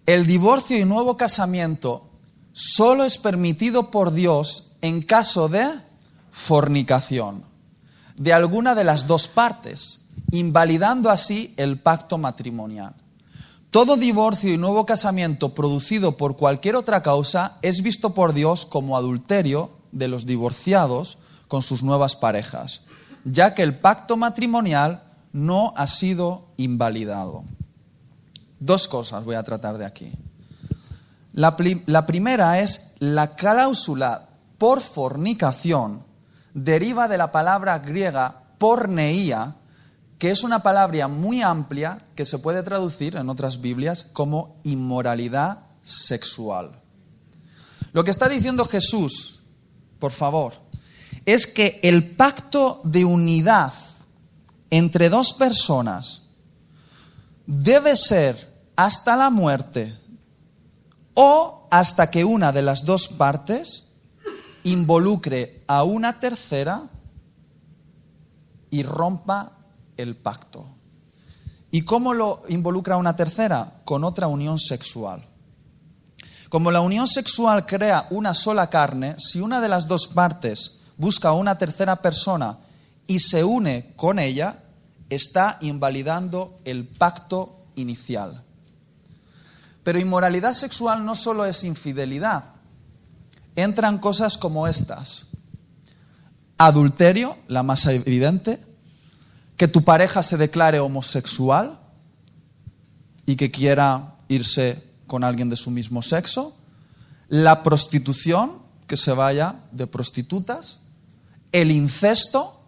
El 0.06 0.26
divorcio 0.26 0.78
y 0.78 0.86
nuevo 0.86 1.18
casamiento 1.18 2.10
solo 2.54 3.04
es 3.04 3.18
permitido 3.18 3.92
por 3.92 4.12
Dios 4.12 4.74
en 4.82 5.02
caso 5.02 5.48
de 5.48 5.68
fornicación 6.32 7.56
de 8.18 8.34
alguna 8.34 8.76
de 8.76 8.84
las 8.84 9.08
dos 9.08 9.28
partes, 9.28 10.00
invalidando 10.40 11.10
así 11.10 11.54
el 11.58 11.80
pacto 11.80 12.18
matrimonial. 12.18 12.94
Todo 13.72 13.98
divorcio 13.98 14.54
y 14.54 14.58
nuevo 14.58 14.86
casamiento 14.86 15.54
producido 15.54 16.16
por 16.18 16.38
cualquier 16.38 16.76
otra 16.76 17.04
causa 17.04 17.58
es 17.62 17.82
visto 17.82 18.14
por 18.14 18.34
Dios 18.34 18.66
como 18.66 18.96
adulterio 18.96 19.72
de 19.92 20.08
los 20.08 20.26
divorciados 20.26 21.18
con 21.48 21.62
sus 21.62 21.84
nuevas 21.84 22.16
parejas, 22.16 22.82
ya 23.26 23.54
que 23.54 23.64
el 23.64 23.78
pacto 23.78 24.18
matrimonial 24.18 25.04
no 25.34 25.74
ha 25.76 25.88
sido 25.88 26.46
invalidado. 26.58 27.44
Dos 28.60 28.88
cosas 28.88 29.26
voy 29.26 29.36
a 29.36 29.44
tratar 29.44 29.78
de 29.78 29.86
aquí. 29.86 30.12
La, 31.34 31.58
primera 32.06 32.62
es 32.62 32.92
la 33.00 33.36
cláusula 33.36 34.30
por 34.58 34.80
fornicación 34.80 36.04
deriva 36.54 37.10
de 37.10 37.18
la 37.18 37.34
palabra 37.34 37.80
griega 37.80 38.44
porneía, 38.58 39.56
que 40.18 40.32
es 40.32 40.44
una 40.44 40.64
palabra 40.64 41.08
muy 41.08 41.42
amplia 41.42 42.06
que 42.16 42.26
se 42.26 42.40
puede 42.40 42.64
traducir 42.64 43.16
en 43.16 43.30
otras 43.30 43.62
Biblias 43.62 44.06
como 44.14 44.60
inmoralidad 44.64 45.66
sexual. 45.84 46.82
Lo 47.92 48.04
que 48.04 48.12
está 48.12 48.28
diciendo 48.30 48.66
Jesús, 48.66 49.40
por 50.00 50.12
favor, 50.12 50.54
es 51.26 51.48
que 51.48 51.80
el 51.84 52.16
pacto 52.16 52.82
de 52.84 53.04
unidad 53.04 53.74
entre 54.70 55.10
dos 55.10 55.34
personas 55.34 56.24
debe 57.46 57.96
ser 57.96 58.54
hasta 58.76 59.16
la 59.16 59.30
muerte 59.30 59.94
o 61.14 61.68
hasta 61.72 62.12
que 62.12 62.26
una 62.26 62.52
de 62.52 62.62
las 62.62 62.86
dos 62.86 63.08
partes 63.08 63.88
involucre 64.64 65.64
a 65.68 65.84
una 65.84 66.20
tercera 66.20 66.84
y 68.70 68.84
rompa 68.84 69.56
el 69.98 70.16
pacto. 70.16 70.68
¿Y 71.72 71.82
cómo 71.82 72.14
lo 72.14 72.44
involucra 72.48 72.98
una 72.98 73.16
tercera? 73.16 73.82
Con 73.84 74.04
otra 74.04 74.28
unión 74.28 74.60
sexual. 74.60 75.28
Como 76.50 76.72
la 76.72 76.82
unión 76.82 77.08
sexual 77.08 77.66
crea 77.66 78.08
una 78.12 78.34
sola 78.34 78.70
carne, 78.70 79.16
si 79.18 79.42
una 79.42 79.60
de 79.60 79.68
las 79.68 79.88
dos 79.88 80.08
partes 80.08 80.78
busca 80.98 81.30
a 81.30 81.34
una 81.34 81.58
tercera 81.58 81.98
persona 81.98 82.60
y 83.08 83.20
se 83.20 83.44
une 83.44 83.94
con 83.96 84.20
ella, 84.20 84.64
está 85.10 85.58
invalidando 85.62 86.58
el 86.64 86.88
pacto 86.88 87.66
inicial. 87.76 88.44
Pero 89.84 90.00
inmoralidad 90.00 90.54
sexual 90.54 91.06
no 91.06 91.16
solo 91.16 91.46
es 91.46 91.64
infidelidad, 91.64 92.46
entran 93.56 94.00
cosas 94.00 94.38
como 94.38 94.68
estas. 94.68 95.28
Adulterio, 96.58 97.38
la 97.48 97.64
más 97.64 97.86
evidente, 97.86 98.60
que 99.58 99.68
tu 99.68 99.84
pareja 99.84 100.24
se 100.24 100.38
declare 100.38 100.80
homosexual 100.80 101.80
y 103.26 103.36
que 103.36 103.52
quiera 103.52 104.16
irse 104.28 104.84
con 105.08 105.24
alguien 105.24 105.50
de 105.50 105.56
su 105.56 105.72
mismo 105.72 106.02
sexo, 106.02 106.58
la 107.28 107.64
prostitución, 107.64 108.64
que 108.88 108.98
se 108.98 109.12
vaya 109.12 109.56
de 109.72 109.88
prostitutas, 109.88 110.80
el 111.52 111.72
incesto, 111.72 112.62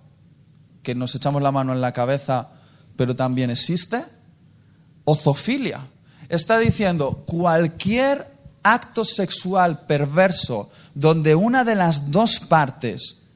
que 0.82 0.96
nos 0.96 1.14
echamos 1.14 1.42
la 1.42 1.52
mano 1.52 1.74
en 1.74 1.82
la 1.82 1.92
cabeza, 1.92 2.52
pero 2.96 3.16
también 3.16 3.50
existe, 3.50 4.04
o 5.04 5.16
zoofilia. 5.16 5.88
Está 6.30 6.58
diciendo 6.58 7.24
cualquier 7.26 8.28
acto 8.64 9.06
sexual 9.06 9.86
perverso 9.86 10.70
donde 10.94 11.36
una 11.36 11.64
de 11.64 11.76
las 11.76 12.12
dos 12.12 12.40
partes 12.40 13.27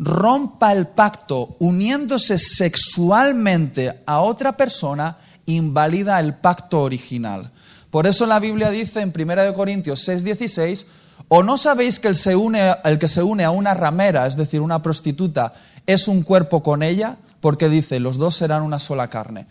rompa 0.00 0.72
el 0.72 0.86
pacto 0.88 1.56
uniéndose 1.58 2.38
sexualmente 2.38 4.02
a 4.06 4.20
otra 4.20 4.56
persona, 4.56 5.18
invalida 5.44 6.18
el 6.18 6.34
pacto 6.34 6.80
original. 6.80 7.52
Por 7.90 8.06
eso 8.06 8.24
la 8.24 8.40
Biblia 8.40 8.70
dice 8.70 9.02
en 9.02 9.12
1 9.14 9.52
Corintios 9.52 10.08
6:16, 10.08 10.86
¿o 11.28 11.42
no 11.42 11.58
sabéis 11.58 12.00
que 12.00 12.08
el, 12.08 12.16
se 12.16 12.34
une, 12.34 12.74
el 12.82 12.98
que 12.98 13.08
se 13.08 13.22
une 13.22 13.44
a 13.44 13.50
una 13.50 13.74
ramera, 13.74 14.26
es 14.26 14.36
decir, 14.36 14.62
una 14.62 14.82
prostituta, 14.82 15.52
es 15.86 16.08
un 16.08 16.22
cuerpo 16.22 16.62
con 16.62 16.82
ella? 16.82 17.18
Porque 17.42 17.68
dice, 17.68 18.00
los 18.00 18.16
dos 18.16 18.36
serán 18.36 18.62
una 18.62 18.78
sola 18.78 19.08
carne. 19.08 19.46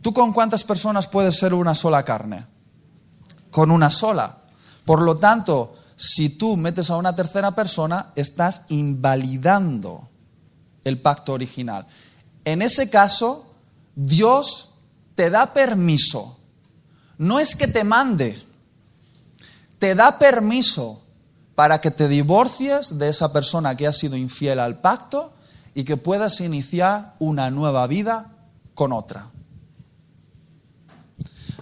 ¿Tú 0.00 0.12
con 0.12 0.32
cuántas 0.32 0.62
personas 0.62 1.08
puedes 1.08 1.36
ser 1.36 1.54
una 1.54 1.74
sola 1.74 2.04
carne? 2.04 2.46
Con 3.50 3.72
una 3.72 3.90
sola. 3.90 4.36
Por 4.84 5.02
lo 5.02 5.16
tanto, 5.16 5.74
si 5.98 6.30
tú 6.30 6.56
metes 6.56 6.90
a 6.90 6.96
una 6.96 7.14
tercera 7.14 7.50
persona, 7.50 8.12
estás 8.14 8.62
invalidando 8.68 10.08
el 10.84 11.00
pacto 11.00 11.32
original. 11.32 11.86
En 12.44 12.62
ese 12.62 12.88
caso, 12.88 13.52
Dios 13.96 14.72
te 15.16 15.28
da 15.28 15.52
permiso. 15.52 16.38
No 17.18 17.40
es 17.40 17.56
que 17.56 17.66
te 17.66 17.82
mande, 17.82 18.40
te 19.80 19.96
da 19.96 20.20
permiso 20.20 21.02
para 21.56 21.80
que 21.80 21.90
te 21.90 22.06
divorcies 22.06 22.96
de 22.96 23.08
esa 23.08 23.32
persona 23.32 23.76
que 23.76 23.88
ha 23.88 23.92
sido 23.92 24.16
infiel 24.16 24.60
al 24.60 24.78
pacto 24.78 25.32
y 25.74 25.82
que 25.82 25.96
puedas 25.96 26.40
iniciar 26.40 27.16
una 27.18 27.50
nueva 27.50 27.84
vida 27.88 28.36
con 28.74 28.92
otra. 28.92 29.30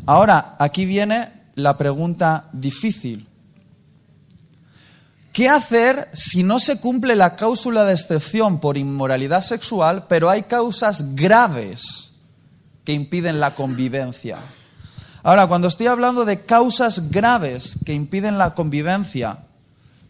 Ahora, 0.04 0.56
aquí 0.58 0.84
viene 0.84 1.50
la 1.54 1.78
pregunta 1.78 2.50
difícil. 2.52 3.26
¿Qué 5.36 5.50
hacer 5.50 6.08
si 6.14 6.42
no 6.44 6.58
se 6.58 6.80
cumple 6.80 7.14
la 7.14 7.36
cláusula 7.36 7.84
de 7.84 7.92
excepción 7.92 8.58
por 8.58 8.78
inmoralidad 8.78 9.42
sexual, 9.42 10.06
pero 10.08 10.30
hay 10.30 10.44
causas 10.44 11.14
graves 11.14 12.14
que 12.86 12.94
impiden 12.94 13.38
la 13.38 13.54
convivencia? 13.54 14.38
Ahora, 15.22 15.46
cuando 15.46 15.68
estoy 15.68 15.88
hablando 15.88 16.24
de 16.24 16.46
causas 16.46 17.10
graves 17.10 17.76
que 17.84 17.92
impiden 17.92 18.38
la 18.38 18.54
convivencia, 18.54 19.40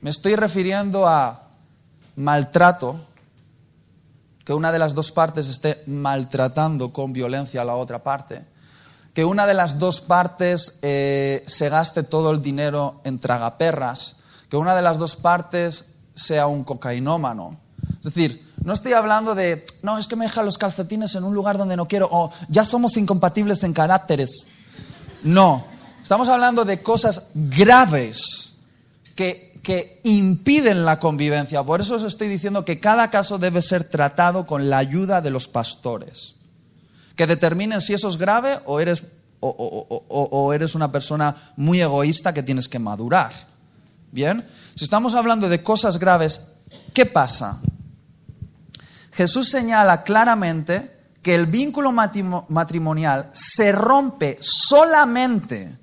me 0.01 0.11
estoy 0.11 0.37
refiriendo 0.37 1.09
a 1.09 1.49
maltrato, 2.14 3.05
que 4.45 4.55
una 4.55 4.70
de 4.70 4.79
las 4.79 4.95
dos 4.95 5.11
partes 5.11 5.49
esté 5.49 5.83
maltratando 5.89 6.93
con 6.93 7.12
violencia 7.12 7.62
a 7.62 7.64
la 7.64 7.74
otra 7.74 8.05
parte, 8.05 8.45
que 9.12 9.24
una 9.24 9.45
de 9.45 9.55
las 9.55 9.81
dos 9.81 10.01
partes 10.01 10.79
eh, 10.83 11.43
se 11.49 11.68
gaste 11.68 12.05
todo 12.05 12.31
el 12.31 12.43
dinero 12.43 13.01
en 13.03 13.18
tragaperras, 13.18 14.14
que 14.57 14.61
una 14.61 14.74
de 14.74 14.80
las 14.80 14.96
dos 14.96 15.16
partes 15.16 15.84
sea 16.14 16.46
un 16.46 16.64
cocainómano. 16.64 17.61
Es 17.98 18.04
decir, 18.04 18.50
no 18.64 18.72
estoy 18.72 18.94
hablando 18.94 19.34
de, 19.34 19.66
no, 19.82 19.98
es 19.98 20.09
que 20.09 20.16
me 20.16 20.24
deja 20.24 20.42
los 20.42 20.57
calcetines 20.57 21.14
en 21.14 21.24
un 21.24 21.34
lugar 21.34 21.59
donde 21.59 21.76
no 21.76 21.86
quiero, 21.86 22.09
o 22.11 22.32
ya 22.48 22.64
somos 22.64 22.96
incompatibles 22.96 23.62
en 23.64 23.74
caracteres. 23.74 24.46
No, 25.22 25.66
estamos 26.02 26.30
hablando 26.30 26.64
de 26.64 26.82
cosas 26.82 27.24
graves 27.34 28.54
que, 29.14 29.61
que 29.62 30.00
impiden 30.04 30.86
la 30.86 30.98
convivencia. 31.00 31.62
Por 31.62 31.82
eso 31.82 31.96
os 31.96 32.04
estoy 32.04 32.28
diciendo 32.28 32.64
que 32.64 32.80
cada 32.80 33.11
caso 33.11 33.36
debe 33.36 33.61
ser 33.61 33.84
tratado 33.84 34.46
con 34.46 34.70
la 34.70 34.78
ayuda 34.78 35.20
de 35.20 35.30
los 35.30 35.48
pastores, 35.48 36.34
que 37.14 37.26
determinen 37.26 37.82
si 37.82 37.92
eso 37.92 38.09
es 38.09 38.16
grave 38.16 38.59
o 38.64 38.80
eres, 38.80 39.02
o 39.40 40.52
eres 40.54 40.74
una 40.74 40.90
persona 40.90 41.52
muy 41.57 41.82
egoísta 41.82 42.32
que 42.32 42.42
tienes 42.42 42.68
que 42.68 42.78
madurar. 42.78 43.54
Bien, 44.16 44.48
si 44.74 44.82
estamos 44.82 45.14
hablando 45.14 45.46
de 45.46 45.62
cosas 45.62 45.98
graves, 45.98 46.52
¿qué 46.94 47.04
pasa? 47.04 47.60
Jesús 49.12 49.50
señala 49.50 50.04
claramente 50.04 51.10
que 51.20 51.34
el 51.34 51.44
vínculo 51.44 51.92
matrimonial 51.92 53.28
se 53.34 53.72
rompe 53.72 54.38
solamente 54.40 55.78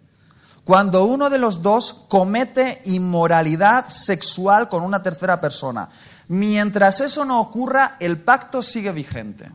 cuando 0.63 1.05
uno 1.05 1.29
de 1.29 1.37
los 1.37 1.61
dos 1.61 2.05
comete 2.09 2.81
inmoralidad 2.85 3.87
sexual 3.87 4.67
con 4.67 4.81
una 4.81 5.03
tercera 5.03 5.39
persona. 5.39 5.87
Mientras 6.27 7.01
eso 7.01 7.25
no 7.25 7.39
ocurra, 7.39 7.97
el 7.99 8.19
pacto 8.19 8.63
sigue 8.63 8.91
vigente. 8.91 9.51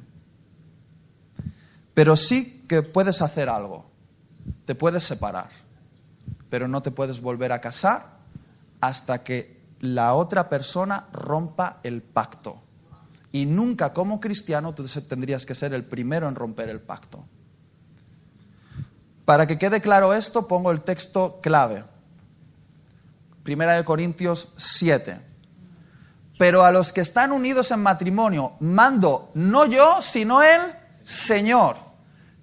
Pero 1.94 2.16
sí 2.16 2.64
que 2.68 2.82
puedes 2.82 3.22
hacer 3.22 3.48
algo. 3.48 3.90
Te 4.66 4.76
puedes 4.76 5.02
separar, 5.02 5.50
pero 6.48 6.68
no 6.68 6.80
te 6.80 6.92
puedes 6.92 7.20
volver 7.20 7.50
a 7.50 7.60
casar 7.60 8.17
hasta 8.80 9.22
que 9.22 9.58
la 9.80 10.14
otra 10.14 10.48
persona 10.48 11.08
rompa 11.12 11.80
el 11.82 12.02
pacto. 12.02 12.62
Y 13.30 13.46
nunca 13.46 13.92
como 13.92 14.20
cristiano 14.20 14.74
tú 14.74 14.86
tendrías 15.06 15.44
que 15.44 15.54
ser 15.54 15.74
el 15.74 15.84
primero 15.84 16.28
en 16.28 16.34
romper 16.34 16.68
el 16.68 16.80
pacto. 16.80 17.24
Para 19.24 19.46
que 19.46 19.58
quede 19.58 19.80
claro 19.80 20.14
esto, 20.14 20.48
pongo 20.48 20.70
el 20.70 20.80
texto 20.80 21.40
clave. 21.42 21.84
Primera 23.42 23.74
de 23.74 23.84
Corintios 23.84 24.54
7. 24.56 25.20
Pero 26.38 26.64
a 26.64 26.70
los 26.70 26.92
que 26.92 27.02
están 27.02 27.32
unidos 27.32 27.70
en 27.70 27.80
matrimonio, 27.80 28.54
mando 28.60 29.30
no 29.34 29.66
yo, 29.66 30.00
sino 30.00 30.42
el 30.42 30.60
Señor, 31.04 31.76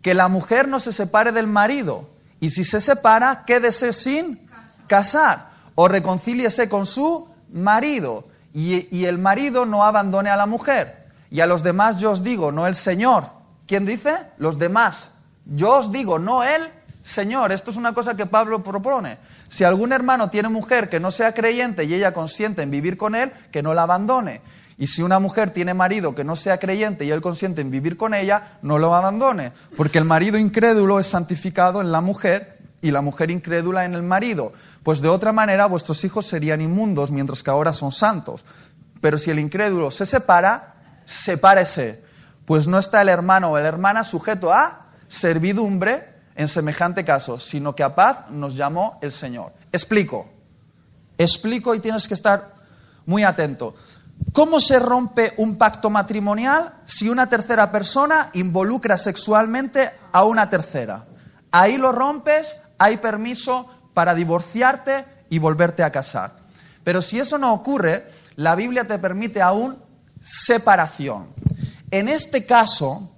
que 0.01 0.13
la 0.13 0.27
mujer 0.27 0.67
no 0.67 0.79
se 0.79 0.91
separe 0.91 1.31
del 1.31 1.47
marido, 1.47 2.09
y 2.39 2.49
si 2.49 2.65
se 2.65 2.81
separa, 2.81 3.45
quédese 3.45 3.93
sin 3.93 4.47
casar 4.87 5.54
o 5.75 5.87
reconcíliese 5.87 6.67
con 6.69 6.85
su 6.85 7.27
marido 7.51 8.27
y, 8.53 9.03
el 9.03 9.17
marido 9.17 9.65
no 9.65 9.83
abandone 9.83 10.29
a 10.29 10.37
la 10.37 10.45
mujer. 10.45 11.07
Y 11.29 11.41
a 11.41 11.45
los 11.45 11.61
demás 11.61 11.99
yo 11.99 12.11
os 12.11 12.23
digo, 12.23 12.53
no 12.53 12.67
el 12.67 12.75
Señor. 12.75 13.25
¿Quién 13.67 13.85
dice? 13.85 14.15
Los 14.37 14.57
demás. 14.57 15.11
Yo 15.45 15.79
os 15.79 15.91
digo, 15.91 16.19
no 16.19 16.41
el 16.43 16.69
Señor. 17.03 17.51
Esto 17.51 17.71
es 17.71 17.77
una 17.77 17.93
cosa 17.93 18.15
que 18.15 18.25
Pablo 18.25 18.63
propone. 18.63 19.17
Si 19.49 19.65
algún 19.65 19.91
hermano 19.91 20.29
tiene 20.29 20.47
mujer 20.47 20.87
que 20.87 21.01
no 21.01 21.11
sea 21.11 21.33
creyente 21.33 21.83
y 21.83 21.93
ella 21.93 22.13
consiente 22.13 22.61
en 22.61 22.71
vivir 22.71 22.95
con 22.95 23.13
él, 23.13 23.33
que 23.51 23.61
no 23.61 23.73
la 23.73 23.83
abandone. 23.83 24.41
Y 24.77 24.87
si 24.87 25.01
una 25.01 25.19
mujer 25.19 25.49
tiene 25.49 25.73
marido 25.73 26.15
que 26.15 26.23
no 26.23 26.37
sea 26.37 26.57
creyente 26.57 27.03
y 27.03 27.11
él 27.11 27.21
consiente 27.21 27.59
en 27.59 27.71
vivir 27.71 27.97
con 27.97 28.13
ella, 28.13 28.57
no 28.61 28.77
lo 28.77 28.95
abandone. 28.95 29.51
Porque 29.75 29.97
el 29.97 30.05
marido 30.05 30.37
incrédulo 30.37 30.99
es 30.99 31.07
santificado 31.07 31.81
en 31.81 31.91
la 31.91 31.99
mujer 31.99 32.57
y 32.81 32.91
la 32.91 33.01
mujer 33.01 33.31
incrédula 33.31 33.83
en 33.83 33.95
el 33.95 34.03
marido 34.03 34.53
pues 34.85 35.01
de 35.01 35.09
otra 35.09 35.33
manera 35.33 35.65
vuestros 35.65 36.03
hijos 36.03 36.27
serían 36.27 36.61
inmundos 36.61 37.09
mientras 37.09 37.41
que 37.41 37.49
ahora 37.49 37.73
son 37.73 37.91
santos. 37.91 38.45
Pero 39.01 39.17
si 39.17 39.31
el 39.31 39.39
incrédulo 39.39 39.89
se 39.89 40.05
separa, 40.05 40.75
sepárese, 41.07 42.03
pues 42.45 42.67
no 42.67 42.77
está 42.77 43.01
el 43.01 43.09
hermano 43.09 43.49
o 43.49 43.59
la 43.59 43.67
hermana 43.67 44.03
sujeto 44.03 44.53
a 44.53 44.91
servidumbre 45.07 46.13
en 46.35 46.47
semejante 46.47 47.03
caso, 47.03 47.39
sino 47.39 47.75
que 47.75 47.81
a 47.81 47.95
paz 47.95 48.29
nos 48.29 48.53
llamó 48.53 48.99
el 49.01 49.11
Señor. 49.11 49.53
Explico, 49.71 50.29
explico 51.17 51.73
y 51.73 51.79
tienes 51.79 52.07
que 52.07 52.13
estar 52.13 52.53
muy 53.07 53.23
atento. 53.23 53.73
¿Cómo 54.33 54.59
se 54.59 54.77
rompe 54.77 55.33
un 55.37 55.57
pacto 55.57 55.89
matrimonial 55.89 56.75
si 56.85 57.09
una 57.09 57.27
tercera 57.27 57.71
persona 57.71 58.29
involucra 58.33 58.99
sexualmente 58.99 59.89
a 60.11 60.25
una 60.25 60.47
tercera? 60.47 61.07
Ahí 61.51 61.79
lo 61.79 61.91
rompes, 61.91 62.55
hay 62.77 62.97
permiso, 62.97 63.67
para 63.95 64.13
divorciarte 64.13 65.05
y 65.29 65.39
volverte 65.39 65.81
a 65.81 65.91
casar. 65.91 66.35
Pero 66.83 67.01
si 67.01 67.17
eso 67.17 67.39
no 67.39 67.51
ocurre, 67.53 68.05
la 68.35 68.53
Biblia 68.53 68.85
te 68.85 68.99
permite 68.99 69.41
aún 69.41 69.77
separación. 70.21 71.29
En 71.89 72.09
este 72.09 72.45
caso, 72.45 73.11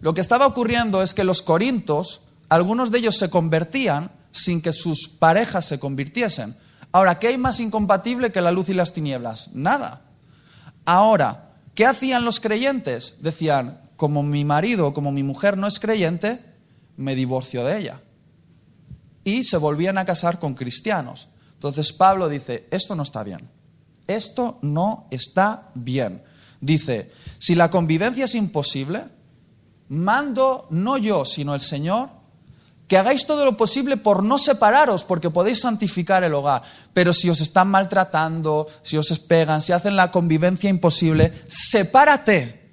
lo 0.00 0.12
que 0.12 0.20
estaba 0.20 0.46
ocurriendo 0.46 1.02
es 1.02 1.14
que 1.14 1.24
los 1.24 1.40
corintos, 1.40 2.22
algunos 2.50 2.90
de 2.90 2.98
ellos 2.98 3.16
se 3.16 3.30
convertían 3.30 4.10
sin 4.32 4.60
que 4.60 4.72
sus 4.72 5.08
parejas 5.08 5.64
se 5.64 5.78
convirtiesen. 5.78 6.56
Ahora, 6.90 7.18
¿qué 7.18 7.28
hay 7.28 7.38
más 7.38 7.60
incompatible 7.60 8.32
que 8.32 8.40
la 8.40 8.50
luz 8.50 8.68
y 8.68 8.74
las 8.74 8.92
tinieblas? 8.92 9.50
Nada. 9.54 10.02
Ahora, 10.84 11.52
¿qué 11.74 11.86
hacían 11.86 12.24
los 12.24 12.40
creyentes? 12.40 13.18
Decían, 13.20 13.80
como 13.96 14.24
mi 14.24 14.44
marido 14.44 14.88
o 14.88 14.94
como 14.94 15.12
mi 15.12 15.22
mujer 15.22 15.56
no 15.56 15.68
es 15.68 15.78
creyente, 15.78 16.44
me 16.96 17.14
divorcio 17.14 17.64
de 17.64 17.78
ella 17.78 18.00
y 19.26 19.42
se 19.42 19.56
volvían 19.56 19.98
a 19.98 20.04
casar 20.04 20.38
con 20.38 20.54
cristianos. 20.54 21.26
Entonces 21.54 21.92
Pablo 21.92 22.28
dice, 22.28 22.68
esto 22.70 22.94
no 22.94 23.02
está 23.02 23.24
bien, 23.24 23.50
esto 24.06 24.60
no 24.62 25.08
está 25.10 25.70
bien. 25.74 26.22
Dice, 26.60 27.10
si 27.40 27.56
la 27.56 27.68
convivencia 27.68 28.26
es 28.26 28.36
imposible, 28.36 29.02
mando 29.88 30.68
no 30.70 30.96
yo, 30.96 31.24
sino 31.24 31.56
el 31.56 31.60
Señor, 31.60 32.08
que 32.86 32.98
hagáis 32.98 33.26
todo 33.26 33.44
lo 33.44 33.56
posible 33.56 33.96
por 33.96 34.22
no 34.22 34.38
separaros, 34.38 35.02
porque 35.02 35.28
podéis 35.28 35.58
santificar 35.58 36.22
el 36.22 36.32
hogar. 36.32 36.62
Pero 36.94 37.12
si 37.12 37.28
os 37.28 37.40
están 37.40 37.66
maltratando, 37.66 38.68
si 38.84 38.96
os 38.96 39.18
pegan, 39.18 39.60
si 39.60 39.72
hacen 39.72 39.96
la 39.96 40.12
convivencia 40.12 40.70
imposible, 40.70 41.42
sepárate 41.48 42.70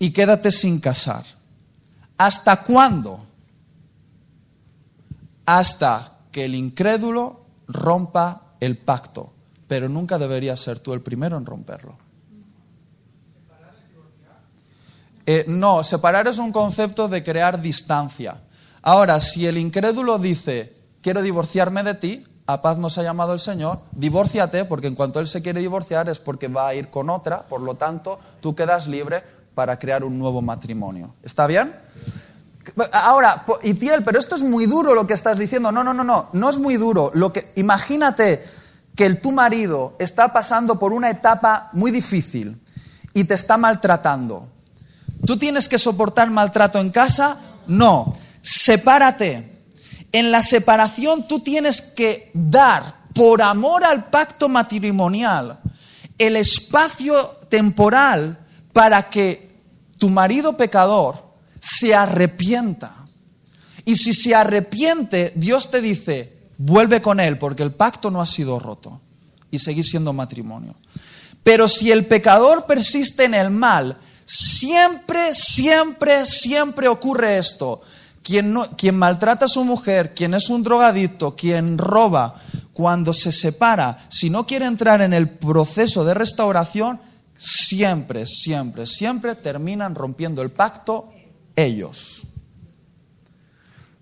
y 0.00 0.10
quédate 0.10 0.50
sin 0.50 0.80
casar. 0.80 1.24
¿Hasta 2.18 2.64
cuándo? 2.64 3.31
Hasta 5.46 6.18
que 6.30 6.44
el 6.44 6.54
incrédulo 6.54 7.44
rompa 7.68 8.54
el 8.60 8.78
pacto. 8.78 9.32
Pero 9.68 9.88
nunca 9.88 10.18
deberías 10.18 10.60
ser 10.60 10.78
tú 10.78 10.92
el 10.92 11.00
primero 11.00 11.36
en 11.36 11.46
romperlo. 11.46 11.96
Eh, 15.24 15.44
no, 15.46 15.84
separar 15.84 16.26
es 16.26 16.38
un 16.38 16.52
concepto 16.52 17.08
de 17.08 17.22
crear 17.22 17.60
distancia. 17.60 18.42
Ahora, 18.82 19.20
si 19.20 19.46
el 19.46 19.56
incrédulo 19.56 20.18
dice, 20.18 20.74
quiero 21.00 21.22
divorciarme 21.22 21.84
de 21.84 21.94
ti, 21.94 22.24
a 22.46 22.60
paz 22.60 22.76
nos 22.76 22.98
ha 22.98 23.04
llamado 23.04 23.32
el 23.32 23.38
Señor, 23.38 23.80
divórciate, 23.92 24.64
porque 24.64 24.88
en 24.88 24.96
cuanto 24.96 25.20
él 25.20 25.28
se 25.28 25.42
quiere 25.42 25.60
divorciar 25.60 26.08
es 26.08 26.18
porque 26.18 26.48
va 26.48 26.68
a 26.68 26.74
ir 26.74 26.88
con 26.88 27.08
otra, 27.08 27.42
por 27.42 27.60
lo 27.60 27.76
tanto, 27.76 28.18
tú 28.40 28.56
quedas 28.56 28.88
libre 28.88 29.22
para 29.54 29.78
crear 29.78 30.02
un 30.02 30.18
nuevo 30.18 30.42
matrimonio. 30.42 31.14
¿Está 31.22 31.46
bien? 31.46 31.72
Ahora, 32.92 33.44
Itiel, 33.62 34.04
pero 34.04 34.18
esto 34.18 34.36
es 34.36 34.42
muy 34.42 34.66
duro 34.66 34.94
lo 34.94 35.06
que 35.06 35.14
estás 35.14 35.38
diciendo. 35.38 35.72
No, 35.72 35.82
no, 35.82 35.92
no, 35.92 36.04
no, 36.04 36.28
no 36.32 36.50
es 36.50 36.58
muy 36.58 36.76
duro. 36.76 37.10
Lo 37.14 37.32
que, 37.32 37.52
imagínate 37.56 38.44
que 38.94 39.06
el, 39.06 39.20
tu 39.20 39.32
marido 39.32 39.96
está 39.98 40.32
pasando 40.32 40.78
por 40.78 40.92
una 40.92 41.10
etapa 41.10 41.70
muy 41.72 41.90
difícil 41.90 42.60
y 43.14 43.24
te 43.24 43.34
está 43.34 43.56
maltratando. 43.56 44.48
¿Tú 45.26 45.36
tienes 45.36 45.68
que 45.68 45.78
soportar 45.78 46.30
maltrato 46.30 46.78
en 46.78 46.90
casa? 46.90 47.38
No. 47.66 48.16
Sepárate. 48.42 49.64
En 50.12 50.30
la 50.30 50.42
separación 50.42 51.26
tú 51.26 51.40
tienes 51.40 51.80
que 51.80 52.30
dar, 52.34 53.02
por 53.14 53.42
amor 53.42 53.84
al 53.84 54.04
pacto 54.10 54.48
matrimonial, 54.48 55.60
el 56.18 56.36
espacio 56.36 57.38
temporal 57.48 58.46
para 58.72 59.08
que 59.10 59.60
tu 59.98 60.10
marido 60.10 60.56
pecador 60.56 61.31
se 61.62 61.94
arrepienta. 61.94 63.06
Y 63.84 63.96
si 63.96 64.12
se 64.12 64.34
arrepiente, 64.34 65.32
Dios 65.36 65.70
te 65.70 65.80
dice, 65.80 66.36
vuelve 66.58 67.00
con 67.00 67.20
él, 67.20 67.38
porque 67.38 67.62
el 67.62 67.72
pacto 67.72 68.10
no 68.10 68.20
ha 68.20 68.26
sido 68.26 68.58
roto 68.58 69.00
y 69.50 69.60
seguís 69.60 69.88
siendo 69.88 70.12
matrimonio. 70.12 70.74
Pero 71.44 71.68
si 71.68 71.92
el 71.92 72.06
pecador 72.06 72.66
persiste 72.66 73.24
en 73.24 73.34
el 73.34 73.50
mal, 73.50 73.96
siempre, 74.24 75.34
siempre, 75.34 76.26
siempre 76.26 76.88
ocurre 76.88 77.38
esto. 77.38 77.82
Quien, 78.22 78.56
quien 78.76 78.96
maltrata 78.96 79.46
a 79.46 79.48
su 79.48 79.64
mujer, 79.64 80.14
quien 80.14 80.34
es 80.34 80.48
un 80.48 80.62
drogadicto, 80.62 81.34
quien 81.34 81.78
roba, 81.78 82.40
cuando 82.72 83.12
se 83.12 83.30
separa, 83.30 84.06
si 84.08 84.30
no 84.30 84.46
quiere 84.46 84.66
entrar 84.66 85.00
en 85.00 85.12
el 85.12 85.28
proceso 85.28 86.04
de 86.04 86.14
restauración, 86.14 87.00
siempre, 87.36 88.26
siempre, 88.26 88.86
siempre 88.86 89.34
terminan 89.34 89.94
rompiendo 89.94 90.42
el 90.42 90.50
pacto 90.50 91.12
ellos. 91.56 92.26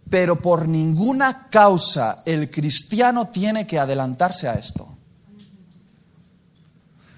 Pero 0.08 0.40
por 0.40 0.66
ninguna 0.66 1.48
causa 1.48 2.22
el 2.24 2.50
cristiano 2.50 3.28
tiene 3.28 3.66
que 3.66 3.78
adelantarse 3.78 4.48
a 4.48 4.54
esto. 4.54 4.96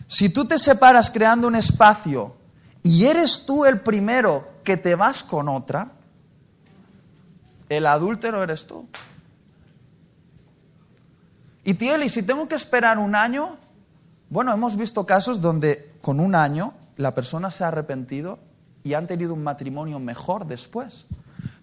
Si 0.07 0.29
tú 0.29 0.47
te 0.47 0.59
separas 0.59 1.11
creando 1.11 1.49
un 1.49 1.57
espacio 1.57 2.37
y 2.83 3.07
eres 3.07 3.47
tú 3.47 3.65
el 3.65 3.81
primero 3.81 4.47
que 4.63 4.77
te 4.77 4.95
vas 4.95 5.23
con 5.23 5.49
otra, 5.49 5.93
el 7.71 7.87
adúltero 7.87 8.43
eres 8.43 8.67
tú. 8.67 8.87
Y 11.65 11.75
Tieli, 11.75 12.11
si 12.11 12.23
tengo 12.23 12.47
que 12.47 12.57
esperar 12.57 12.99
un 12.99 13.15
año, 13.15 13.57
bueno, 14.29 14.53
hemos 14.53 14.77
visto 14.77 15.07
casos 15.07 15.41
donde 15.41 15.95
con 16.03 16.21
un 16.21 16.35
año 16.35 16.75
la 16.97 17.15
persona 17.15 17.51
se 17.51 17.65
ha 17.65 17.69
arrepentido 17.69 18.39
y 18.85 18.95
han 18.95 19.07
tenido 19.07 19.35
un 19.35 19.43
matrimonio 19.43 19.99
mejor 19.99 20.47
después. 20.47 21.07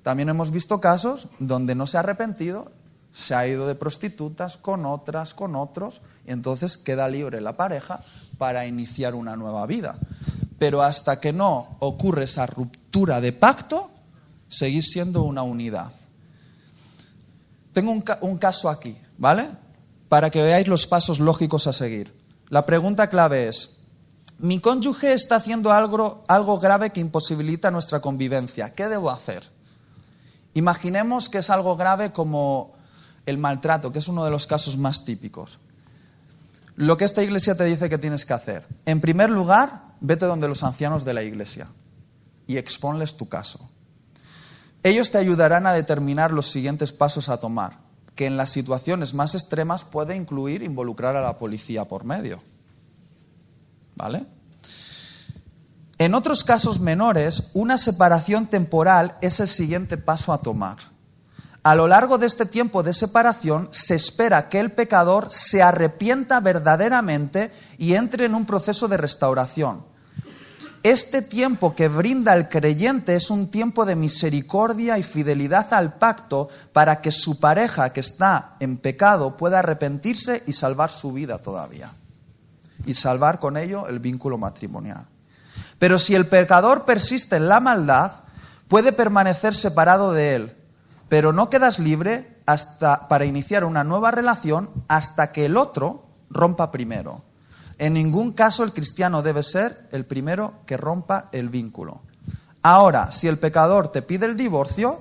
También 0.04 0.30
hemos 0.30 0.52
visto 0.52 0.80
casos 0.80 1.28
donde 1.40 1.76
no 1.76 1.86
se 1.86 1.98
ha 1.98 2.02
arrepentido, 2.02 2.72
se 3.14 3.36
ha 3.36 3.48
ido 3.48 3.68
de 3.68 3.76
prostitutas 3.76 4.58
con 4.58 4.86
otras, 4.86 5.34
con 5.34 5.56
otros, 5.56 6.02
y 6.26 6.32
entonces 6.32 6.78
queda 6.78 7.10
libre 7.10 7.42
la 7.42 7.58
pareja 7.58 8.02
para 8.38 8.66
iniciar 8.66 9.16
una 9.16 9.36
nueva 9.36 9.66
vida. 9.66 9.98
Pero 10.58 10.82
hasta 10.82 11.20
que 11.20 11.34
no 11.34 11.78
ocurre 11.80 12.24
esa 12.24 12.46
ruptura 12.46 13.22
de 13.22 13.34
pacto, 13.34 13.92
seguís 14.48 14.90
siendo 14.92 15.24
una 15.24 15.44
unidad. 15.44 15.92
Tengo 17.74 17.92
un, 17.92 18.04
un 18.22 18.38
caso 18.38 18.70
aquí, 18.70 18.98
¿vale? 19.18 19.48
Para 20.08 20.30
que 20.30 20.42
veáis 20.42 20.68
los 20.68 20.88
pasos 20.88 21.20
lógicos 21.20 21.68
a 21.68 21.74
seguir. 21.74 22.14
La 22.50 22.66
pregunta 22.66 23.10
clave 23.10 23.48
es, 23.48 23.79
mi 24.40 24.60
cónyuge 24.60 25.14
está 25.14 25.36
haciendo 25.36 25.72
algo, 25.72 26.24
algo 26.28 26.60
grave 26.60 26.92
que 26.92 27.02
imposibilita 27.02 27.72
nuestra 27.72 28.00
convivencia. 28.00 28.74
¿Qué 28.74 28.88
debo 28.88 29.12
hacer? 29.12 29.50
Imaginemos 30.54 31.30
que 31.30 31.40
es 31.40 31.50
algo 31.50 31.76
grave 31.76 32.12
como 32.12 32.74
el 33.26 33.38
maltrato, 33.38 33.92
que 33.92 34.00
es 34.00 34.08
uno 34.08 34.24
de 34.24 34.32
los 34.32 34.48
casos 34.48 34.78
más 34.78 35.04
típicos. 35.04 35.60
Lo 36.76 36.98
que 36.98 37.04
esta 37.04 37.22
iglesia 37.22 37.56
te 37.56 37.66
dice 37.66 37.90
que 37.90 37.98
tienes 37.98 38.26
que 38.26 38.34
hacer. 38.34 38.66
En 38.86 39.02
primer 39.02 39.30
lugar, 39.30 39.84
vete 40.00 40.26
donde 40.26 40.48
los 40.48 40.64
ancianos 40.64 41.04
de 41.04 41.14
la 41.14 41.24
iglesia 41.24 41.68
y 42.48 42.58
exponles 42.58 43.18
tu 43.18 43.28
caso. 43.28 43.70
Ellos 44.84 45.12
te 45.12 45.18
ayudarán 45.18 45.68
a 45.68 45.74
determinar 45.74 46.32
los 46.32 46.50
siguientes 46.50 46.94
pasos 46.94 47.28
a 47.28 47.42
tomar, 47.42 47.80
que 48.16 48.26
en 48.26 48.38
las 48.38 48.52
situaciones 48.52 49.14
más 49.14 49.36
extremas 49.36 49.84
puede 49.84 50.16
incluir 50.16 50.64
involucrar 50.64 51.18
a 51.18 51.22
la 51.22 51.38
policía 51.38 51.86
por 51.86 52.06
medio. 52.06 52.42
¿Vale? 54.00 54.26
En 55.98 56.16
otros 56.16 56.46
casos 56.46 56.80
menores, 56.80 57.50
una 57.54 57.78
separación 57.78 58.48
temporal 58.48 59.18
es 59.20 59.42
el 59.42 59.50
siguiente 59.50 59.98
paso 59.98 60.32
a 60.32 60.38
tomar. 60.38 60.78
A 61.64 61.76
lo 61.76 61.86
largo 61.90 62.18
de 62.18 62.26
este 62.26 62.46
tiempo 62.46 62.82
de 62.82 62.94
separación 62.94 63.68
se 63.72 63.96
espera 63.96 64.48
que 64.48 64.62
el 64.62 64.72
pecador 64.72 65.28
se 65.30 65.62
arrepienta 65.62 66.40
verdaderamente 66.40 67.52
y 67.78 67.96
entre 67.96 68.24
en 68.24 68.36
un 68.36 68.46
proceso 68.46 68.88
de 68.88 68.96
restauración. 68.96 69.84
Este 70.82 71.22
tiempo 71.22 71.76
que 71.76 71.90
brinda 71.90 72.34
el 72.34 72.48
creyente 72.48 73.18
es 73.18 73.30
un 73.30 73.52
tiempo 73.52 73.86
de 73.86 73.98
misericordia 73.98 74.98
y 74.98 75.04
fidelidad 75.04 75.74
al 75.74 75.96
pacto 75.96 76.48
para 76.72 77.02
que 77.02 77.12
su 77.12 77.42
pareja 77.42 77.92
que 77.92 78.00
está 78.00 78.56
en 78.62 78.78
pecado 78.78 79.36
pueda 79.36 79.60
arrepentirse 79.60 80.42
y 80.48 80.54
salvar 80.54 80.90
su 80.90 81.12
vida 81.12 81.40
todavía 81.40 81.92
y 82.90 82.96
salvar 82.96 83.40
con 83.40 83.56
ello 83.56 83.88
el 83.88 84.00
vínculo 84.00 84.40
matrimonial. 84.40 85.06
Pero 85.78 86.00
si 86.00 86.16
el 86.16 86.26
pecador 86.26 86.86
persiste 86.86 87.36
en 87.36 87.48
la 87.48 87.60
maldad, 87.60 88.12
puede 88.68 88.92
permanecer 88.94 89.54
separado 89.54 90.12
de 90.12 90.34
él, 90.34 90.58
pero 91.08 91.32
no 91.32 91.52
quedas 91.52 91.78
libre 91.78 92.42
hasta 92.48 93.08
para 93.08 93.26
iniciar 93.26 93.64
una 93.64 93.84
nueva 93.84 94.10
relación 94.10 94.72
hasta 94.88 95.32
que 95.32 95.46
el 95.46 95.56
otro 95.56 96.08
rompa 96.32 96.72
primero. 96.72 97.24
En 97.78 97.94
ningún 97.94 98.34
caso 98.34 98.64
el 98.64 98.74
cristiano 98.74 99.22
debe 99.22 99.44
ser 99.44 99.88
el 99.92 100.06
primero 100.06 100.56
que 100.66 100.76
rompa 100.76 101.30
el 101.32 101.50
vínculo. 101.50 102.02
Ahora, 102.64 103.12
si 103.12 103.28
el 103.28 103.38
pecador 103.38 103.92
te 103.92 104.02
pide 104.02 104.26
el 104.26 104.36
divorcio, 104.36 105.00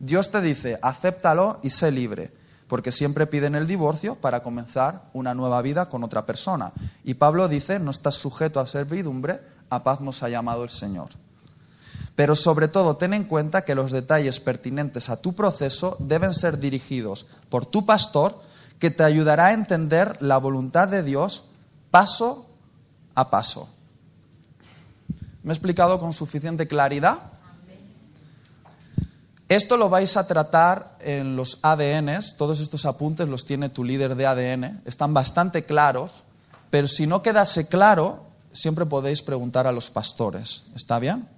Dios 0.00 0.32
te 0.32 0.42
dice, 0.42 0.78
acéptalo 0.82 1.60
y 1.62 1.70
sé 1.70 1.92
libre 1.92 2.34
porque 2.68 2.92
siempre 2.92 3.26
piden 3.26 3.54
el 3.54 3.66
divorcio 3.66 4.16
para 4.16 4.42
comenzar 4.42 5.08
una 5.12 5.34
nueva 5.34 5.62
vida 5.62 5.88
con 5.88 6.02
otra 6.04 6.26
persona. 6.26 6.72
Y 7.04 7.14
Pablo 7.14 7.48
dice, 7.48 7.78
no 7.78 7.90
estás 7.90 8.14
sujeto 8.16 8.60
a 8.60 8.66
servidumbre, 8.66 9.40
a 9.70 9.84
paz 9.84 10.00
nos 10.00 10.22
ha 10.22 10.28
llamado 10.28 10.64
el 10.64 10.70
Señor. 10.70 11.10
Pero 12.16 12.34
sobre 12.34 12.68
todo 12.68 12.96
ten 12.96 13.12
en 13.14 13.24
cuenta 13.24 13.64
que 13.64 13.74
los 13.74 13.92
detalles 13.92 14.40
pertinentes 14.40 15.10
a 15.10 15.20
tu 15.20 15.34
proceso 15.34 15.96
deben 16.00 16.34
ser 16.34 16.58
dirigidos 16.58 17.26
por 17.50 17.66
tu 17.66 17.84
pastor, 17.84 18.40
que 18.78 18.90
te 18.90 19.04
ayudará 19.04 19.46
a 19.46 19.52
entender 19.52 20.16
la 20.20 20.38
voluntad 20.38 20.88
de 20.88 21.02
Dios 21.02 21.44
paso 21.90 22.46
a 23.14 23.30
paso. 23.30 23.68
¿Me 25.42 25.52
he 25.52 25.54
explicado 25.54 26.00
con 26.00 26.12
suficiente 26.12 26.66
claridad? 26.66 27.35
Esto 29.48 29.76
lo 29.76 29.88
vais 29.88 30.16
a 30.16 30.26
tratar 30.26 30.96
en 31.00 31.36
los 31.36 31.60
ADNs, 31.62 32.36
todos 32.36 32.58
estos 32.58 32.84
apuntes 32.84 33.28
los 33.28 33.46
tiene 33.46 33.68
tu 33.68 33.84
líder 33.84 34.16
de 34.16 34.26
ADN, 34.26 34.82
están 34.84 35.14
bastante 35.14 35.64
claros, 35.64 36.24
pero 36.70 36.88
si 36.88 37.06
no 37.06 37.22
quedase 37.22 37.68
claro, 37.68 38.24
siempre 38.52 38.86
podéis 38.86 39.22
preguntar 39.22 39.68
a 39.68 39.72
los 39.72 39.88
pastores, 39.90 40.64
¿está 40.74 40.98
bien? 40.98 41.28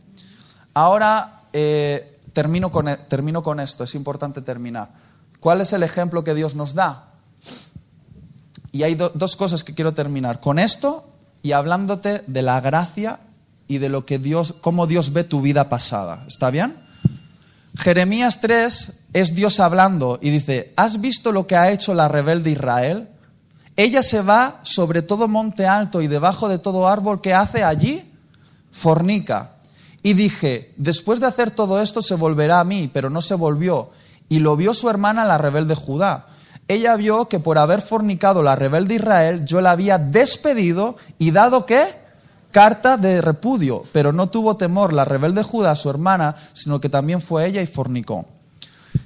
Ahora 0.72 1.42
eh, 1.52 2.18
termino, 2.32 2.70
con, 2.70 2.88
e, 2.88 2.96
termino 2.96 3.42
con 3.42 3.60
esto, 3.60 3.84
es 3.84 3.94
importante 3.94 4.40
terminar. 4.40 4.90
¿Cuál 5.38 5.60
es 5.60 5.74
el 5.74 5.82
ejemplo 5.82 6.24
que 6.24 6.34
Dios 6.34 6.54
nos 6.54 6.72
da? 6.72 7.12
Y 8.72 8.84
hay 8.84 8.94
dos 8.94 9.36
cosas 9.36 9.64
que 9.64 9.74
quiero 9.74 9.92
terminar, 9.92 10.40
con 10.40 10.58
esto 10.58 11.10
y 11.42 11.52
hablándote 11.52 12.24
de 12.26 12.42
la 12.42 12.60
gracia 12.62 13.20
y 13.66 13.78
de 13.78 13.90
lo 13.90 14.06
que 14.06 14.18
Dios, 14.18 14.54
cómo 14.62 14.86
Dios 14.86 15.12
ve 15.12 15.24
tu 15.24 15.42
vida 15.42 15.68
pasada, 15.68 16.24
¿está 16.26 16.50
bien? 16.50 16.87
Jeremías 17.78 18.40
3 18.40 18.92
es 19.12 19.36
Dios 19.36 19.60
hablando 19.60 20.18
y 20.20 20.30
dice, 20.30 20.72
¿has 20.74 21.00
visto 21.00 21.30
lo 21.30 21.46
que 21.46 21.54
ha 21.54 21.70
hecho 21.70 21.94
la 21.94 22.08
rebelde 22.08 22.50
Israel? 22.50 23.08
Ella 23.76 24.02
se 24.02 24.20
va 24.20 24.58
sobre 24.64 25.00
todo 25.00 25.28
monte 25.28 25.64
alto 25.64 26.02
y 26.02 26.08
debajo 26.08 26.48
de 26.48 26.58
todo 26.58 26.88
árbol 26.88 27.20
que 27.20 27.34
hace 27.34 27.62
allí, 27.62 28.12
fornica. 28.72 29.52
Y 30.02 30.14
dije, 30.14 30.74
después 30.76 31.20
de 31.20 31.26
hacer 31.26 31.52
todo 31.52 31.80
esto 31.80 32.02
se 32.02 32.16
volverá 32.16 32.58
a 32.58 32.64
mí, 32.64 32.90
pero 32.92 33.10
no 33.10 33.22
se 33.22 33.36
volvió. 33.36 33.90
Y 34.28 34.40
lo 34.40 34.56
vio 34.56 34.74
su 34.74 34.90
hermana 34.90 35.24
la 35.24 35.38
rebelde 35.38 35.76
Judá. 35.76 36.26
Ella 36.66 36.96
vio 36.96 37.28
que 37.28 37.38
por 37.38 37.58
haber 37.58 37.80
fornicado 37.80 38.42
la 38.42 38.56
rebelde 38.56 38.96
Israel, 38.96 39.44
yo 39.44 39.60
la 39.60 39.70
había 39.70 39.98
despedido 39.98 40.96
y 41.16 41.30
dado 41.30 41.64
qué? 41.64 42.07
Carta 42.50 42.96
de 42.96 43.20
repudio, 43.20 43.84
pero 43.92 44.12
no 44.12 44.28
tuvo 44.28 44.56
temor 44.56 44.92
la 44.92 45.04
rebelde 45.04 45.42
Judá, 45.42 45.76
su 45.76 45.90
hermana, 45.90 46.36
sino 46.52 46.80
que 46.80 46.88
también 46.88 47.20
fue 47.20 47.46
ella 47.46 47.62
y 47.62 47.66
fornicó. 47.66 48.26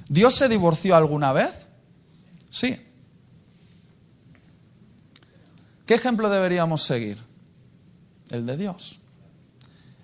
¿Dios 0.07 0.35
se 0.35 0.49
divorció 0.49 0.95
alguna 0.95 1.33
vez? 1.33 1.51
Sí. 2.49 2.79
¿Qué 5.85 5.95
ejemplo 5.95 6.29
deberíamos 6.29 6.83
seguir? 6.83 7.17
El 8.29 8.45
de 8.45 8.57
Dios. 8.57 8.99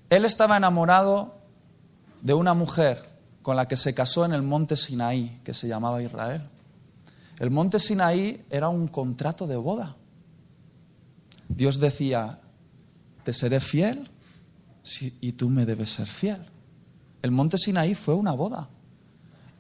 Él 0.10 0.26
estaba 0.26 0.58
enamorado 0.58 1.36
de 2.22 2.34
una 2.34 2.54
mujer 2.54 3.08
con 3.42 3.56
la 3.56 3.68
que 3.68 3.78
se 3.78 3.94
casó 3.94 4.26
en 4.26 4.34
el 4.34 4.42
monte 4.42 4.76
Sinaí, 4.76 5.40
que 5.44 5.54
se 5.54 5.68
llamaba 5.68 6.04
Israel. 6.04 6.44
El 7.40 7.52
monte 7.52 7.80
Sinaí 7.80 8.46
era 8.50 8.68
un 8.70 8.88
contrato 8.88 9.48
de 9.48 9.56
boda. 9.56 9.96
Dios 11.48 11.80
decía, 11.80 12.40
seré 13.34 13.60
fiel 13.60 14.10
y 15.22 15.32
tú 15.34 15.50
me 15.50 15.66
debes 15.66 15.92
ser 15.92 16.08
fiel. 16.08 16.40
El 17.22 17.32
monte 17.32 17.58
Sinaí 17.58 17.96
fue 17.96 18.14
una 18.14 18.34
boda. 18.34 18.70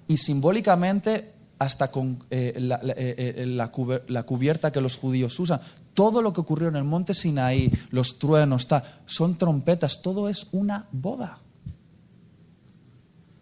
Y 0.08 0.18
simbólicamente, 0.18 1.34
hasta 1.60 1.92
con 1.92 2.24
eh, 2.30 2.54
eh, 2.58 3.36
eh, 3.38 3.46
la, 3.46 4.26
cubierta 4.26 4.72
que 4.72 4.82
los 4.82 4.96
judíos 4.96 5.40
usan, 5.40 5.62
todo 5.94 6.22
lo 6.22 6.34
que 6.34 6.42
ocurrió 6.42 6.70
en 6.70 6.78
el 6.78 6.84
monte 6.84 7.14
Sinaí, 7.14 7.72
los 7.92 8.18
truenos, 8.18 8.68
son 9.06 9.38
trompetas, 9.38 10.02
todo 10.02 10.30
es 10.30 10.48
una 10.52 10.88
boda. 10.92 11.40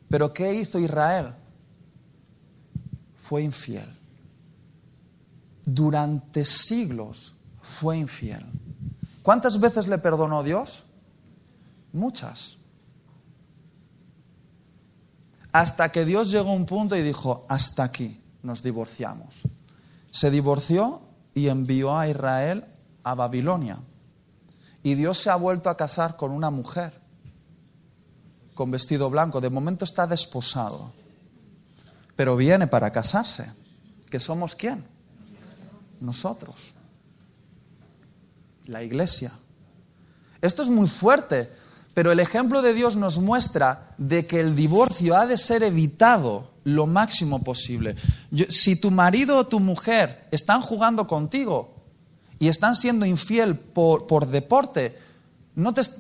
Pero 0.10 0.34
¿qué 0.34 0.56
hizo 0.56 0.80
Israel? 0.80 1.34
Fue 3.18 3.44
infiel 3.44 3.98
durante 5.68 6.46
siglos 6.46 7.36
fue 7.62 7.98
infiel. 7.98 8.46
¿Cuántas 9.28 9.60
veces 9.60 9.90
le 9.90 9.98
perdonó 9.98 10.42
Dios? 10.42 10.86
Muchas. 11.92 12.56
Hasta 15.52 15.92
que 15.92 16.06
Dios 16.06 16.32
llegó 16.32 16.52
a 16.52 16.54
un 16.54 16.66
punto 16.66 16.96
y 16.96 17.02
dijo, 17.02 17.46
hasta 17.50 17.84
aquí 17.84 18.24
nos 18.42 18.64
divorciamos. 18.64 19.42
Se 20.12 20.32
divorció 20.32 21.02
y 21.34 21.50
envió 21.50 21.98
a 21.98 22.08
Israel 22.08 22.64
a 23.04 23.16
Babilonia. 23.16 23.80
Y 24.82 24.96
Dios 24.96 25.18
se 25.18 25.30
ha 25.30 25.36
vuelto 25.36 25.70
a 25.70 25.76
casar 25.76 26.16
con 26.16 26.32
una 26.32 26.50
mujer 26.50 26.94
con 28.54 28.72
vestido 28.72 29.10
blanco. 29.10 29.42
De 29.42 29.50
momento 29.50 29.84
está 29.84 30.08
desposado. 30.08 30.94
Pero 32.16 32.38
viene 32.38 32.68
para 32.68 32.94
casarse. 32.94 33.52
¿Que 34.10 34.22
somos 34.22 34.56
quién? 34.56 34.86
nosotros, 36.00 36.74
la 38.68 38.84
iglesia. 38.84 39.32
Esto 40.42 40.64
es 40.64 40.70
muy 40.70 40.88
fuerte, 40.88 41.50
pero 41.94 42.12
el 42.12 42.20
ejemplo 42.20 42.62
de 42.62 42.74
Dios 42.74 42.96
nos 42.96 43.18
muestra 43.18 43.96
de 43.98 44.26
que 44.26 44.40
el 44.40 44.56
divorcio 44.56 45.16
ha 45.16 45.26
de 45.26 45.38
ser 45.38 45.64
evitado 45.64 46.52
lo 46.64 46.86
máximo 46.86 47.44
posible. 47.44 47.96
si 48.50 48.76
tu 48.76 48.92
marido 48.92 49.38
o 49.38 49.48
tu 49.48 49.60
mujer 49.60 50.28
están 50.32 50.62
jugando 50.62 51.08
contigo 51.08 51.76
y 52.40 52.50
están 52.50 52.76
siendo 52.76 53.06
infiel 53.06 53.58
por, 53.58 54.28
deporte, 54.28 54.98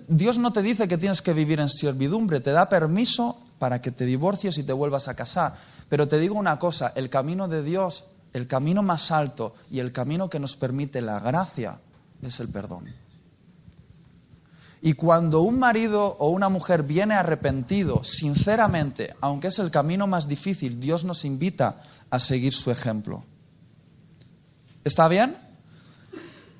Dios 0.07 0.37
no 0.37 0.53
te 0.53 0.61
dice 0.61 0.87
que 0.87 0.97
tienes 0.97 1.21
que 1.21 1.33
vivir 1.33 1.59
en 1.59 1.69
servidumbre, 1.69 2.41
te 2.41 2.51
da 2.51 2.69
permiso 2.69 3.41
para 3.57 3.81
que 3.81 3.91
te 3.91 4.05
divorcies 4.05 4.57
y 4.57 4.63
te 4.63 4.73
vuelvas 4.73 5.07
a 5.07 5.15
casar. 5.15 5.55
Pero 5.89 6.07
te 6.07 6.19
digo 6.19 6.35
una 6.35 6.59
cosa, 6.59 6.91
el 6.95 7.09
camino 7.09 7.47
de 7.47 7.63
Dios 7.63 8.03
el 8.33 8.47
camino 8.47 8.83
más 8.83 9.11
alto 9.11 9.55
y 9.69 9.79
el 9.79 9.91
camino 9.91 10.29
que 10.29 10.39
nos 10.39 10.55
permite 10.55 11.01
la 11.01 11.19
gracia 11.19 11.79
es 12.21 12.39
el 12.39 12.49
perdón. 12.49 12.93
Y 14.81 14.93
cuando 14.93 15.41
un 15.41 15.57
marido 15.59 16.15
o 16.19 16.29
una 16.29 16.49
mujer 16.49 16.83
viene 16.83 17.15
arrepentido, 17.15 18.03
sinceramente, 18.03 19.15
aunque 19.21 19.47
es 19.47 19.59
el 19.59 19.71
camino 19.71 20.07
más 20.07 20.27
difícil, 20.27 20.79
Dios 20.79 21.03
nos 21.03 21.25
invita 21.25 21.83
a 22.09 22.19
seguir 22.19 22.53
su 22.53 22.71
ejemplo. 22.71 23.23
¿Está 24.83 25.07
bien? 25.07 25.35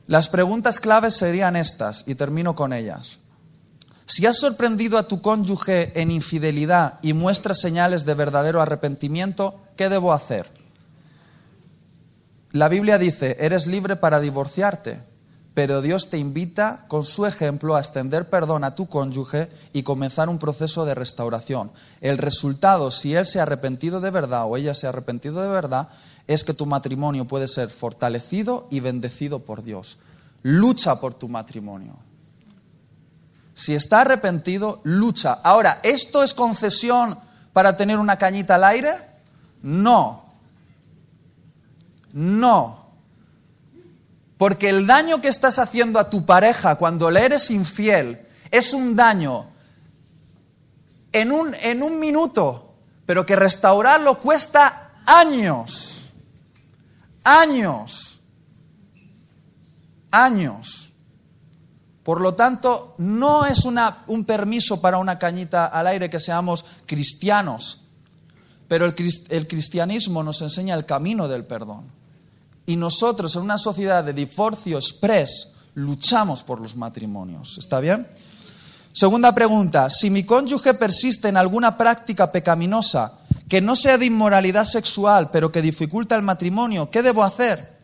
Las 0.07 0.29
preguntas 0.29 0.79
claves 0.79 1.15
serían 1.15 1.55
estas, 1.55 2.03
y 2.07 2.15
termino 2.15 2.55
con 2.55 2.73
ellas. 2.73 3.19
Si 4.05 4.25
has 4.25 4.37
sorprendido 4.37 4.97
a 4.97 5.07
tu 5.07 5.21
cónyuge 5.21 5.99
en 6.01 6.11
infidelidad 6.11 6.99
y 7.01 7.13
muestras 7.13 7.59
señales 7.59 8.05
de 8.05 8.13
verdadero 8.13 8.61
arrepentimiento, 8.61 9.61
¿qué 9.75 9.89
debo 9.89 10.13
hacer? 10.13 10.49
La 12.51 12.69
Biblia 12.69 12.97
dice, 12.97 13.35
eres 13.39 13.67
libre 13.67 13.97
para 13.97 14.21
divorciarte, 14.21 15.01
pero 15.57 15.81
Dios 15.81 16.11
te 16.11 16.19
invita 16.19 16.85
con 16.87 17.03
su 17.03 17.25
ejemplo 17.25 17.75
a 17.75 17.79
extender 17.79 18.29
perdón 18.29 18.63
a 18.63 18.75
tu 18.75 18.85
cónyuge 18.85 19.49
y 19.73 19.81
comenzar 19.81 20.29
un 20.29 20.37
proceso 20.37 20.85
de 20.85 20.93
restauración. 20.93 21.71
El 21.99 22.19
resultado, 22.19 22.91
si 22.91 23.15
él 23.15 23.25
se 23.25 23.39
ha 23.39 23.41
arrepentido 23.41 23.99
de 23.99 24.11
verdad 24.11 24.45
o 24.45 24.55
ella 24.55 24.75
se 24.75 24.85
ha 24.85 24.89
arrepentido 24.89 25.41
de 25.41 25.47
verdad, 25.47 25.89
es 26.27 26.43
que 26.43 26.53
tu 26.53 26.67
matrimonio 26.67 27.25
puede 27.25 27.47
ser 27.47 27.71
fortalecido 27.71 28.67
y 28.69 28.81
bendecido 28.81 29.45
por 29.45 29.63
Dios. 29.63 29.97
Lucha 30.43 31.01
por 31.01 31.15
tu 31.15 31.27
matrimonio. 31.27 31.97
Si 33.55 33.73
está 33.73 34.01
arrepentido, 34.01 34.79
lucha. 34.83 35.39
Ahora, 35.43 35.79
¿esto 35.81 36.21
es 36.21 36.35
concesión 36.35 37.17
para 37.51 37.75
tener 37.75 37.97
una 37.97 38.19
cañita 38.19 38.53
al 38.53 38.63
aire? 38.63 38.93
No, 39.63 40.23
no. 42.13 42.86
Porque 44.37 44.69
el 44.69 44.85
daño 44.85 45.19
que 45.19 45.29
estás 45.29 45.57
haciendo 45.59 45.99
a 45.99 46.09
tu 46.09 46.25
pareja 46.25 46.75
cuando 46.75 47.09
le 47.09 47.25
eres 47.25 47.49
infiel 47.49 48.27
es 48.51 48.73
un 48.73 48.95
daño 48.95 49.47
en 51.11 51.31
un, 51.31 51.55
en 51.55 51.81
un 51.81 51.99
minuto, 51.99 52.75
pero 53.05 53.25
que 53.25 53.35
restaurarlo 53.35 54.19
cuesta 54.19 55.01
años. 55.05 56.11
Años. 57.23 58.19
Años. 60.11 60.93
Por 62.03 62.21
lo 62.21 62.35
tanto, 62.35 62.95
no 62.99 63.45
es 63.45 63.65
una, 63.65 64.03
un 64.07 64.23
permiso 64.23 64.79
para 64.79 64.97
una 64.97 65.19
cañita 65.19 65.65
al 65.65 65.87
aire 65.87 66.09
que 66.09 66.21
seamos 66.21 66.63
cristianos, 66.85 67.83
pero 68.69 68.85
el, 68.85 68.95
el 69.29 69.47
cristianismo 69.47 70.23
nos 70.23 70.41
enseña 70.41 70.75
el 70.75 70.85
camino 70.85 71.27
del 71.27 71.43
perdón. 71.43 71.96
Y 72.67 72.75
nosotros 72.75 73.35
en 73.35 73.41
una 73.41 73.57
sociedad 73.57 74.03
de 74.03 74.13
divorcio 74.13 74.77
express 74.77 75.53
luchamos 75.73 76.43
por 76.43 76.61
los 76.61 76.75
matrimonios. 76.75 77.57
¿Está 77.57 77.79
bien? 77.79 78.07
Segunda 78.93 79.33
pregunta, 79.33 79.89
si 79.89 80.09
mi 80.09 80.23
cónyuge 80.23 80.73
persiste 80.75 81.29
en 81.29 81.37
alguna 81.37 81.77
práctica 81.77 82.31
pecaminosa 82.31 83.13
que 83.47 83.61
no 83.61 83.75
sea 83.75 83.97
de 83.97 84.07
inmoralidad 84.07 84.65
sexual, 84.65 85.29
pero 85.31 85.51
que 85.51 85.61
dificulta 85.61 86.15
el 86.15 86.23
matrimonio, 86.23 86.91
¿qué 86.91 87.01
debo 87.01 87.23
hacer? 87.23 87.77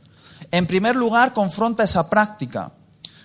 En 0.51 0.67
primer 0.67 0.95
lugar, 0.95 1.33
confronta 1.33 1.83
esa 1.83 2.09
práctica 2.09 2.71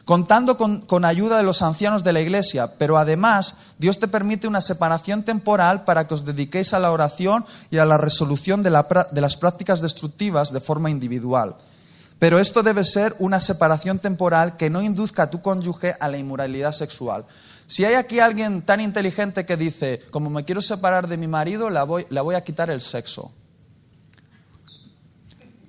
contando 0.09 0.57
con, 0.57 1.05
ayuda 1.05 1.37
de 1.37 1.43
los 1.43 1.61
ancianos 1.61 2.03
de 2.03 2.15
la 2.15 2.23
iglesia, 2.23 2.79
pero 2.79 2.97
además 2.97 3.57
Dios 3.77 3.99
te 3.99 4.09
permite 4.09 4.49
una 4.49 4.63
separación 4.63 5.23
temporal 5.23 5.85
para 5.85 6.09
que 6.09 6.15
os 6.15 6.25
dediquéis 6.25 6.73
a 6.73 6.79
la 6.79 6.93
oración 6.93 7.45
y 7.71 7.77
a 7.77 7.85
la 7.85 7.99
resolución 7.99 8.63
de, 8.63 8.71
las 8.71 9.37
prácticas 9.37 9.83
destructivas 9.83 10.51
de 10.51 10.63
forma 10.63 10.89
individual. 10.89 11.57
Pero 12.19 12.39
esto 12.39 12.63
debe 12.63 12.85
ser 12.85 13.17
una 13.19 13.39
separación 13.39 13.99
temporal 13.99 14.57
que 14.57 14.71
no 14.71 14.81
induzca 14.81 15.25
a 15.25 15.31
tu 15.31 15.43
cónyuge 15.43 15.95
a 16.01 16.09
la 16.09 16.17
inmoralidad 16.17 16.73
sexual. 16.73 17.27
Si 17.67 17.85
hay 17.85 17.93
aquí 17.93 18.19
alguien 18.19 18.63
tan 18.63 18.81
inteligente 18.81 19.45
que 19.45 19.59
dice, 19.59 20.07
como 20.11 20.31
me 20.31 20.47
quiero 20.47 20.63
separar 20.63 21.07
de 21.07 21.19
mi 21.19 21.29
marido, 21.29 21.69
la 21.69 21.83
voy 21.85 22.35
a 22.35 22.45
quitar 22.45 22.71
el 22.71 22.81
sexo. 22.81 23.31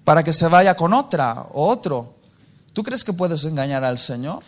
Para 0.05 0.23
que 0.23 0.31
se 0.31 0.47
vaya 0.47 0.77
con 0.77 0.93
otra 0.93 1.47
o 1.51 1.67
otro. 1.67 2.18
¿Tú 2.73 2.83
crees 2.83 3.03
que 3.03 3.13
puedes 3.13 3.43
engañar 3.43 3.83
al 3.83 3.97
Señor? 3.97 4.43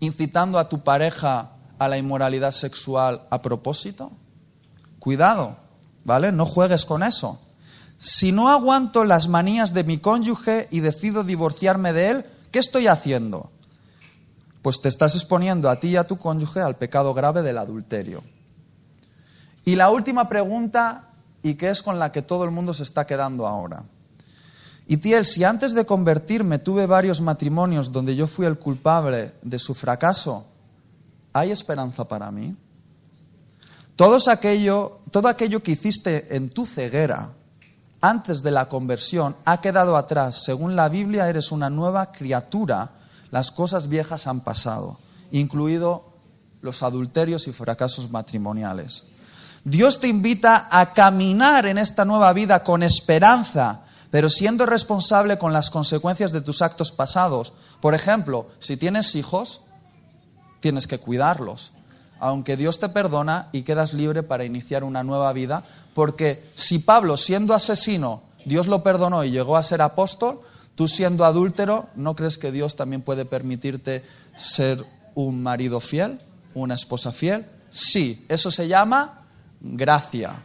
Incitando 0.00 0.58
a 0.58 0.68
tu 0.68 0.82
pareja 0.84 1.52
a 1.78 1.88
la 1.88 1.98
inmoralidad 1.98 2.52
sexual 2.52 3.26
a 3.30 3.42
propósito. 3.42 4.12
Cuidado, 4.98 5.56
¿vale? 6.04 6.32
No 6.32 6.46
juegues 6.46 6.84
con 6.84 7.02
eso. 7.02 7.40
Si 7.98 8.32
no 8.32 8.48
aguanto 8.48 9.04
las 9.04 9.28
manías 9.28 9.72
de 9.72 9.84
mi 9.84 9.98
cónyuge 9.98 10.68
y 10.70 10.80
decido 10.80 11.24
divorciarme 11.24 11.92
de 11.92 12.10
él, 12.10 12.26
¿qué 12.50 12.58
estoy 12.58 12.86
haciendo? 12.86 13.50
Pues 14.62 14.80
te 14.80 14.88
estás 14.88 15.14
exponiendo 15.14 15.68
a 15.70 15.80
ti 15.80 15.88
y 15.88 15.96
a 15.96 16.06
tu 16.06 16.18
cónyuge 16.18 16.60
al 16.60 16.76
pecado 16.76 17.14
grave 17.14 17.42
del 17.42 17.58
adulterio. 17.58 18.22
Y 19.64 19.76
la 19.76 19.90
última 19.90 20.28
pregunta, 20.28 21.10
y 21.42 21.54
que 21.54 21.70
es 21.70 21.82
con 21.82 21.98
la 21.98 22.12
que 22.12 22.22
todo 22.22 22.44
el 22.44 22.50
mundo 22.50 22.74
se 22.74 22.82
está 22.82 23.06
quedando 23.06 23.46
ahora. 23.46 23.84
Y 24.86 24.98
Tiel, 24.98 25.24
si 25.24 25.44
antes 25.44 25.74
de 25.74 25.86
convertirme 25.86 26.58
tuve 26.58 26.86
varios 26.86 27.20
matrimonios 27.20 27.90
donde 27.90 28.14
yo 28.14 28.26
fui 28.26 28.46
el 28.46 28.58
culpable 28.58 29.32
de 29.42 29.58
su 29.58 29.74
fracaso, 29.74 30.46
¿hay 31.32 31.50
esperanza 31.50 32.06
para 32.06 32.30
mí? 32.30 32.54
Todo 33.96 34.18
aquello, 34.30 35.00
todo 35.10 35.28
aquello 35.28 35.62
que 35.62 35.72
hiciste 35.72 36.36
en 36.36 36.50
tu 36.50 36.66
ceguera 36.66 37.30
antes 38.00 38.42
de 38.42 38.50
la 38.50 38.68
conversión 38.68 39.36
ha 39.46 39.60
quedado 39.60 39.96
atrás. 39.96 40.42
Según 40.44 40.76
la 40.76 40.90
Biblia 40.90 41.28
eres 41.28 41.52
una 41.52 41.70
nueva 41.70 42.12
criatura. 42.12 42.90
Las 43.30 43.50
cosas 43.50 43.88
viejas 43.88 44.26
han 44.26 44.40
pasado, 44.40 44.98
incluido 45.30 46.12
los 46.60 46.82
adulterios 46.82 47.48
y 47.48 47.52
fracasos 47.52 48.10
matrimoniales. 48.10 49.04
Dios 49.64 50.00
te 50.00 50.08
invita 50.08 50.68
a 50.70 50.92
caminar 50.92 51.64
en 51.64 51.78
esta 51.78 52.04
nueva 52.04 52.32
vida 52.34 52.62
con 52.62 52.82
esperanza, 52.82 53.83
pero 54.14 54.30
siendo 54.30 54.64
responsable 54.64 55.38
con 55.38 55.52
las 55.52 55.70
consecuencias 55.70 56.30
de 56.30 56.40
tus 56.40 56.62
actos 56.62 56.92
pasados. 56.92 57.52
Por 57.80 57.96
ejemplo, 57.96 58.46
si 58.60 58.76
tienes 58.76 59.16
hijos, 59.16 59.62
tienes 60.60 60.86
que 60.86 60.98
cuidarlos, 60.98 61.72
aunque 62.20 62.56
Dios 62.56 62.78
te 62.78 62.88
perdona 62.88 63.48
y 63.50 63.62
quedas 63.62 63.92
libre 63.92 64.22
para 64.22 64.44
iniciar 64.44 64.84
una 64.84 65.02
nueva 65.02 65.32
vida, 65.32 65.64
porque 65.96 66.48
si 66.54 66.78
Pablo, 66.78 67.16
siendo 67.16 67.54
asesino, 67.54 68.22
Dios 68.44 68.68
lo 68.68 68.84
perdonó 68.84 69.24
y 69.24 69.32
llegó 69.32 69.56
a 69.56 69.64
ser 69.64 69.82
apóstol, 69.82 70.42
tú 70.76 70.86
siendo 70.86 71.24
adúltero, 71.24 71.88
¿no 71.96 72.14
crees 72.14 72.38
que 72.38 72.52
Dios 72.52 72.76
también 72.76 73.02
puede 73.02 73.24
permitirte 73.24 74.04
ser 74.36 74.86
un 75.16 75.42
marido 75.42 75.80
fiel, 75.80 76.20
una 76.54 76.76
esposa 76.76 77.10
fiel? 77.10 77.46
Sí, 77.70 78.24
eso 78.28 78.52
se 78.52 78.68
llama 78.68 79.26
gracia. 79.60 80.36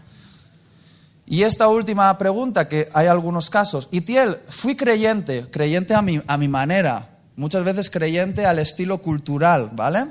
Y 1.32 1.44
esta 1.44 1.68
última 1.68 2.18
pregunta, 2.18 2.68
que 2.68 2.90
hay 2.92 3.06
algunos 3.06 3.52
casos. 3.52 3.88
Itiel, 3.92 4.40
fui 4.50 4.76
creyente, 4.76 5.46
creyente 5.52 5.94
a 5.94 6.02
mi, 6.02 6.20
a 6.26 6.38
mi 6.38 6.48
manera, 6.48 7.20
muchas 7.36 7.64
veces 7.64 7.92
creyente 7.92 8.48
al 8.48 8.58
estilo 8.58 8.98
cultural, 8.98 9.70
¿vale? 9.74 10.08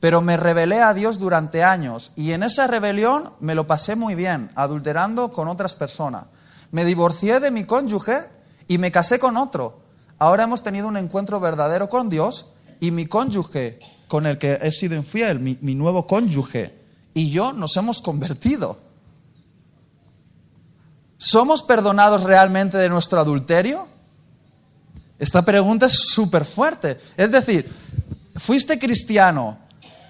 Pero 0.00 0.22
me 0.22 0.36
rebelé 0.36 0.82
a 0.82 0.92
Dios 0.92 1.20
durante 1.20 1.62
años 1.62 2.10
y 2.16 2.32
en 2.32 2.42
esa 2.42 2.66
rebelión 2.66 3.30
me 3.38 3.54
lo 3.54 3.68
pasé 3.68 3.94
muy 3.94 4.16
bien, 4.16 4.50
adulterando 4.56 5.32
con 5.32 5.46
otras 5.46 5.76
personas. 5.76 6.24
Me 6.72 6.84
divorcié 6.84 7.38
de 7.38 7.52
mi 7.52 7.62
cónyuge 7.62 8.24
y 8.66 8.78
me 8.78 8.90
casé 8.90 9.20
con 9.20 9.36
otro. 9.36 9.82
Ahora 10.18 10.42
hemos 10.42 10.64
tenido 10.64 10.88
un 10.88 10.96
encuentro 10.96 11.38
verdadero 11.38 11.88
con 11.88 12.08
Dios 12.08 12.46
y 12.80 12.90
mi 12.90 13.06
cónyuge, 13.06 13.78
con 14.08 14.26
el 14.26 14.36
que 14.36 14.58
he 14.60 14.72
sido 14.72 14.96
infiel, 14.96 15.38
mi, 15.38 15.58
mi 15.60 15.76
nuevo 15.76 16.08
cónyuge, 16.08 16.74
y 17.14 17.30
yo 17.30 17.52
nos 17.52 17.76
hemos 17.76 18.02
convertido. 18.02 18.85
¿Somos 21.18 21.62
perdonados 21.62 22.22
realmente 22.22 22.76
de 22.76 22.88
nuestro 22.88 23.18
adulterio? 23.18 23.88
Esta 25.18 25.42
pregunta 25.42 25.86
es 25.86 25.92
súper 25.92 26.44
fuerte. 26.44 27.00
Es 27.16 27.30
decir, 27.30 27.72
fuiste 28.36 28.78
cristiano, 28.78 29.58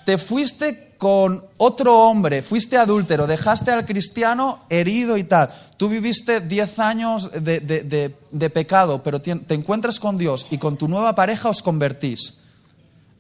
te 0.05 0.19
fuiste 0.19 0.95
con 0.99 1.45
otro 1.59 1.97
hombre, 2.09 2.43
fuiste 2.43 2.77
adúltero, 2.77 3.27
dejaste 3.27 3.71
al 3.71 3.87
cristiano 3.87 4.61
herido 4.69 5.17
y 5.17 5.25
tal. 5.25 5.53
Tú 5.77 5.89
viviste 5.89 6.41
10 6.41 6.79
años 6.79 7.31
de, 7.33 8.51
pecado, 8.53 9.03
pero 9.03 9.21
te 9.21 9.55
encuentras 9.55 10.01
con 10.01 10.19
Dios 10.19 10.47
y 10.51 10.59
con 10.59 10.77
tu 10.77 10.89
nueva 10.89 11.15
pareja 11.15 11.51
os 11.51 11.63
convertís. 11.63 12.39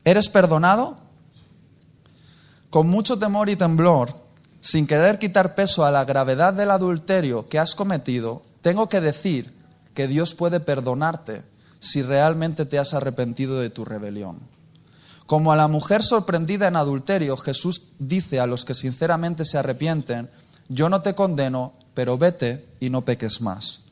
¿Eres 0.05 0.29
perdonado? 0.29 0.97
Con 2.71 2.89
mucho 2.89 3.19
temor 3.19 3.49
y 3.51 3.57
temblor, 3.57 4.26
sin 4.67 4.89
querer 4.89 5.21
quitar 5.21 5.55
peso 5.55 5.85
a 5.85 5.93
la 5.93 6.05
gravedad 6.05 6.53
del 6.53 6.73
adulterio 6.73 7.49
que 7.49 7.61
has 7.61 7.77
cometido, 7.77 8.43
tengo 8.63 8.89
que 8.89 9.01
decir 9.01 9.55
que 9.95 10.09
Dios 10.09 10.35
puede 10.35 10.59
perdonarte 10.59 11.43
si 11.79 12.03
realmente 12.03 12.67
te 12.67 12.81
has 12.81 12.93
arrepentido 12.93 13.61
de 13.61 13.71
tu 13.71 13.85
rebelión. 13.85 14.41
Como 15.27 15.53
a 15.53 15.57
la 15.57 15.69
mujer 15.69 16.03
sorprendida 16.03 16.67
en 16.67 16.75
adulterio, 16.75 17.37
Jesús 17.37 17.91
dice 18.01 18.41
a 18.41 18.49
los 18.49 18.65
que 18.65 18.75
sinceramente 18.75 19.45
se 19.45 19.57
arrepienten, 19.57 20.29
yo 20.69 20.89
no 20.89 21.01
te 21.01 21.15
condeno, 21.15 21.75
pero 21.95 22.19
vete 22.19 22.67
y 22.81 22.91
no 22.91 23.05
peques 23.05 23.41
más. 23.41 23.83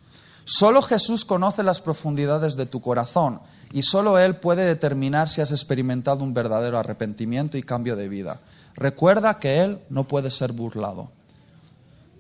Solo 0.45 0.83
Jesús 0.83 1.25
conoce 1.25 1.63
las 1.63 1.81
profundidades 1.81 2.57
de 2.57 2.67
tu 2.67 2.81
corazón 2.81 3.39
y 3.73 3.83
solo 3.83 4.19
Él 4.19 4.35
puede 4.35 4.65
determinar 4.65 5.29
si 5.29 5.41
has 5.41 5.53
experimentado 5.53 6.25
un 6.25 6.35
verdadero 6.35 6.81
arrepentimiento 6.81 7.57
y 7.57 7.63
cambio 7.63 7.95
de 7.95 8.09
vida. 8.09 8.41
Recuerda 8.75 9.39
que 9.39 9.61
Él 9.61 9.81
no 9.89 10.05
puede 10.05 10.31
ser 10.31 10.53
burlado. 10.53 11.11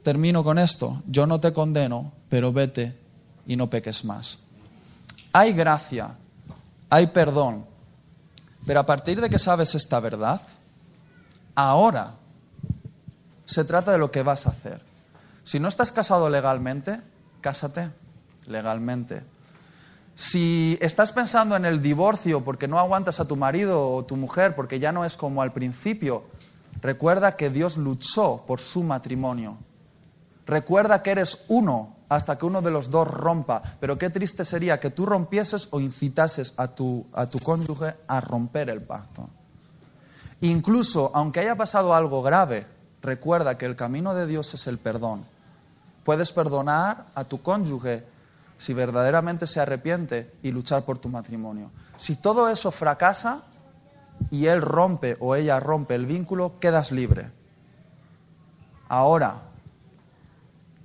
Termino 0.03 0.45
con 0.45 0.59
esto. 0.59 1.03
Yo 1.07 1.27
no 1.27 1.41
te 1.41 1.53
condeno, 1.53 2.13
pero 2.29 2.53
vete 2.53 2.97
y 3.47 3.57
no 3.57 3.71
peques 3.71 4.05
más. 4.05 4.39
Hay 5.33 5.53
gracia, 5.53 6.15
hay 6.91 7.09
perdón, 7.09 7.65
pero 8.67 8.81
a 8.81 8.87
partir 8.87 9.21
de 9.21 9.29
que 9.29 9.39
sabes 9.39 9.75
esta 9.75 10.01
verdad, 10.01 10.41
ahora 11.55 12.15
se 13.45 13.65
trata 13.65 13.93
de 13.93 13.99
lo 13.99 14.11
que 14.11 14.23
vas 14.23 14.47
a 14.47 14.51
hacer. 14.51 14.81
Si 15.45 15.61
no 15.61 15.69
estás 15.69 15.93
casado 15.93 16.31
legalmente, 16.31 17.01
cásate 17.41 17.91
legalmente. 18.47 19.23
Si 20.17 20.79
estás 20.81 21.13
pensando 21.13 21.57
en 21.57 21.65
el 21.65 21.83
divorcio 21.83 22.45
porque 22.45 22.69
no 22.69 22.79
aguantas 22.79 23.21
a 23.21 23.27
tu 23.27 23.37
marido 23.37 23.91
o 23.91 24.05
tu 24.05 24.17
mujer 24.17 24.55
porque 24.55 24.79
ya 24.79 24.93
no 24.93 25.05
es 25.05 25.17
como 25.17 25.43
al 25.43 25.53
principio, 25.53 26.25
recuerda 26.85 27.35
que 27.35 27.49
Dios 27.49 27.79
luchó 27.79 28.45
por 28.47 28.61
su 28.61 28.83
matrimonio. 28.83 29.57
Recuerda 30.47 31.03
que 31.03 31.13
eres 31.13 31.47
uno 31.49 31.97
hasta 32.11 32.37
que 32.37 32.45
uno 32.45 32.61
de 32.61 32.71
los 32.71 32.91
dos 32.91 33.09
rompa. 33.09 33.63
Pero 33.81 33.97
qué 33.97 34.11
triste 34.11 34.45
sería 34.45 34.79
que 34.79 34.91
tú 34.91 35.07
rompieses 35.07 35.69
o 35.71 35.81
incitases 35.81 36.53
a 36.59 36.69
tu, 36.69 37.07
a 37.15 37.25
tu 37.27 37.39
cónyuge 37.39 37.95
a 38.07 38.21
romper 38.21 38.69
el 38.69 38.83
pacto. 38.83 39.31
Incluso, 40.43 41.11
aunque 41.15 41.41
haya 41.41 41.57
pasado 41.57 41.95
algo 41.95 42.23
grave, 42.23 42.67
recuerda 43.01 43.57
que 43.57 43.65
el 43.65 43.77
camino 43.77 44.15
de 44.15 44.27
Dios 44.27 44.53
es 44.53 44.67
el 44.67 44.77
perdón. 44.77 45.25
Puedes 46.05 46.33
perdonar 46.33 47.07
a 47.15 47.25
tu 47.25 47.41
cónyuge 47.41 48.05
si 48.59 48.75
verdaderamente 48.75 49.47
se 49.47 49.61
arrepiente 49.61 50.35
y 50.43 50.51
luchar 50.51 50.83
por 50.83 50.99
tu 50.99 51.09
matrimonio. 51.09 51.71
Si 51.97 52.17
todo 52.17 52.51
eso 52.51 52.71
fracasa 52.71 53.41
y 54.31 54.47
él 54.47 54.61
rompe 54.63 55.17
o 55.21 55.35
ella 55.35 55.61
rompe 55.61 55.95
el 55.95 56.07
vínculo, 56.07 56.59
quedas 56.59 56.93
libre. 56.93 57.31
Ahora, 58.89 59.43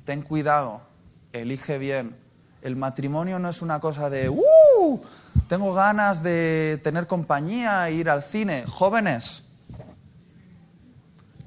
ten 0.05 0.21
cuidado 0.21 0.89
elige 1.33 1.77
bien. 1.77 2.15
El 2.61 2.75
matrimonio 2.75 3.39
no 3.39 3.49
es 3.49 3.61
una 3.61 3.79
cosa 3.79 4.09
de, 4.09 4.29
¡uh! 4.29 5.01
Tengo 5.47 5.73
ganas 5.73 6.21
de 6.21 6.79
tener 6.83 7.07
compañía, 7.07 7.89
ir 7.89 8.09
al 8.09 8.23
cine. 8.23 8.65
Jóvenes, 8.67 9.47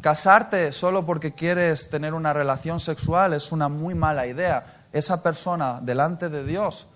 casarte 0.00 0.72
solo 0.72 1.04
porque 1.04 1.32
quieres 1.32 1.90
tener 1.90 2.14
una 2.14 2.32
relación 2.32 2.80
sexual 2.80 3.34
es 3.34 3.52
una 3.52 3.68
muy 3.68 3.94
mala 3.94 4.26
idea. 4.26 4.86
Esa 4.92 5.22
persona 5.22 5.80
delante 5.82 6.28
de 6.28 6.44
Dios 6.44 6.86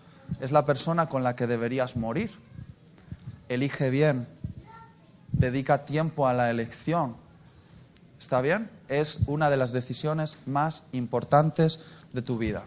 es 0.41 0.51
la 0.51 0.65
persona 0.65 1.07
con 1.07 1.23
la 1.23 1.37
que 1.37 1.47
deberías 1.47 1.97
morir. 1.97 2.39
Elige 3.49 3.91
bien, 3.91 4.27
dedica 5.37 5.85
tiempo 5.85 6.27
a 6.27 6.35
la 6.35 6.51
elección. 6.51 7.17
¿Está 8.21 8.41
bien? 8.41 8.71
Es 8.89 9.21
una 9.27 9.51
de 9.51 9.57
las 9.57 9.73
decisiones 9.73 10.37
más 10.47 10.83
importantes 10.93 11.81
de 12.13 12.23
tu 12.23 12.39
vida. 12.39 12.65